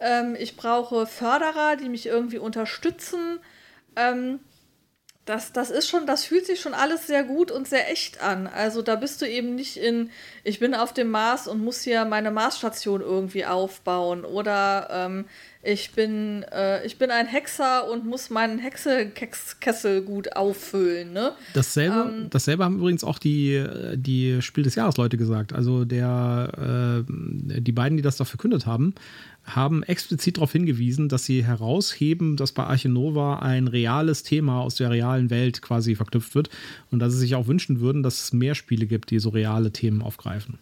[0.00, 3.40] ähm, ich brauche Förderer, die mich irgendwie unterstützen.
[3.96, 4.40] Ähm,
[5.30, 8.48] das, das ist schon, das fühlt sich schon alles sehr gut und sehr echt an.
[8.48, 10.10] Also da bist du eben nicht in,
[10.42, 15.26] ich bin auf dem Mars und muss hier meine Marsstation irgendwie aufbauen oder ähm,
[15.62, 21.12] ich bin, äh, ich bin ein Hexer und muss meinen Hexekessel gut auffüllen.
[21.12, 21.32] Ne?
[21.54, 25.52] Dasselbe, ähm, dasselbe haben übrigens auch die, die Spiel des Jahres Leute gesagt.
[25.52, 28.94] Also der, äh, die beiden, die das da verkündet haben,
[29.44, 34.90] haben explizit darauf hingewiesen, dass sie herausheben, dass bei Archinova ein reales Thema aus der
[34.90, 36.50] realen Welt quasi verknüpft wird
[36.90, 39.72] und dass sie sich auch wünschen würden, dass es mehr Spiele gibt, die so reale
[39.72, 40.58] Themen aufgreifen.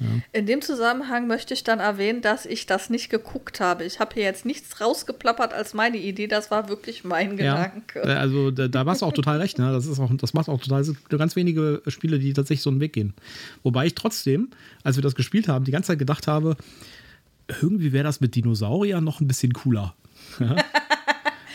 [0.00, 0.06] Ja.
[0.32, 3.84] In dem Zusammenhang möchte ich dann erwähnen, dass ich das nicht geguckt habe.
[3.84, 8.00] Ich habe hier jetzt nichts rausgeplappert als meine Idee, das war wirklich mein Gedanke.
[8.00, 9.58] Ja, also da, da warst du auch total recht.
[9.58, 9.70] Ne?
[9.70, 10.80] Das, ist auch, das macht auch total.
[10.80, 13.12] Es gibt ganz wenige Spiele, die tatsächlich so einen Weg gehen.
[13.62, 14.48] Wobei ich trotzdem,
[14.82, 16.56] als wir das gespielt haben, die ganze Zeit gedacht habe,
[17.60, 19.94] irgendwie wäre das mit Dinosauriern noch ein bisschen cooler.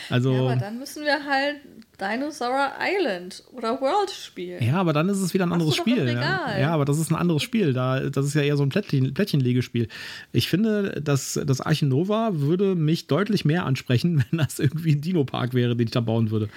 [0.09, 0.15] Ja?
[0.15, 1.57] Also, ja, aber dann müssen wir halt
[1.99, 4.63] Dinosaur Island oder World spielen.
[4.63, 6.07] Ja, aber dann ist es wieder ein anderes Spiel.
[6.07, 6.57] Ja.
[6.57, 6.69] ja.
[6.69, 7.73] aber das ist ein anderes Spiel.
[7.73, 9.87] Da, das ist ja eher so ein Plättchen, Plättchenlegespiel.
[10.31, 15.55] Ich finde, dass das Archinova würde mich deutlich mehr ansprechen, wenn das irgendwie ein Dino-Park
[15.55, 16.49] wäre, den ich da bauen würde.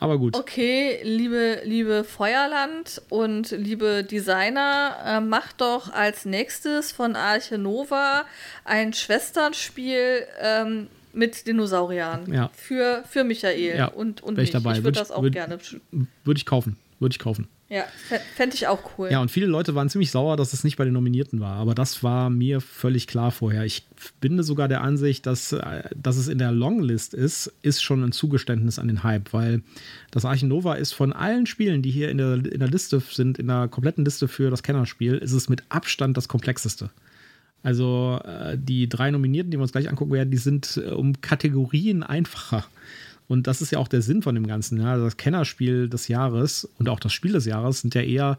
[0.00, 0.36] Aber gut.
[0.36, 8.24] Okay, liebe, liebe Feuerland und liebe Designer, äh, macht doch als nächstes von Archinova
[8.64, 10.26] ein Schwesternspiel.
[10.40, 12.32] Ähm, mit Dinosauriern.
[12.32, 12.50] Ja.
[12.54, 13.86] Für, für Michael ja.
[13.86, 14.44] und, und mich.
[14.44, 14.78] Ich dabei.
[14.78, 15.58] Ich würde das auch würd, gerne.
[16.24, 16.76] Würde ich kaufen.
[16.98, 17.48] Würde ich kaufen.
[17.70, 17.84] Ja,
[18.34, 19.10] fände ich auch cool.
[19.12, 21.54] Ja, und viele Leute waren ziemlich sauer, dass es nicht bei den Nominierten war.
[21.54, 23.64] Aber das war mir völlig klar vorher.
[23.64, 23.86] Ich
[24.20, 28.10] bin sogar der Ansicht, dass, äh, dass es in der Longlist ist, ist schon ein
[28.10, 29.62] Zugeständnis an den Hype, weil
[30.10, 33.46] das Archinova ist von allen Spielen, die hier in der, in der Liste sind, in
[33.46, 36.90] der kompletten Liste für das Kennerspiel, ist es mit Abstand das komplexeste.
[37.62, 41.20] Also äh, die drei Nominierten, die wir uns gleich angucken werden, die sind äh, um
[41.20, 42.64] Kategorien einfacher.
[43.28, 44.80] Und das ist ja auch der Sinn von dem Ganzen.
[44.80, 44.96] Ja?
[44.96, 48.38] Das Kennerspiel des Jahres und auch das Spiel des Jahres sind ja eher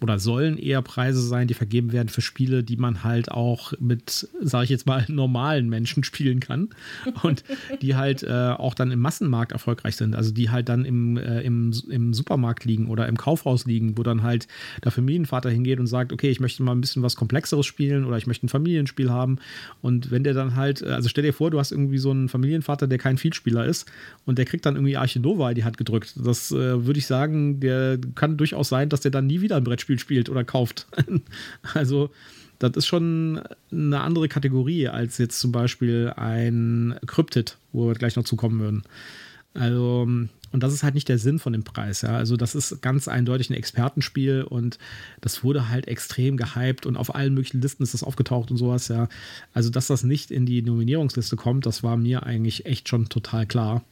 [0.00, 4.28] oder sollen eher Preise sein, die vergeben werden für Spiele, die man halt auch mit,
[4.40, 6.68] sage ich jetzt mal, normalen Menschen spielen kann
[7.22, 7.44] und
[7.80, 10.14] die halt äh, auch dann im Massenmarkt erfolgreich sind.
[10.14, 14.02] Also die halt dann im, äh, im, im Supermarkt liegen oder im Kaufhaus liegen, wo
[14.02, 14.48] dann halt
[14.84, 18.18] der Familienvater hingeht und sagt, okay, ich möchte mal ein bisschen was Komplexeres spielen oder
[18.18, 19.38] ich möchte ein Familienspiel haben.
[19.80, 22.28] Und wenn der dann halt, äh, also stell dir vor, du hast irgendwie so einen
[22.28, 23.90] Familienvater, der kein Vielspieler ist
[24.26, 26.14] und der kriegt dann irgendwie Arche Nova in die Hand gedrückt.
[26.16, 29.64] Das äh, würde ich sagen, der kann durchaus sein, dass der dann nie wieder ein
[29.64, 30.86] Brettspiel Brettspiel spielt oder kauft.
[31.74, 32.10] also
[32.58, 38.16] das ist schon eine andere Kategorie als jetzt zum Beispiel ein Cryptid, wo wir gleich
[38.16, 38.82] noch zukommen würden.
[39.54, 42.16] Also, und das ist halt nicht der Sinn von dem Preis, ja.
[42.16, 44.78] Also, das ist ganz eindeutig ein Expertenspiel und
[45.20, 48.88] das wurde halt extrem gehypt und auf allen möglichen Listen ist das aufgetaucht und sowas,
[48.88, 49.08] ja.
[49.52, 53.46] Also, dass das nicht in die Nominierungsliste kommt, das war mir eigentlich echt schon total
[53.46, 53.82] klar.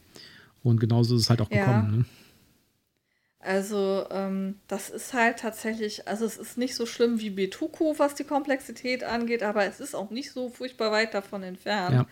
[0.63, 1.65] Und genauso ist es halt auch ja.
[1.65, 1.99] gekommen.
[1.99, 2.05] Ne?
[3.45, 8.15] Also ähm, das ist halt tatsächlich, also es ist nicht so schlimm wie Betuku, was
[8.15, 11.95] die Komplexität angeht, aber es ist auch nicht so furchtbar weit davon entfernt.
[11.95, 12.07] Ja.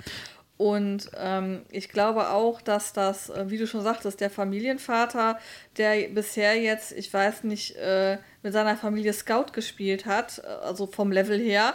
[0.58, 5.38] Und ähm, ich glaube auch, dass das, äh, wie du schon sagtest, der Familienvater,
[5.76, 10.86] der bisher jetzt, ich weiß nicht, äh, mit seiner Familie Scout gespielt hat, äh, also
[10.86, 11.74] vom Level her,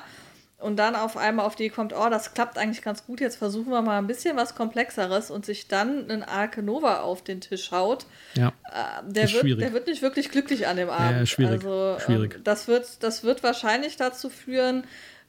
[0.59, 3.69] und dann auf einmal auf die kommt, oh, das klappt eigentlich ganz gut, jetzt versuchen
[3.69, 7.71] wir mal ein bisschen was Komplexeres und sich dann einen Arke Nova auf den Tisch
[7.71, 11.19] haut, ja, äh, der, wird, der wird nicht wirklich glücklich an dem Abend.
[11.19, 11.63] Ja, schwierig.
[11.63, 12.35] Also, schwierig.
[12.35, 14.83] Ähm, das, wird, das wird wahrscheinlich dazu führen,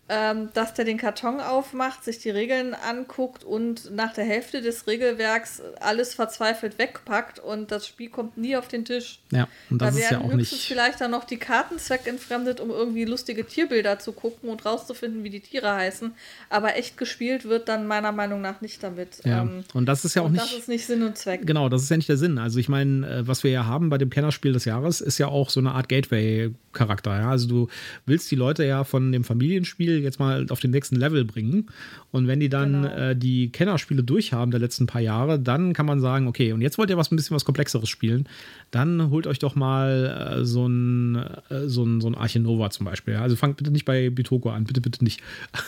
[0.08, 4.86] ähm, dass der den Karton aufmacht, sich die Regeln anguckt und nach der Hälfte des
[4.86, 9.18] Regelwerks alles verzweifelt wegpackt und das Spiel kommt nie auf den Tisch.
[9.30, 10.54] Ja, und das da ist ja auch nicht.
[10.54, 15.30] vielleicht dann noch die Karten zweckentfremdet, um irgendwie lustige Tierbilder zu gucken und rauszufinden, wie
[15.30, 16.12] die Tiere heißen.
[16.48, 19.20] Aber echt gespielt wird dann meiner Meinung nach nicht damit.
[19.24, 20.42] Ja, ähm, und das ist ja auch nicht.
[20.42, 21.46] Das ist nicht Sinn und Zweck.
[21.46, 22.38] Genau, das ist ja nicht der Sinn.
[22.38, 25.28] Also ich meine, äh, was wir ja haben bei dem Kennerspiel des Jahres, ist ja
[25.28, 27.20] auch so eine Art Gateway-Charakter.
[27.20, 27.30] Ja?
[27.30, 27.68] Also du
[28.06, 31.66] willst die Leute ja von dem Familienspiel jetzt mal auf den nächsten Level bringen.
[32.10, 32.94] Und wenn die dann genau.
[32.94, 36.78] äh, die Kennerspiele durchhaben der letzten paar Jahre, dann kann man sagen, okay, und jetzt
[36.78, 38.28] wollt ihr was ein bisschen was Komplexeres spielen,
[38.70, 41.16] dann holt euch doch mal äh, so ein,
[41.48, 43.16] äh, so ein, so ein Arche Nova zum Beispiel.
[43.16, 45.20] Also fangt bitte nicht bei Bitoko an, bitte, bitte nicht.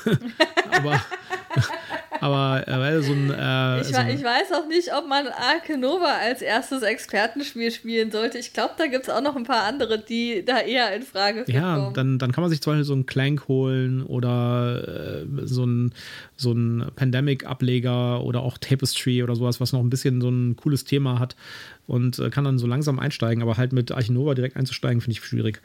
[0.72, 1.00] Aber
[2.20, 3.30] aber äh, so ein.
[3.30, 7.70] Äh, ich, so ein ich, weiß auch nicht, ob man Arke Nova als erstes Expertenspiel
[7.70, 8.38] spielen sollte.
[8.38, 11.44] Ich glaube, da gibt es auch noch ein paar andere, die da eher in Frage
[11.44, 11.56] kommen.
[11.56, 15.64] Ja, dann, dann kann man sich zum Beispiel so einen Clank holen oder äh, so
[15.64, 15.92] ein,
[16.36, 20.84] so ein Pandemic-Ableger oder auch Tapestry oder sowas, was noch ein bisschen so ein cooles
[20.84, 21.36] Thema hat
[21.86, 23.42] und äh, kann dann so langsam einsteigen.
[23.42, 25.60] Aber halt mit Archinova direkt einzusteigen, finde ich schwierig.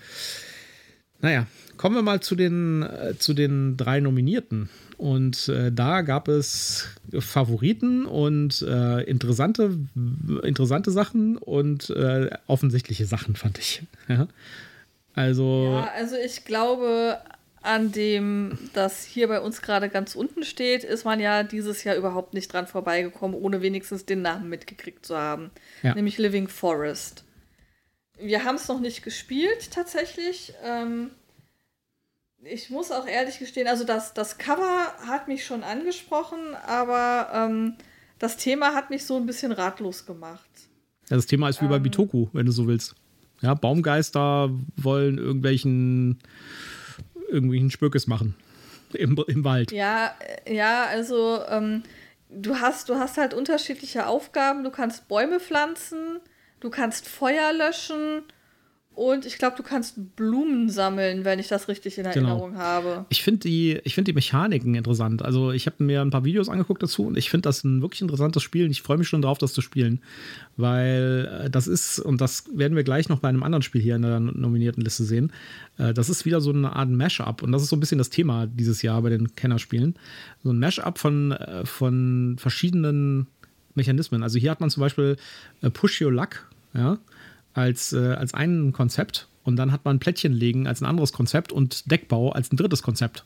[1.22, 1.48] Naja,
[1.78, 4.70] kommen wir mal zu den, äh, zu den drei Nominierten.
[4.98, 6.88] Und äh, da gab es
[7.20, 9.78] Favoriten und äh, interessante,
[10.44, 13.84] interessante Sachen und äh, offensichtliche Sachen, fand ich.
[14.08, 14.28] Ja?
[15.16, 17.18] Also, ja, also ich glaube,
[17.66, 21.96] an dem, das hier bei uns gerade ganz unten steht, ist man ja dieses Jahr
[21.96, 25.50] überhaupt nicht dran vorbeigekommen, ohne wenigstens den Namen mitgekriegt zu haben.
[25.82, 25.96] Ja.
[25.96, 27.25] Nämlich Living Forest.
[28.20, 30.54] Wir haben es noch nicht gespielt, tatsächlich.
[30.64, 31.12] Ähm,
[32.42, 37.76] ich muss auch ehrlich gestehen, also das, das Cover hat mich schon angesprochen, aber ähm,
[38.20, 40.50] das Thema hat mich so ein bisschen ratlos gemacht.
[41.10, 42.96] das Thema ist wie ähm, bei Bitoku, wenn du so willst.
[43.42, 46.20] Ja, Baumgeister wollen irgendwelchen,
[47.30, 48.36] irgendwelchen Spökes machen
[48.94, 49.72] im, im Wald.
[49.72, 50.16] Ja,
[50.48, 51.84] ja, also ähm,
[52.30, 54.64] du, hast, du hast halt unterschiedliche Aufgaben.
[54.64, 56.20] Du kannst Bäume pflanzen,
[56.66, 58.24] du kannst Feuer löschen
[58.96, 62.16] Und ich glaube, du kannst Blumen sammeln, wenn ich das richtig in genau.
[62.16, 62.64] Erinnerung genau.
[62.64, 63.06] habe.
[63.10, 65.22] Ich finde die, find die Mechaniken interessant.
[65.22, 68.02] Also ich habe mir ein paar Videos angeguckt dazu und ich finde das ein wirklich
[68.02, 70.02] interessantes Spiel und ich freue mich schon darauf, das zu spielen.
[70.56, 73.98] Weil äh, das ist, und das werden wir gleich noch bei einem anderen Spiel hier
[73.98, 75.34] in der nominierten Liste sehen,
[75.78, 78.10] äh, das ist wieder so eine Art Mashup und das ist so ein bisschen das
[78.10, 79.96] Thema dieses Jahr bei den Kennerspielen.
[80.42, 83.28] So ein Mashup von, äh, von verschiedenen
[83.74, 84.24] Mechanismen.
[84.24, 85.18] Also hier hat man zum Beispiel
[85.74, 86.98] Push Your Luck, ja
[87.54, 91.52] als, äh, als ein Konzept und dann hat man Plättchen legen als ein anderes Konzept
[91.52, 93.26] und Deckbau als ein drittes Konzept.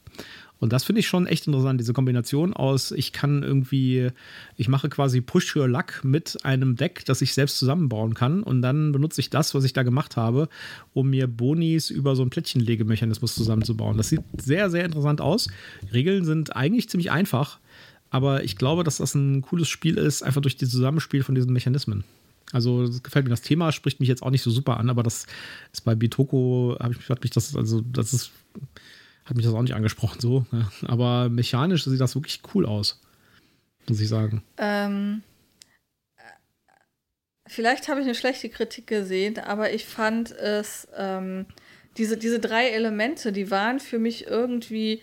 [0.60, 4.10] Und das finde ich schon echt interessant, diese Kombination aus, ich kann irgendwie,
[4.58, 8.44] ich mache quasi Push Your Luck mit einem Deck, das ich selbst zusammenbauen kann.
[8.44, 10.50] Und dann benutze ich das, was ich da gemacht habe,
[10.94, 13.96] um mir Bonis über so einen Plättchenlegemechanismus zusammenzubauen.
[13.96, 15.48] Das sieht sehr, sehr interessant aus.
[15.94, 17.60] Regeln sind eigentlich ziemlich einfach,
[18.10, 21.54] aber ich glaube, dass das ein cooles Spiel ist, einfach durch das Zusammenspiel von diesen
[21.54, 22.04] Mechanismen.
[22.52, 23.32] Also das gefällt mir.
[23.32, 25.26] Das Thema spricht mich jetzt auch nicht so super an, aber das
[25.72, 28.32] ist bei Bitoko, habe ich hat mich das, also das ist,
[29.26, 30.46] hat mich das auch nicht angesprochen so.
[30.52, 30.72] Ja.
[30.88, 33.02] Aber mechanisch sieht das wirklich cool aus,
[33.88, 34.44] muss ich sagen.
[34.58, 35.22] Ähm,
[37.46, 41.46] vielleicht habe ich eine schlechte Kritik gesehen, aber ich fand es, ähm,
[41.98, 45.02] diese, diese drei Elemente, die waren für mich irgendwie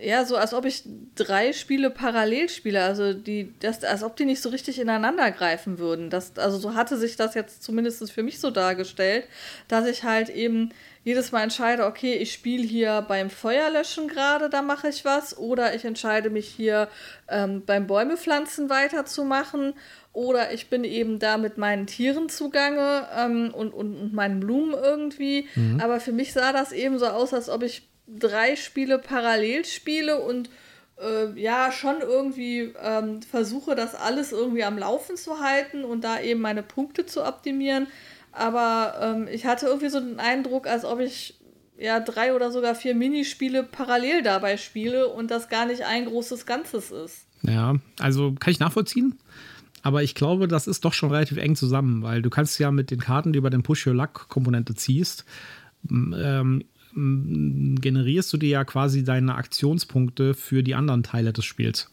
[0.00, 4.24] ja, so als ob ich drei Spiele parallel spiele, also die, das, als ob die
[4.24, 6.10] nicht so richtig ineinander greifen würden.
[6.10, 9.24] Das, also so hatte sich das jetzt zumindest für mich so dargestellt,
[9.68, 10.70] dass ich halt eben
[11.02, 15.74] jedes Mal entscheide, okay, ich spiele hier beim Feuerlöschen gerade, da mache ich was, oder
[15.74, 16.88] ich entscheide mich hier
[17.28, 19.74] ähm, beim Bäumepflanzen weiterzumachen,
[20.12, 24.72] oder ich bin eben da mit meinen Tieren zugange ähm, und, und, und meinen Blumen
[24.72, 25.46] irgendwie.
[25.54, 25.78] Mhm.
[25.78, 30.20] Aber für mich sah das eben so aus, als ob ich drei Spiele parallel spiele
[30.20, 30.50] und
[31.00, 36.20] äh, ja, schon irgendwie ähm, versuche, das alles irgendwie am Laufen zu halten und da
[36.20, 37.86] eben meine Punkte zu optimieren.
[38.32, 41.38] Aber ähm, ich hatte irgendwie so den Eindruck, als ob ich
[41.78, 46.46] ja drei oder sogar vier Minispiele parallel dabei spiele und das gar nicht ein großes
[46.46, 47.26] Ganzes ist.
[47.42, 49.18] Ja, also kann ich nachvollziehen.
[49.82, 52.90] Aber ich glaube, das ist doch schon relativ eng zusammen, weil du kannst ja mit
[52.90, 55.24] den Karten, die über den Push-Your-Luck-Komponente ziehst,
[55.88, 56.64] ähm,
[56.96, 61.90] generierst du dir ja quasi deine Aktionspunkte für die anderen Teile des Spiels.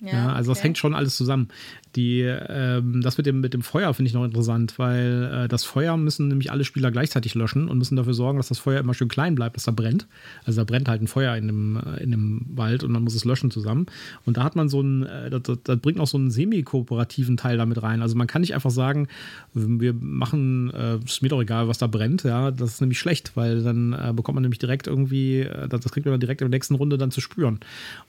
[0.00, 0.58] Ja, ja, also okay.
[0.58, 1.48] das hängt schon alles zusammen.
[1.96, 5.64] Die, ähm, das mit dem, mit dem Feuer finde ich noch interessant, weil äh, das
[5.64, 8.92] Feuer müssen nämlich alle Spieler gleichzeitig löschen und müssen dafür sorgen, dass das Feuer immer
[8.92, 10.06] schön klein bleibt, dass da brennt.
[10.44, 13.14] Also da brennt halt ein Feuer in dem, äh, in dem Wald und man muss
[13.14, 13.86] es löschen zusammen.
[14.26, 17.56] Und da hat man so einen, äh, das, das, bringt auch so einen semi-kooperativen Teil
[17.56, 18.02] damit rein.
[18.02, 19.08] Also man kann nicht einfach sagen,
[19.54, 23.32] wir machen, äh, ist mir doch egal, was da brennt, ja, das ist nämlich schlecht,
[23.36, 26.50] weil dann äh, bekommt man nämlich direkt irgendwie, äh, das kriegt man dann direkt in
[26.50, 27.60] der nächsten Runde dann zu spüren.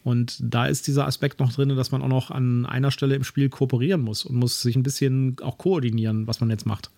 [0.03, 3.23] Und da ist dieser Aspekt noch drin, dass man auch noch an einer Stelle im
[3.23, 3.47] Spiel
[3.77, 6.89] kooperieren muss und muss sich ein bisschen auch koordinieren, was man jetzt macht.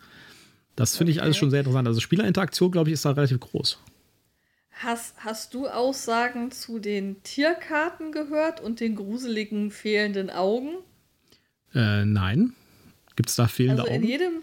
[0.75, 1.19] Das finde okay.
[1.19, 1.87] ich alles schon sehr interessant.
[1.87, 3.79] Also Spielerinteraktion, glaube ich, ist da relativ groß.
[4.71, 10.77] Hast, hast du Aussagen zu den Tierkarten gehört und den gruseligen fehlenden Augen?
[11.75, 12.53] Äh, nein.
[13.17, 14.09] Gibt es da fehlende also in Augen?
[14.09, 14.33] Jedem,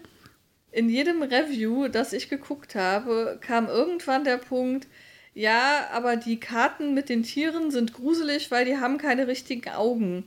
[0.71, 4.87] in jedem Review, das ich geguckt habe, kam irgendwann der Punkt,
[5.33, 10.23] ja, aber die Karten mit den Tieren sind gruselig, weil die haben keine richtigen Augen.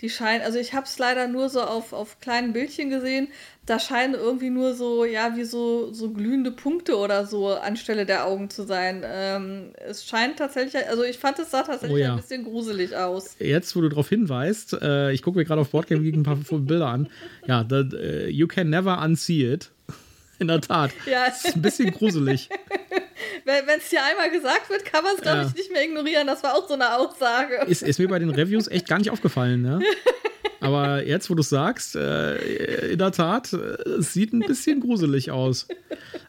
[0.00, 3.28] Die scheinen, also ich habe es leider nur so auf, auf kleinen Bildchen gesehen.
[3.66, 8.26] Da scheinen irgendwie nur so, ja, wie so, so glühende Punkte oder so anstelle der
[8.26, 9.04] Augen zu sein.
[9.04, 12.12] Ähm, es scheint tatsächlich, also ich fand es sah tatsächlich oh ja.
[12.12, 13.36] ein bisschen gruselig aus.
[13.38, 16.36] Jetzt, wo du darauf hinweist, äh, ich gucke mir gerade auf Boardgame Geek ein paar
[16.50, 17.10] Bilder an.
[17.46, 19.70] Ja, the, uh, you can never unsee it.
[20.38, 20.92] In der Tat.
[21.04, 21.26] Ja.
[21.26, 22.48] Das ist ein bisschen gruselig.
[23.44, 25.46] wenn es dir einmal gesagt wird, kann man es, glaube ja.
[25.46, 26.26] ich, nicht mehr ignorieren.
[26.26, 27.56] Das war auch so eine Aussage.
[27.66, 29.80] Ist, ist mir bei den Reviews echt gar nicht aufgefallen, ne?
[30.60, 33.56] Aber jetzt, wo du es sagst, äh, in der Tat, äh,
[33.98, 35.66] es sieht ein bisschen gruselig aus.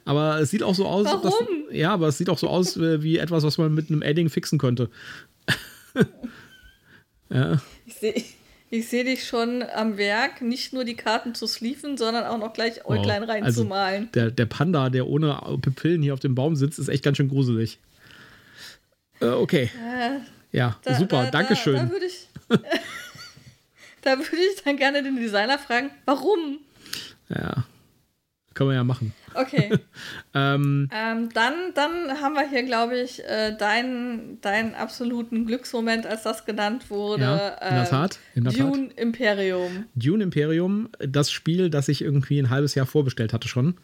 [0.05, 1.05] Aber es sieht auch so aus.
[1.05, 1.21] Warum?
[1.21, 1.33] Dass,
[1.71, 4.29] ja, aber es sieht auch so aus äh, wie etwas, was man mit einem Adding
[4.29, 4.89] fixen könnte.
[7.29, 7.61] ja.
[7.85, 8.13] Ich sehe
[8.71, 12.53] ich sehe dich schon am Werk, nicht nur die Karten zu sleeven, sondern auch noch
[12.53, 13.29] gleich Äuglein wow.
[13.29, 14.03] reinzumalen.
[14.03, 17.17] Also der, der Panda, der ohne Pupillen hier auf dem Baum sitzt, ist echt ganz
[17.17, 17.79] schön gruselig.
[19.19, 19.69] Äh, okay.
[19.75, 20.19] Äh,
[20.57, 21.75] ja, da, super, da, Dankeschön.
[21.75, 22.27] Da, da würde ich,
[24.01, 26.59] da würd ich dann gerne den Designer fragen, warum?
[27.27, 27.65] Ja,
[28.53, 29.13] können wir ja machen.
[29.33, 29.71] Okay.
[30.33, 36.23] ähm, ähm, dann, dann haben wir hier, glaube ich, äh, deinen, deinen absoluten Glücksmoment, als
[36.23, 37.23] das genannt wurde.
[37.23, 38.19] Ja, in der Tat.
[38.35, 38.99] In der Dune Tat.
[38.99, 39.85] Imperium.
[39.95, 43.75] Dune Imperium, das Spiel, das ich irgendwie ein halbes Jahr vorbestellt hatte schon,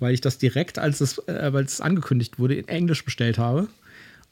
[0.00, 3.68] weil ich das direkt, als es, äh, weil es angekündigt wurde, in Englisch bestellt habe.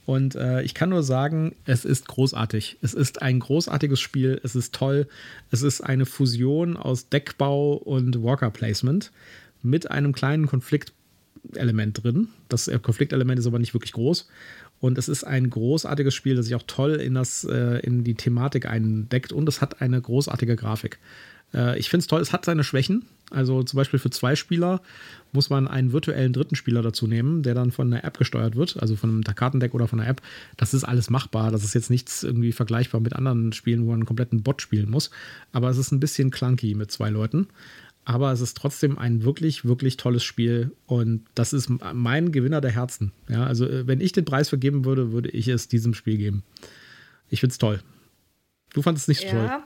[0.04, 2.78] Und äh, ich kann nur sagen, es ist großartig.
[2.82, 4.40] Es ist ein großartiges Spiel.
[4.42, 5.06] Es ist toll.
[5.52, 9.12] Es ist eine Fusion aus Deckbau und Walker Placement
[9.62, 10.92] mit einem kleinen Konflikt
[11.42, 12.28] Konfliktelement drin.
[12.48, 14.28] Das Konfliktelement ist aber nicht wirklich groß.
[14.80, 18.14] Und es ist ein großartiges Spiel, das sich auch toll in, das, äh, in die
[18.14, 20.98] Thematik eindeckt und es hat eine großartige Grafik.
[21.54, 23.04] Äh, ich finde es toll, es hat seine Schwächen.
[23.30, 24.82] Also zum Beispiel für zwei Spieler
[25.32, 28.80] muss man einen virtuellen dritten Spieler dazu nehmen, der dann von einer App gesteuert wird,
[28.80, 30.20] also von einem Kartendeck oder von einer App.
[30.56, 31.50] Das ist alles machbar.
[31.50, 34.90] Das ist jetzt nichts irgendwie vergleichbar mit anderen Spielen, wo man einen kompletten Bot spielen
[34.90, 35.10] muss.
[35.52, 37.46] Aber es ist ein bisschen clunky mit zwei Leuten
[38.04, 42.72] aber es ist trotzdem ein wirklich, wirklich tolles Spiel und das ist mein Gewinner der
[42.72, 43.12] Herzen.
[43.28, 46.42] Ja, also äh, wenn ich den Preis vergeben würde, würde ich es diesem Spiel geben.
[47.28, 47.80] Ich finde es toll.
[48.74, 49.48] Du fandest es nicht so ja.
[49.48, 49.62] toll.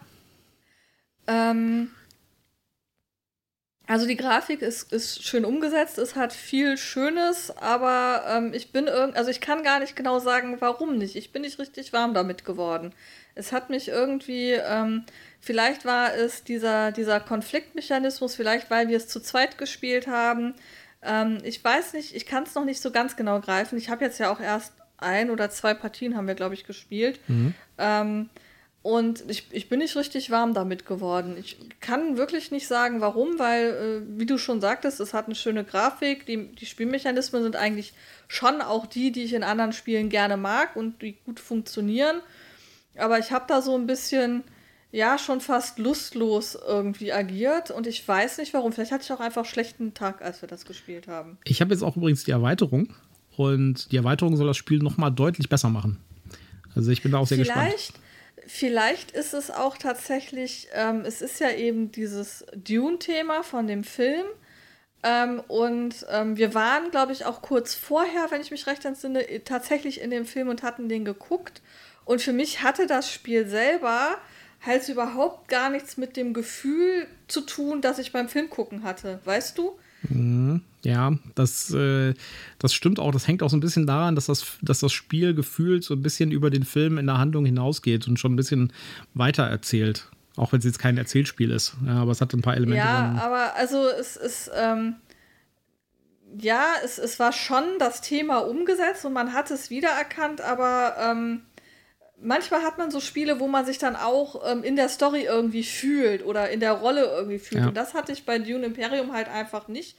[1.28, 1.88] Ähm,
[3.86, 8.86] also die Grafik ist, ist schön umgesetzt, es hat viel Schönes, aber ähm, ich bin
[8.86, 11.16] irgend, also ich kann gar nicht genau sagen, warum nicht.
[11.16, 12.92] Ich bin nicht richtig warm damit geworden.
[13.34, 15.04] Es hat mich irgendwie ähm,
[15.46, 20.54] Vielleicht war es dieser, dieser Konfliktmechanismus, vielleicht weil wir es zu zweit gespielt haben.
[21.02, 23.78] Ähm, ich weiß nicht, ich kann es noch nicht so ganz genau greifen.
[23.78, 27.20] Ich habe jetzt ja auch erst ein oder zwei Partien haben wir, glaube ich, gespielt.
[27.28, 27.54] Mhm.
[28.86, 31.34] Und ich, ich bin nicht richtig warm damit geworden.
[31.40, 33.64] Ich kann wirklich nicht sagen, warum, weil,
[34.06, 36.24] äh, wie du schon sagtest, es hat eine schöne Grafik.
[36.26, 37.94] Die, die Spielmechanismen sind eigentlich
[38.28, 42.20] schon auch die, die ich in anderen Spielen gerne mag und die gut funktionieren.
[42.96, 44.44] Aber ich habe da so ein bisschen
[44.92, 48.70] ja schon fast lustlos irgendwie agiert und ich weiß nicht warum.
[48.70, 51.38] Vielleicht hatte ich auch einfach einen schlechten Tag, als wir das gespielt haben.
[51.42, 52.94] Ich habe jetzt auch übrigens die Erweiterung
[53.36, 55.98] und die Erweiterung soll das Spiel noch mal deutlich besser machen.
[56.76, 57.74] Also ich bin da auch sehr vielleicht, gespannt.
[57.74, 58.05] Vielleicht
[59.12, 64.27] ist es auch tatsächlich, ähm, es ist ja eben dieses Dune-Thema von dem Film.
[65.02, 69.24] Ähm, und ähm, wir waren, glaube ich, auch kurz vorher, wenn ich mich recht entsinne,
[69.44, 71.62] tatsächlich in dem Film und hatten den geguckt.
[72.05, 74.16] Und für mich hatte das Spiel selber
[74.64, 79.20] halt überhaupt gar nichts mit dem Gefühl zu tun, das ich beim Film gucken hatte.
[79.24, 79.78] Weißt du?
[80.09, 80.62] Mhm.
[80.86, 82.14] Ja, das, äh,
[82.60, 83.10] das stimmt auch.
[83.10, 86.02] Das hängt auch so ein bisschen daran, dass das, dass das Spiel gefühlt so ein
[86.02, 88.72] bisschen über den Film in der Handlung hinausgeht und schon ein bisschen
[89.12, 90.08] weiter erzählt.
[90.36, 91.74] Auch wenn es jetzt kein Erzählspiel ist.
[91.84, 92.78] Ja, aber es hat ein paar Elemente.
[92.78, 94.50] Ja, aber also es ist.
[94.54, 94.94] Ähm,
[96.38, 101.42] ja, es, es war schon das Thema umgesetzt und man hat es wiedererkannt, aber ähm,
[102.20, 105.64] manchmal hat man so Spiele, wo man sich dann auch ähm, in der Story irgendwie
[105.64, 107.62] fühlt oder in der Rolle irgendwie fühlt.
[107.62, 107.68] Ja.
[107.68, 109.96] Und das hatte ich bei Dune Imperium halt einfach nicht.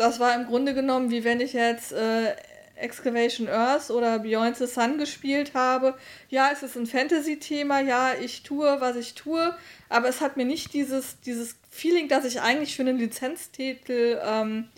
[0.00, 2.34] Das war im Grunde genommen, wie wenn ich jetzt äh,
[2.74, 5.94] Excavation Earth oder Beyond the Sun gespielt habe.
[6.30, 9.54] Ja, es ist ein Fantasy-Thema, ja, ich tue, was ich tue,
[9.90, 14.68] aber es hat mir nicht dieses, dieses Feeling, das ich eigentlich für einen Lizenztitel ähm,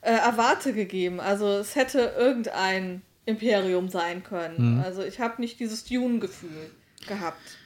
[0.00, 1.20] äh, erwarte, gegeben.
[1.20, 4.76] Also es hätte irgendein Imperium sein können.
[4.76, 4.82] Mhm.
[4.82, 6.70] Also ich habe nicht dieses Dune-Gefühl
[7.06, 7.58] gehabt.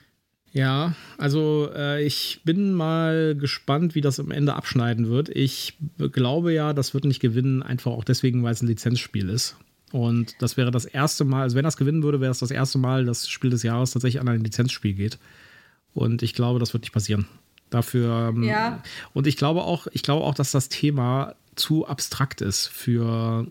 [0.54, 5.28] Ja, also äh, ich bin mal gespannt, wie das am Ende abschneiden wird.
[5.28, 5.76] Ich
[6.12, 9.56] glaube ja, das wird nicht gewinnen, einfach auch deswegen, weil es ein Lizenzspiel ist.
[9.90, 12.78] Und das wäre das erste Mal, also wenn das gewinnen würde, wäre es das erste
[12.78, 15.18] Mal, dass das Spiel des Jahres tatsächlich an ein Lizenzspiel geht.
[15.92, 17.26] Und ich glaube, das wird nicht passieren.
[17.70, 18.28] Dafür.
[18.28, 18.80] Ähm, ja.
[19.12, 23.48] Und ich glaube auch, ich glaube auch, dass das Thema zu abstrakt ist für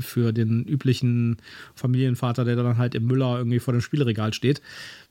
[0.00, 1.36] für den üblichen
[1.74, 4.62] Familienvater, der dann halt im Müller irgendwie vor dem Spielregal steht.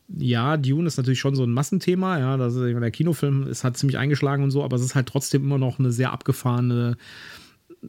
[0.08, 3.76] Ja, Dune ist natürlich schon so ein Massenthema, ja, das ist, der Kinofilm ist halt
[3.78, 6.98] ziemlich eingeschlagen und so, aber es ist halt trotzdem immer noch eine sehr abgefahrene,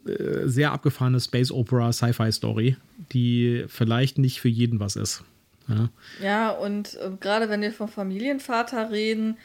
[0.05, 2.75] äh, sehr abgefahrene Space Opera Sci-Fi Story,
[3.11, 5.23] die vielleicht nicht für jeden was ist.
[5.67, 5.89] Ja,
[6.21, 9.37] ja und äh, gerade wenn wir vom Familienvater reden,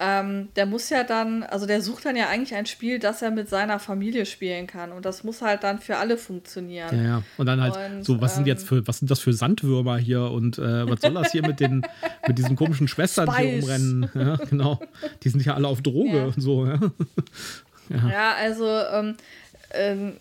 [0.00, 3.30] ähm, der muss ja dann, also der sucht dann ja eigentlich ein Spiel, das er
[3.30, 4.90] mit seiner Familie spielen kann.
[4.90, 6.96] Und das muss halt dann für alle funktionieren.
[6.96, 7.22] Ja, ja.
[7.38, 9.96] Und dann halt, und, so, was ähm, sind jetzt für, was sind das für Sandwürmer
[9.96, 11.86] hier und äh, was soll das hier mit den,
[12.26, 13.44] mit diesen komischen Schwestern Spice.
[13.44, 14.10] hier umrennen?
[14.24, 14.80] Ja, genau.
[15.22, 16.24] Die sind ja alle auf Droge ja.
[16.24, 16.78] und so, ja.
[17.88, 18.08] ja.
[18.10, 19.16] ja, also ähm,
[19.72, 20.12] ähm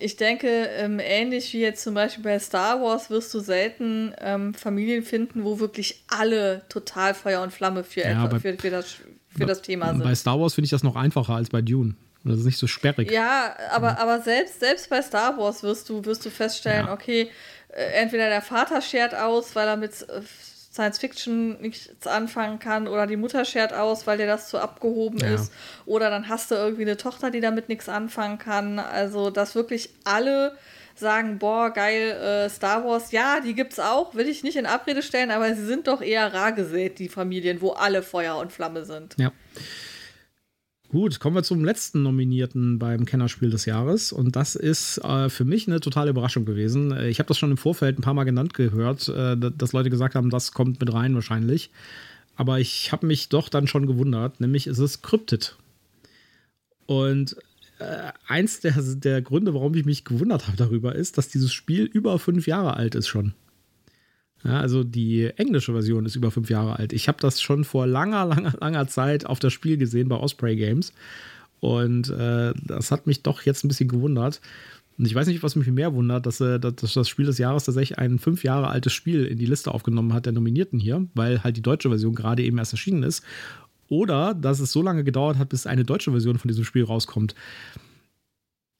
[0.00, 4.54] ich denke, ähm, ähnlich wie jetzt zum Beispiel bei Star Wars wirst du selten ähm,
[4.54, 8.70] Familien finden, wo wirklich alle total Feuer und Flamme für, ja, etwa, bei, für, für,
[8.70, 8.96] das,
[9.36, 10.04] für das Thema sind.
[10.04, 11.96] Bei Star Wars finde ich das noch einfacher als bei Dune.
[12.24, 13.10] Das ist nicht so sperrig.
[13.10, 13.98] Ja, aber, ja.
[13.98, 16.92] aber selbst, selbst bei Star Wars wirst du, wirst du feststellen, ja.
[16.92, 17.30] okay,
[17.68, 20.20] äh, entweder der Vater schert aus, weil er mit äh,
[20.70, 25.18] Science Fiction nichts anfangen kann oder die Mutter schert aus, weil dir das zu abgehoben
[25.18, 25.34] ja.
[25.34, 25.52] ist.
[25.86, 28.78] Oder dann hast du irgendwie eine Tochter, die damit nichts anfangen kann.
[28.78, 30.56] Also, dass wirklich alle
[30.94, 35.02] sagen, boah, geil, äh, Star Wars, ja, die gibt's auch, will ich nicht in Abrede
[35.02, 38.84] stellen, aber sie sind doch eher rar gesät, die Familien, wo alle Feuer und Flamme
[38.84, 39.14] sind.
[39.16, 39.32] Ja.
[40.90, 44.10] Gut, kommen wir zum letzten Nominierten beim Kennerspiel des Jahres.
[44.10, 46.92] Und das ist äh, für mich eine totale Überraschung gewesen.
[46.92, 49.90] Äh, ich habe das schon im Vorfeld ein paar Mal genannt gehört, äh, dass Leute
[49.90, 51.70] gesagt haben, das kommt mit rein wahrscheinlich.
[52.36, 55.56] Aber ich habe mich doch dann schon gewundert, nämlich ist es Cryptid.
[56.86, 57.36] Und
[57.80, 61.84] äh, eins der, der Gründe, warum ich mich gewundert habe darüber, ist, dass dieses Spiel
[61.84, 63.34] über fünf Jahre alt ist schon.
[64.44, 66.92] Ja, also die englische Version ist über fünf Jahre alt.
[66.92, 70.56] Ich habe das schon vor langer, langer, langer Zeit auf das Spiel gesehen bei Osprey
[70.56, 70.92] Games.
[71.60, 74.40] Und äh, das hat mich doch jetzt ein bisschen gewundert.
[74.96, 77.64] Und ich weiß nicht, was mich mehr wundert, dass, äh, dass das Spiel des Jahres
[77.64, 81.42] tatsächlich ein fünf Jahre altes Spiel in die Liste aufgenommen hat der Nominierten hier, weil
[81.42, 83.24] halt die deutsche Version gerade eben erst erschienen ist.
[83.88, 87.34] Oder dass es so lange gedauert hat, bis eine deutsche Version von diesem Spiel rauskommt.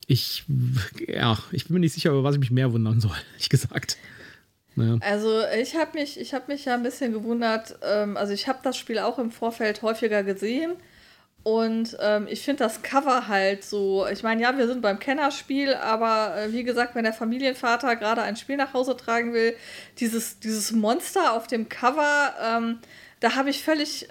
[0.07, 0.45] Ich,
[1.07, 3.97] ja, ich bin mir nicht sicher, über was ich mich mehr wundern soll, ehrlich gesagt.
[4.81, 4.97] Ja.
[5.01, 7.79] Also ich habe mich, ich mich ja ein bisschen gewundert.
[7.83, 10.77] Ähm, also ich habe das Spiel auch im Vorfeld häufiger gesehen
[11.49, 14.07] und ähm, ich finde das Cover halt so.
[14.07, 18.21] Ich meine, ja, wir sind beim Kennerspiel, aber äh, wie gesagt, wenn der Familienvater gerade
[18.23, 19.55] ein Spiel nach Hause tragen will,
[19.99, 22.81] dieses, dieses Monster auf dem Cover, ähm,
[23.21, 24.09] da habe ich völlig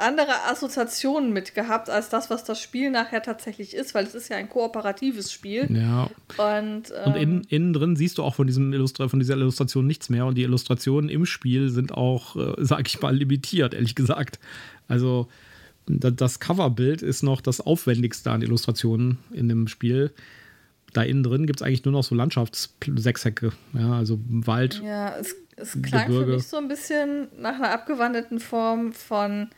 [0.00, 4.28] andere Assoziationen mit gehabt als das, was das Spiel nachher tatsächlich ist, weil es ist
[4.28, 5.68] ja ein kooperatives Spiel.
[5.70, 6.10] Ja.
[6.36, 9.86] Und, ähm, und innen, innen drin siehst du auch von, diesem Illustra von dieser Illustration
[9.86, 13.94] nichts mehr und die Illustrationen im Spiel sind auch, äh, sag ich mal, limitiert, ehrlich
[13.94, 14.38] gesagt.
[14.88, 15.28] Also
[15.86, 20.12] das Coverbild ist noch das aufwendigste an Illustrationen in dem Spiel.
[20.92, 24.82] Da innen drin gibt es eigentlich nur noch so Landschaftssechshecke, ja, also Wald.
[24.84, 26.26] Ja, es, es klang Gebirge.
[26.26, 29.48] für mich so ein bisschen nach einer abgewandelten Form von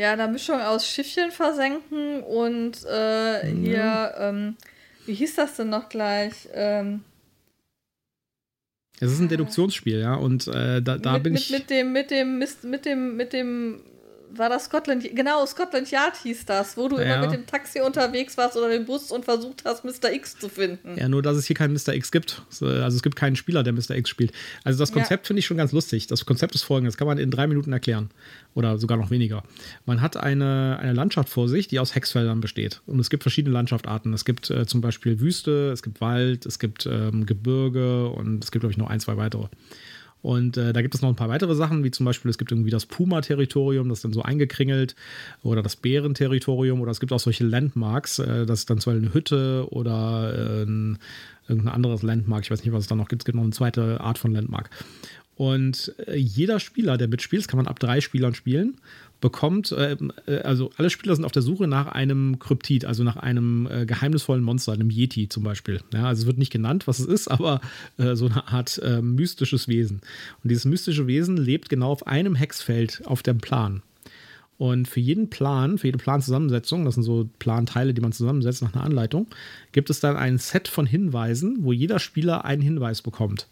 [0.00, 3.64] ja, einer Mischung aus Schiffchen versenken und äh, mhm.
[3.64, 4.56] hier, ähm,
[5.04, 6.48] wie hieß das denn noch gleich?
[6.54, 7.04] Ähm,
[8.98, 11.50] es ist ein Deduktionsspiel, ja, und äh, da, da mit, bin mit, ich.
[11.50, 13.82] Mit dem, mit dem, mit dem, mit dem
[14.34, 17.16] war das Scotland, genau, Scotland Yard hieß das, wo du ja.
[17.16, 20.12] immer mit dem Taxi unterwegs warst oder dem Bus und versucht hast, Mr.
[20.12, 20.96] X zu finden.
[20.98, 21.94] Ja, nur dass es hier keinen Mr.
[21.94, 22.42] X gibt.
[22.60, 23.96] Also es gibt keinen Spieler, der Mr.
[23.96, 24.32] X spielt.
[24.64, 25.26] Also das Konzept ja.
[25.28, 26.06] finde ich schon ganz lustig.
[26.06, 28.10] Das Konzept ist folgendes, das kann man in drei Minuten erklären.
[28.54, 29.42] Oder sogar noch weniger.
[29.86, 32.82] Man hat eine, eine Landschaft vor sich, die aus Hexfeldern besteht.
[32.86, 34.12] Und es gibt verschiedene Landschaftarten.
[34.12, 38.50] Es gibt äh, zum Beispiel Wüste, es gibt Wald, es gibt ähm, Gebirge und es
[38.50, 39.46] gibt, glaube ich, noch ein, zwei weitere.
[40.22, 42.52] Und äh, da gibt es noch ein paar weitere Sachen, wie zum Beispiel, es gibt
[42.52, 44.94] irgendwie das Puma-Territorium, das ist dann so eingekringelt,
[45.42, 49.14] oder das Bären-Territorium, oder es gibt auch solche Landmarks, äh, das ist dann zwar eine
[49.14, 50.98] Hütte oder äh, ein,
[51.48, 53.52] irgendein anderes Landmark, ich weiß nicht, was es da noch gibt, es gibt noch eine
[53.52, 54.70] zweite Art von Landmark.
[55.36, 58.76] Und äh, jeder Spieler, der mitspielt, das kann man ab drei Spielern spielen,
[59.20, 63.16] bekommt, äh, äh, also alle Spieler sind auf der Suche nach einem Kryptid, also nach
[63.16, 65.80] einem äh, geheimnisvollen Monster, einem Yeti zum Beispiel.
[65.92, 67.60] Ja, also es wird nicht genannt, was es ist, aber
[67.98, 70.00] äh, so eine Art äh, mystisches Wesen.
[70.42, 73.82] Und dieses mystische Wesen lebt genau auf einem Hexfeld auf dem Plan.
[74.60, 78.74] Und für jeden Plan, für jede Planzusammensetzung, das sind so Planteile, die man zusammensetzt nach
[78.74, 79.26] einer Anleitung,
[79.72, 83.48] gibt es dann ein Set von Hinweisen, wo jeder Spieler einen Hinweis bekommt.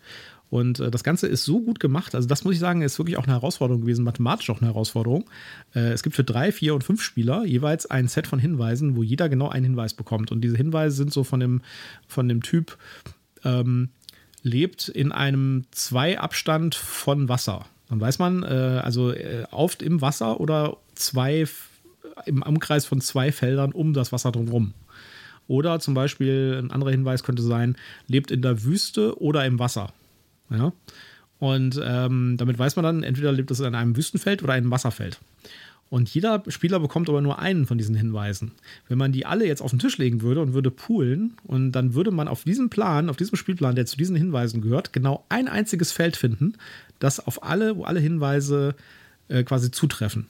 [0.50, 2.14] Und äh, das Ganze ist so gut gemacht.
[2.14, 5.28] Also, das muss ich sagen, ist wirklich auch eine Herausforderung gewesen, mathematisch auch eine Herausforderung.
[5.74, 9.02] Äh, es gibt für drei, vier und fünf Spieler jeweils ein Set von Hinweisen, wo
[9.02, 10.32] jeder genau einen Hinweis bekommt.
[10.32, 11.62] Und diese Hinweise sind so von dem,
[12.06, 12.78] von dem Typ,
[13.44, 13.90] ähm,
[14.42, 17.66] lebt in einem Zwei-Abstand von Wasser.
[17.88, 18.46] Dann weiß man, äh,
[18.82, 21.46] also äh, oft im Wasser oder zwei
[22.26, 24.74] im Umkreis von zwei Feldern um das Wasser drumherum.
[25.46, 27.76] Oder zum Beispiel ein anderer Hinweis könnte sein,
[28.06, 29.92] lebt in der Wüste oder im Wasser.
[30.50, 30.72] Ja?
[31.38, 35.20] Und ähm, damit weiß man dann, entweder lebt es in einem Wüstenfeld oder einem Wasserfeld.
[35.90, 38.52] Und jeder Spieler bekommt aber nur einen von diesen Hinweisen.
[38.88, 41.94] Wenn man die alle jetzt auf den Tisch legen würde und würde poolen, und dann
[41.94, 45.48] würde man auf diesem Plan, auf diesem Spielplan, der zu diesen Hinweisen gehört, genau ein
[45.48, 46.54] einziges Feld finden,
[46.98, 48.74] das auf alle, wo alle Hinweise
[49.28, 50.26] äh, quasi zutreffen.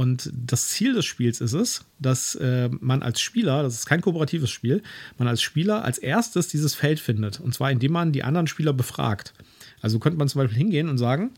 [0.00, 4.00] Und das Ziel des Spiels ist es, dass äh, man als Spieler, das ist kein
[4.00, 4.82] kooperatives Spiel,
[5.18, 7.38] man als Spieler als erstes dieses Feld findet.
[7.38, 9.34] Und zwar indem man die anderen Spieler befragt.
[9.82, 11.32] Also könnte man zum Beispiel hingehen und sagen,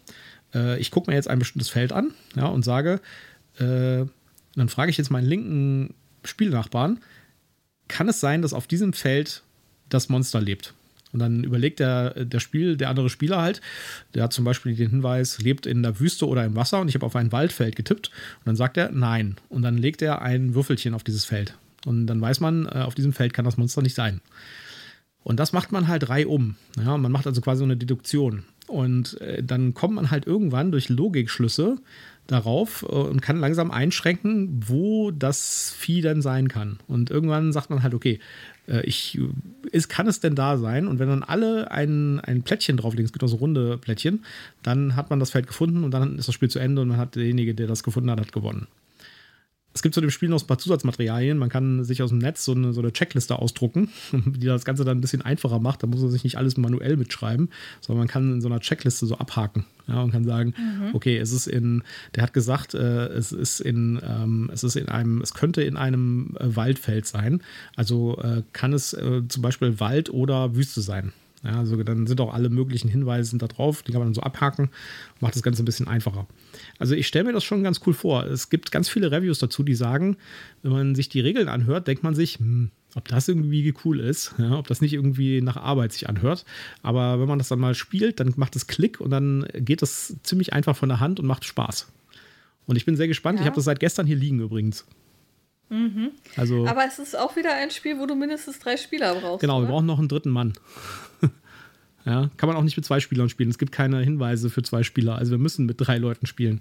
[0.54, 3.00] äh, ich gucke mir jetzt ein bestimmtes Feld an ja, und sage,
[3.58, 4.04] äh,
[4.54, 7.00] dann frage ich jetzt meinen linken Spielnachbarn,
[7.88, 9.42] kann es sein, dass auf diesem Feld
[9.88, 10.72] das Monster lebt?
[11.12, 13.60] Und dann überlegt der, der Spiel, der andere Spieler halt,
[14.14, 16.94] der hat zum Beispiel den Hinweis, lebt in der Wüste oder im Wasser und ich
[16.94, 19.36] habe auf ein Waldfeld getippt und dann sagt er nein.
[19.48, 21.54] Und dann legt er ein Würfelchen auf dieses Feld.
[21.84, 24.20] Und dann weiß man, äh, auf diesem Feld kann das Monster nicht sein.
[25.24, 26.56] Und das macht man halt drei um.
[26.76, 28.44] Ja, man macht also quasi eine Deduktion.
[28.66, 31.76] Und äh, dann kommt man halt irgendwann durch Logikschlüsse
[32.26, 36.78] darauf äh, und kann langsam einschränken, wo das Vieh denn sein kann.
[36.86, 38.20] Und irgendwann sagt man halt, okay,
[38.68, 39.18] äh, ich,
[39.70, 40.86] ist, kann es denn da sein?
[40.86, 44.24] Und wenn dann alle ein, ein Plättchen drauflegen, es gibt auch so runde Plättchen,
[44.62, 46.98] dann hat man das Feld gefunden und dann ist das Spiel zu Ende und man
[46.98, 48.66] hat derjenige, der das gefunden hat, hat gewonnen.
[49.74, 51.38] Es gibt zu dem Spiel noch ein paar Zusatzmaterialien.
[51.38, 54.84] Man kann sich aus dem Netz so eine, so eine Checkliste ausdrucken, die das Ganze
[54.84, 55.82] dann ein bisschen einfacher macht.
[55.82, 57.50] Da muss man sich nicht alles manuell mitschreiben,
[57.80, 59.64] sondern man kann in so einer Checkliste so abhaken.
[59.88, 60.94] Ja, und kann sagen, mhm.
[60.94, 61.82] okay, es ist in,
[62.14, 65.76] der hat gesagt, äh, es ist in, ähm, es ist in einem, es könnte in
[65.76, 67.42] einem äh, Waldfeld sein.
[67.74, 71.12] Also äh, kann es äh, zum Beispiel Wald oder Wüste sein.
[71.44, 74.20] Ja, also dann sind auch alle möglichen Hinweise da drauf, die kann man dann so
[74.20, 74.70] abhaken,
[75.20, 76.26] macht das Ganze ein bisschen einfacher.
[76.78, 78.24] Also ich stelle mir das schon ganz cool vor.
[78.26, 80.16] Es gibt ganz viele Reviews dazu, die sagen,
[80.62, 84.34] wenn man sich die Regeln anhört, denkt man sich, hm, ob das irgendwie cool ist,
[84.38, 86.44] ja, ob das nicht irgendwie nach Arbeit sich anhört.
[86.82, 90.16] Aber wenn man das dann mal spielt, dann macht es Klick und dann geht das
[90.22, 91.88] ziemlich einfach von der Hand und macht Spaß.
[92.66, 93.38] Und ich bin sehr gespannt.
[93.38, 93.42] Ja.
[93.42, 94.84] Ich habe das seit gestern hier liegen übrigens.
[95.68, 96.10] Mhm.
[96.36, 99.40] Also, Aber es ist auch wieder ein Spiel, wo du mindestens drei Spieler brauchst.
[99.40, 99.66] Genau, oder?
[99.66, 100.52] wir brauchen noch einen dritten Mann.
[102.04, 103.50] ja, kann man auch nicht mit zwei Spielern spielen.
[103.50, 105.16] Es gibt keine Hinweise für zwei Spieler.
[105.16, 106.60] Also wir müssen mit drei Leuten spielen.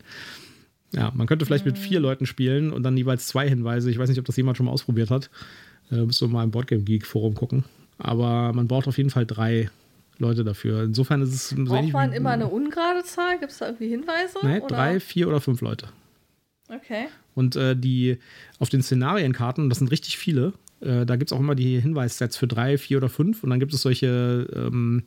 [0.94, 3.90] Ja, man könnte vielleicht mit vier Leuten spielen und dann jeweils zwei Hinweise.
[3.90, 5.30] Ich weiß nicht, ob das jemand schon mal ausprobiert hat.
[5.90, 7.64] Äh, müsst du mal im Boardgame Geek Forum gucken.
[7.98, 9.70] Aber man braucht auf jeden Fall drei
[10.18, 10.84] Leute dafür.
[10.84, 11.56] Insofern ist es.
[11.56, 13.40] Braucht man immer eine ungerade Zahl?
[13.40, 14.40] Gibt es da irgendwie Hinweise?
[14.44, 15.88] Nein, drei, vier oder fünf Leute.
[16.70, 17.08] Okay.
[17.36, 18.18] Und äh, die
[18.60, 22.38] auf den Szenarienkarten, das sind richtig viele, äh, da gibt es auch immer die Hinweissets
[22.38, 23.44] für drei, vier oder fünf.
[23.44, 25.04] Und dann gibt es solche, ähm,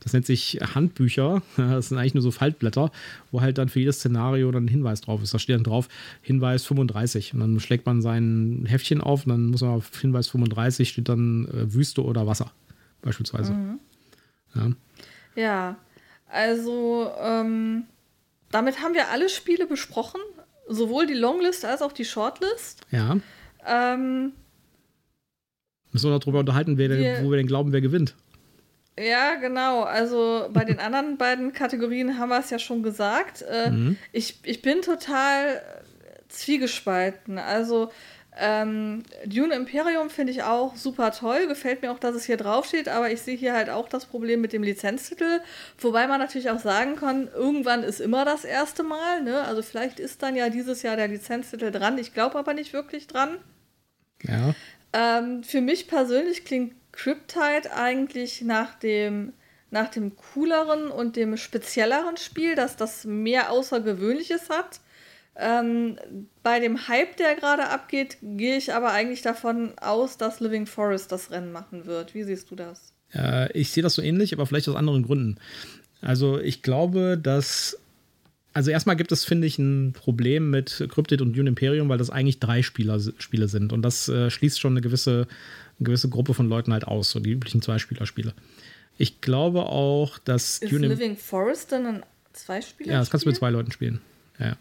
[0.00, 1.42] das nennt sich Handbücher.
[1.56, 2.90] Das sind eigentlich nur so Faltblätter,
[3.30, 5.34] wo halt dann für jedes Szenario dann ein Hinweis drauf ist.
[5.34, 5.88] Da steht dann drauf
[6.22, 7.34] Hinweis 35.
[7.34, 11.08] Und dann schlägt man sein Heftchen auf und dann muss man auf Hinweis 35 steht
[11.08, 12.50] dann äh, Wüste oder Wasser,
[13.02, 13.52] beispielsweise.
[13.52, 13.78] Mhm.
[14.54, 14.70] Ja.
[15.36, 15.76] ja,
[16.28, 17.84] also ähm,
[18.50, 20.20] damit haben wir alle Spiele besprochen
[20.70, 22.80] sowohl die Longlist als auch die Shortlist.
[22.90, 23.16] Ja.
[23.66, 24.32] Ähm,
[25.92, 28.14] Müssen wir noch darüber unterhalten, wer wir, wo wir denn glauben, wer gewinnt.
[28.98, 29.82] Ja, genau.
[29.82, 33.42] Also bei den anderen beiden Kategorien haben wir es ja schon gesagt.
[33.50, 33.96] Äh, mhm.
[34.12, 35.62] ich, ich bin total
[36.28, 37.38] zwiegespalten.
[37.38, 37.90] Also
[38.36, 41.46] ähm, Dune Imperium finde ich auch super toll.
[41.48, 44.40] Gefällt mir auch, dass es hier draufsteht, aber ich sehe hier halt auch das Problem
[44.40, 45.40] mit dem Lizenztitel.
[45.78, 49.22] Wobei man natürlich auch sagen kann, irgendwann ist immer das erste Mal.
[49.22, 49.42] Ne?
[49.42, 51.98] Also vielleicht ist dann ja dieses Jahr der Lizenztitel dran.
[51.98, 53.38] Ich glaube aber nicht wirklich dran.
[54.22, 54.54] Ja.
[54.92, 59.32] Ähm, für mich persönlich klingt Cryptide eigentlich nach dem
[59.70, 64.80] nach dem cooleren und dem spezielleren Spiel, dass das mehr Außergewöhnliches hat.
[65.36, 65.96] Ähm,
[66.42, 71.12] bei dem Hype, der gerade abgeht, gehe ich aber eigentlich davon aus, dass Living Forest
[71.12, 72.14] das Rennen machen wird.
[72.14, 72.92] Wie siehst du das?
[73.14, 75.38] Äh, ich sehe das so ähnlich, aber vielleicht aus anderen Gründen.
[76.02, 77.78] Also ich glaube, dass
[78.52, 82.10] also erstmal gibt es, finde ich, ein Problem mit Cryptid und Dune Imperium, weil das
[82.10, 83.72] eigentlich drei Spieler, Spiele sind.
[83.72, 85.28] Und das äh, schließt schon eine gewisse,
[85.78, 88.34] eine gewisse Gruppe von Leuten halt aus, so die üblichen Zwei-Spieler-Spiele.
[88.98, 92.02] Ich glaube auch, dass Ist Dune Living Forest dann ein
[92.32, 92.92] Zwei-Spieler?
[92.92, 94.00] Ja, das kannst du mit zwei Leuten spielen.
[94.38, 94.56] Ja.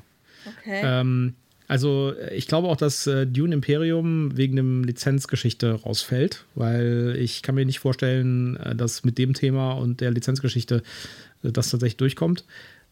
[0.46, 0.82] Okay.
[0.84, 1.34] Ähm,
[1.68, 7.56] also ich glaube auch, dass äh, Dune Imperium wegen dem Lizenzgeschichte rausfällt, weil ich kann
[7.56, 10.84] mir nicht vorstellen, äh, dass mit dem Thema und der Lizenzgeschichte
[11.44, 12.44] äh, das tatsächlich durchkommt.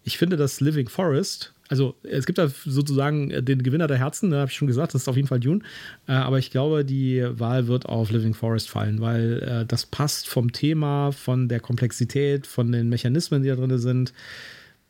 [0.08, 4.38] Ich finde, dass Living Forest, also es gibt da sozusagen den Gewinner der Herzen, da
[4.38, 5.62] ne, habe ich schon gesagt, das ist auf jeden Fall Dune,
[6.08, 10.30] äh, aber ich glaube, die Wahl wird auf Living Forest fallen, weil äh, das passt
[10.30, 14.14] vom Thema, von der Komplexität, von den Mechanismen, die da drin sind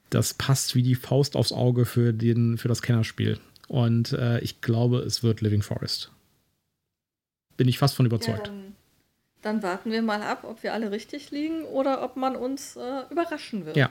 [0.10, 3.40] das passt wie die Faust aufs Auge für, den, für das Kennerspiel.
[3.68, 6.12] Und äh, ich glaube, es wird Living Forest.
[7.58, 8.48] Bin ich fast von überzeugt.
[8.48, 8.54] Ja,
[9.42, 13.12] dann, warten wir mal ab, ob wir alle richtig liegen oder ob man uns äh,
[13.12, 13.78] überraschen wird.
[13.78, 13.90] Ja.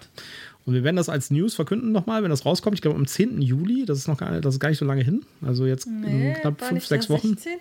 [0.64, 2.74] Und wir werden das als News verkünden nochmal, wenn das rauskommt.
[2.74, 3.40] Ich glaube am 10.
[3.40, 5.24] Juli, das ist noch gar, das ist gar nicht so lange hin.
[5.43, 7.36] Also jetzt nee, knapp fünf, sechs Wochen.
[7.36, 7.59] 16.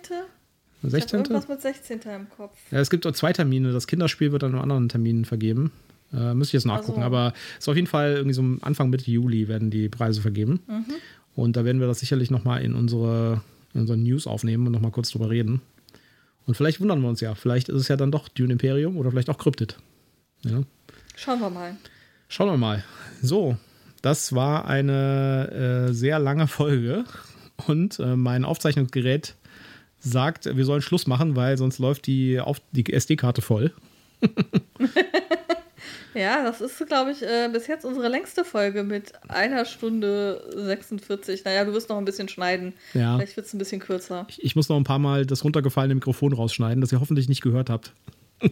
[0.82, 0.98] 16.
[0.98, 2.00] Ich irgendwas mit 16.
[2.14, 2.56] im Kopf.
[2.70, 3.72] Ja, es gibt auch zwei Termine.
[3.72, 5.72] Das Kinderspiel wird dann an anderen Terminen vergeben.
[6.12, 7.02] Äh, müsste ich jetzt nachgucken.
[7.02, 7.16] Also.
[7.16, 10.60] Aber es ist auf jeden Fall irgendwie so Anfang Mitte Juli werden die Preise vergeben.
[10.66, 10.84] Mhm.
[11.34, 13.42] Und da werden wir das sicherlich nochmal in unsere,
[13.74, 15.60] in unsere News aufnehmen und nochmal kurz drüber reden.
[16.46, 17.34] Und vielleicht wundern wir uns ja.
[17.34, 19.76] Vielleicht ist es ja dann doch Dune Imperium oder vielleicht auch Cryptid.
[20.42, 20.62] Ja.
[21.16, 21.76] Schauen wir mal.
[22.28, 22.84] Schauen wir mal.
[23.20, 23.56] So,
[24.02, 27.04] das war eine äh, sehr lange Folge.
[27.66, 29.34] Und äh, mein Aufzeichnungsgerät
[29.98, 32.40] sagt, wir sollen Schluss machen, weil sonst läuft die,
[32.72, 33.72] die SD-Karte voll.
[36.16, 41.44] Ja, das ist, glaube ich, äh, bis jetzt unsere längste Folge mit einer Stunde 46.
[41.44, 42.72] Naja, du wirst noch ein bisschen schneiden.
[42.94, 43.16] Ja.
[43.16, 44.26] Vielleicht wird es ein bisschen kürzer.
[44.30, 47.42] Ich, ich, muss noch ein paar Mal das runtergefallene Mikrofon rausschneiden, das ihr hoffentlich nicht
[47.42, 47.92] gehört habt.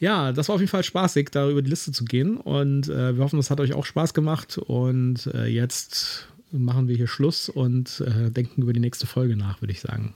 [0.00, 2.38] ja, das war auf jeden Fall spaßig, da über die Liste zu gehen.
[2.38, 4.56] Und äh, wir hoffen, das hat euch auch Spaß gemacht.
[4.56, 9.60] Und äh, jetzt machen wir hier Schluss und äh, denken über die nächste Folge nach,
[9.60, 10.14] würde ich sagen.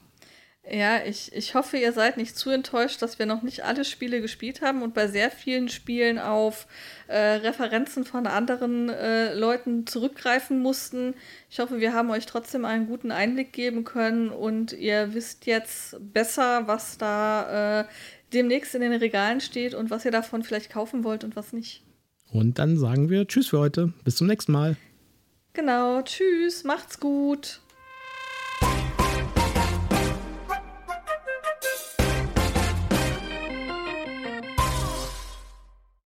[0.70, 4.23] Ja, ich, ich hoffe, ihr seid nicht zu enttäuscht, dass wir noch nicht alle Spiele
[4.23, 6.66] gespielt haben und bei sehr vielen Spielen auf
[7.07, 11.15] äh, Referenzen von anderen äh, Leuten zurückgreifen mussten.
[11.51, 15.97] Ich hoffe, wir haben euch trotzdem einen guten Einblick geben können und ihr wisst jetzt
[16.01, 17.85] besser, was da äh,
[18.32, 21.82] demnächst in den Regalen steht und was ihr davon vielleicht kaufen wollt und was nicht.
[22.32, 23.93] Und dann sagen wir Tschüss für heute.
[24.03, 24.77] Bis zum nächsten Mal.
[25.53, 27.61] Genau, tschüss, macht's gut.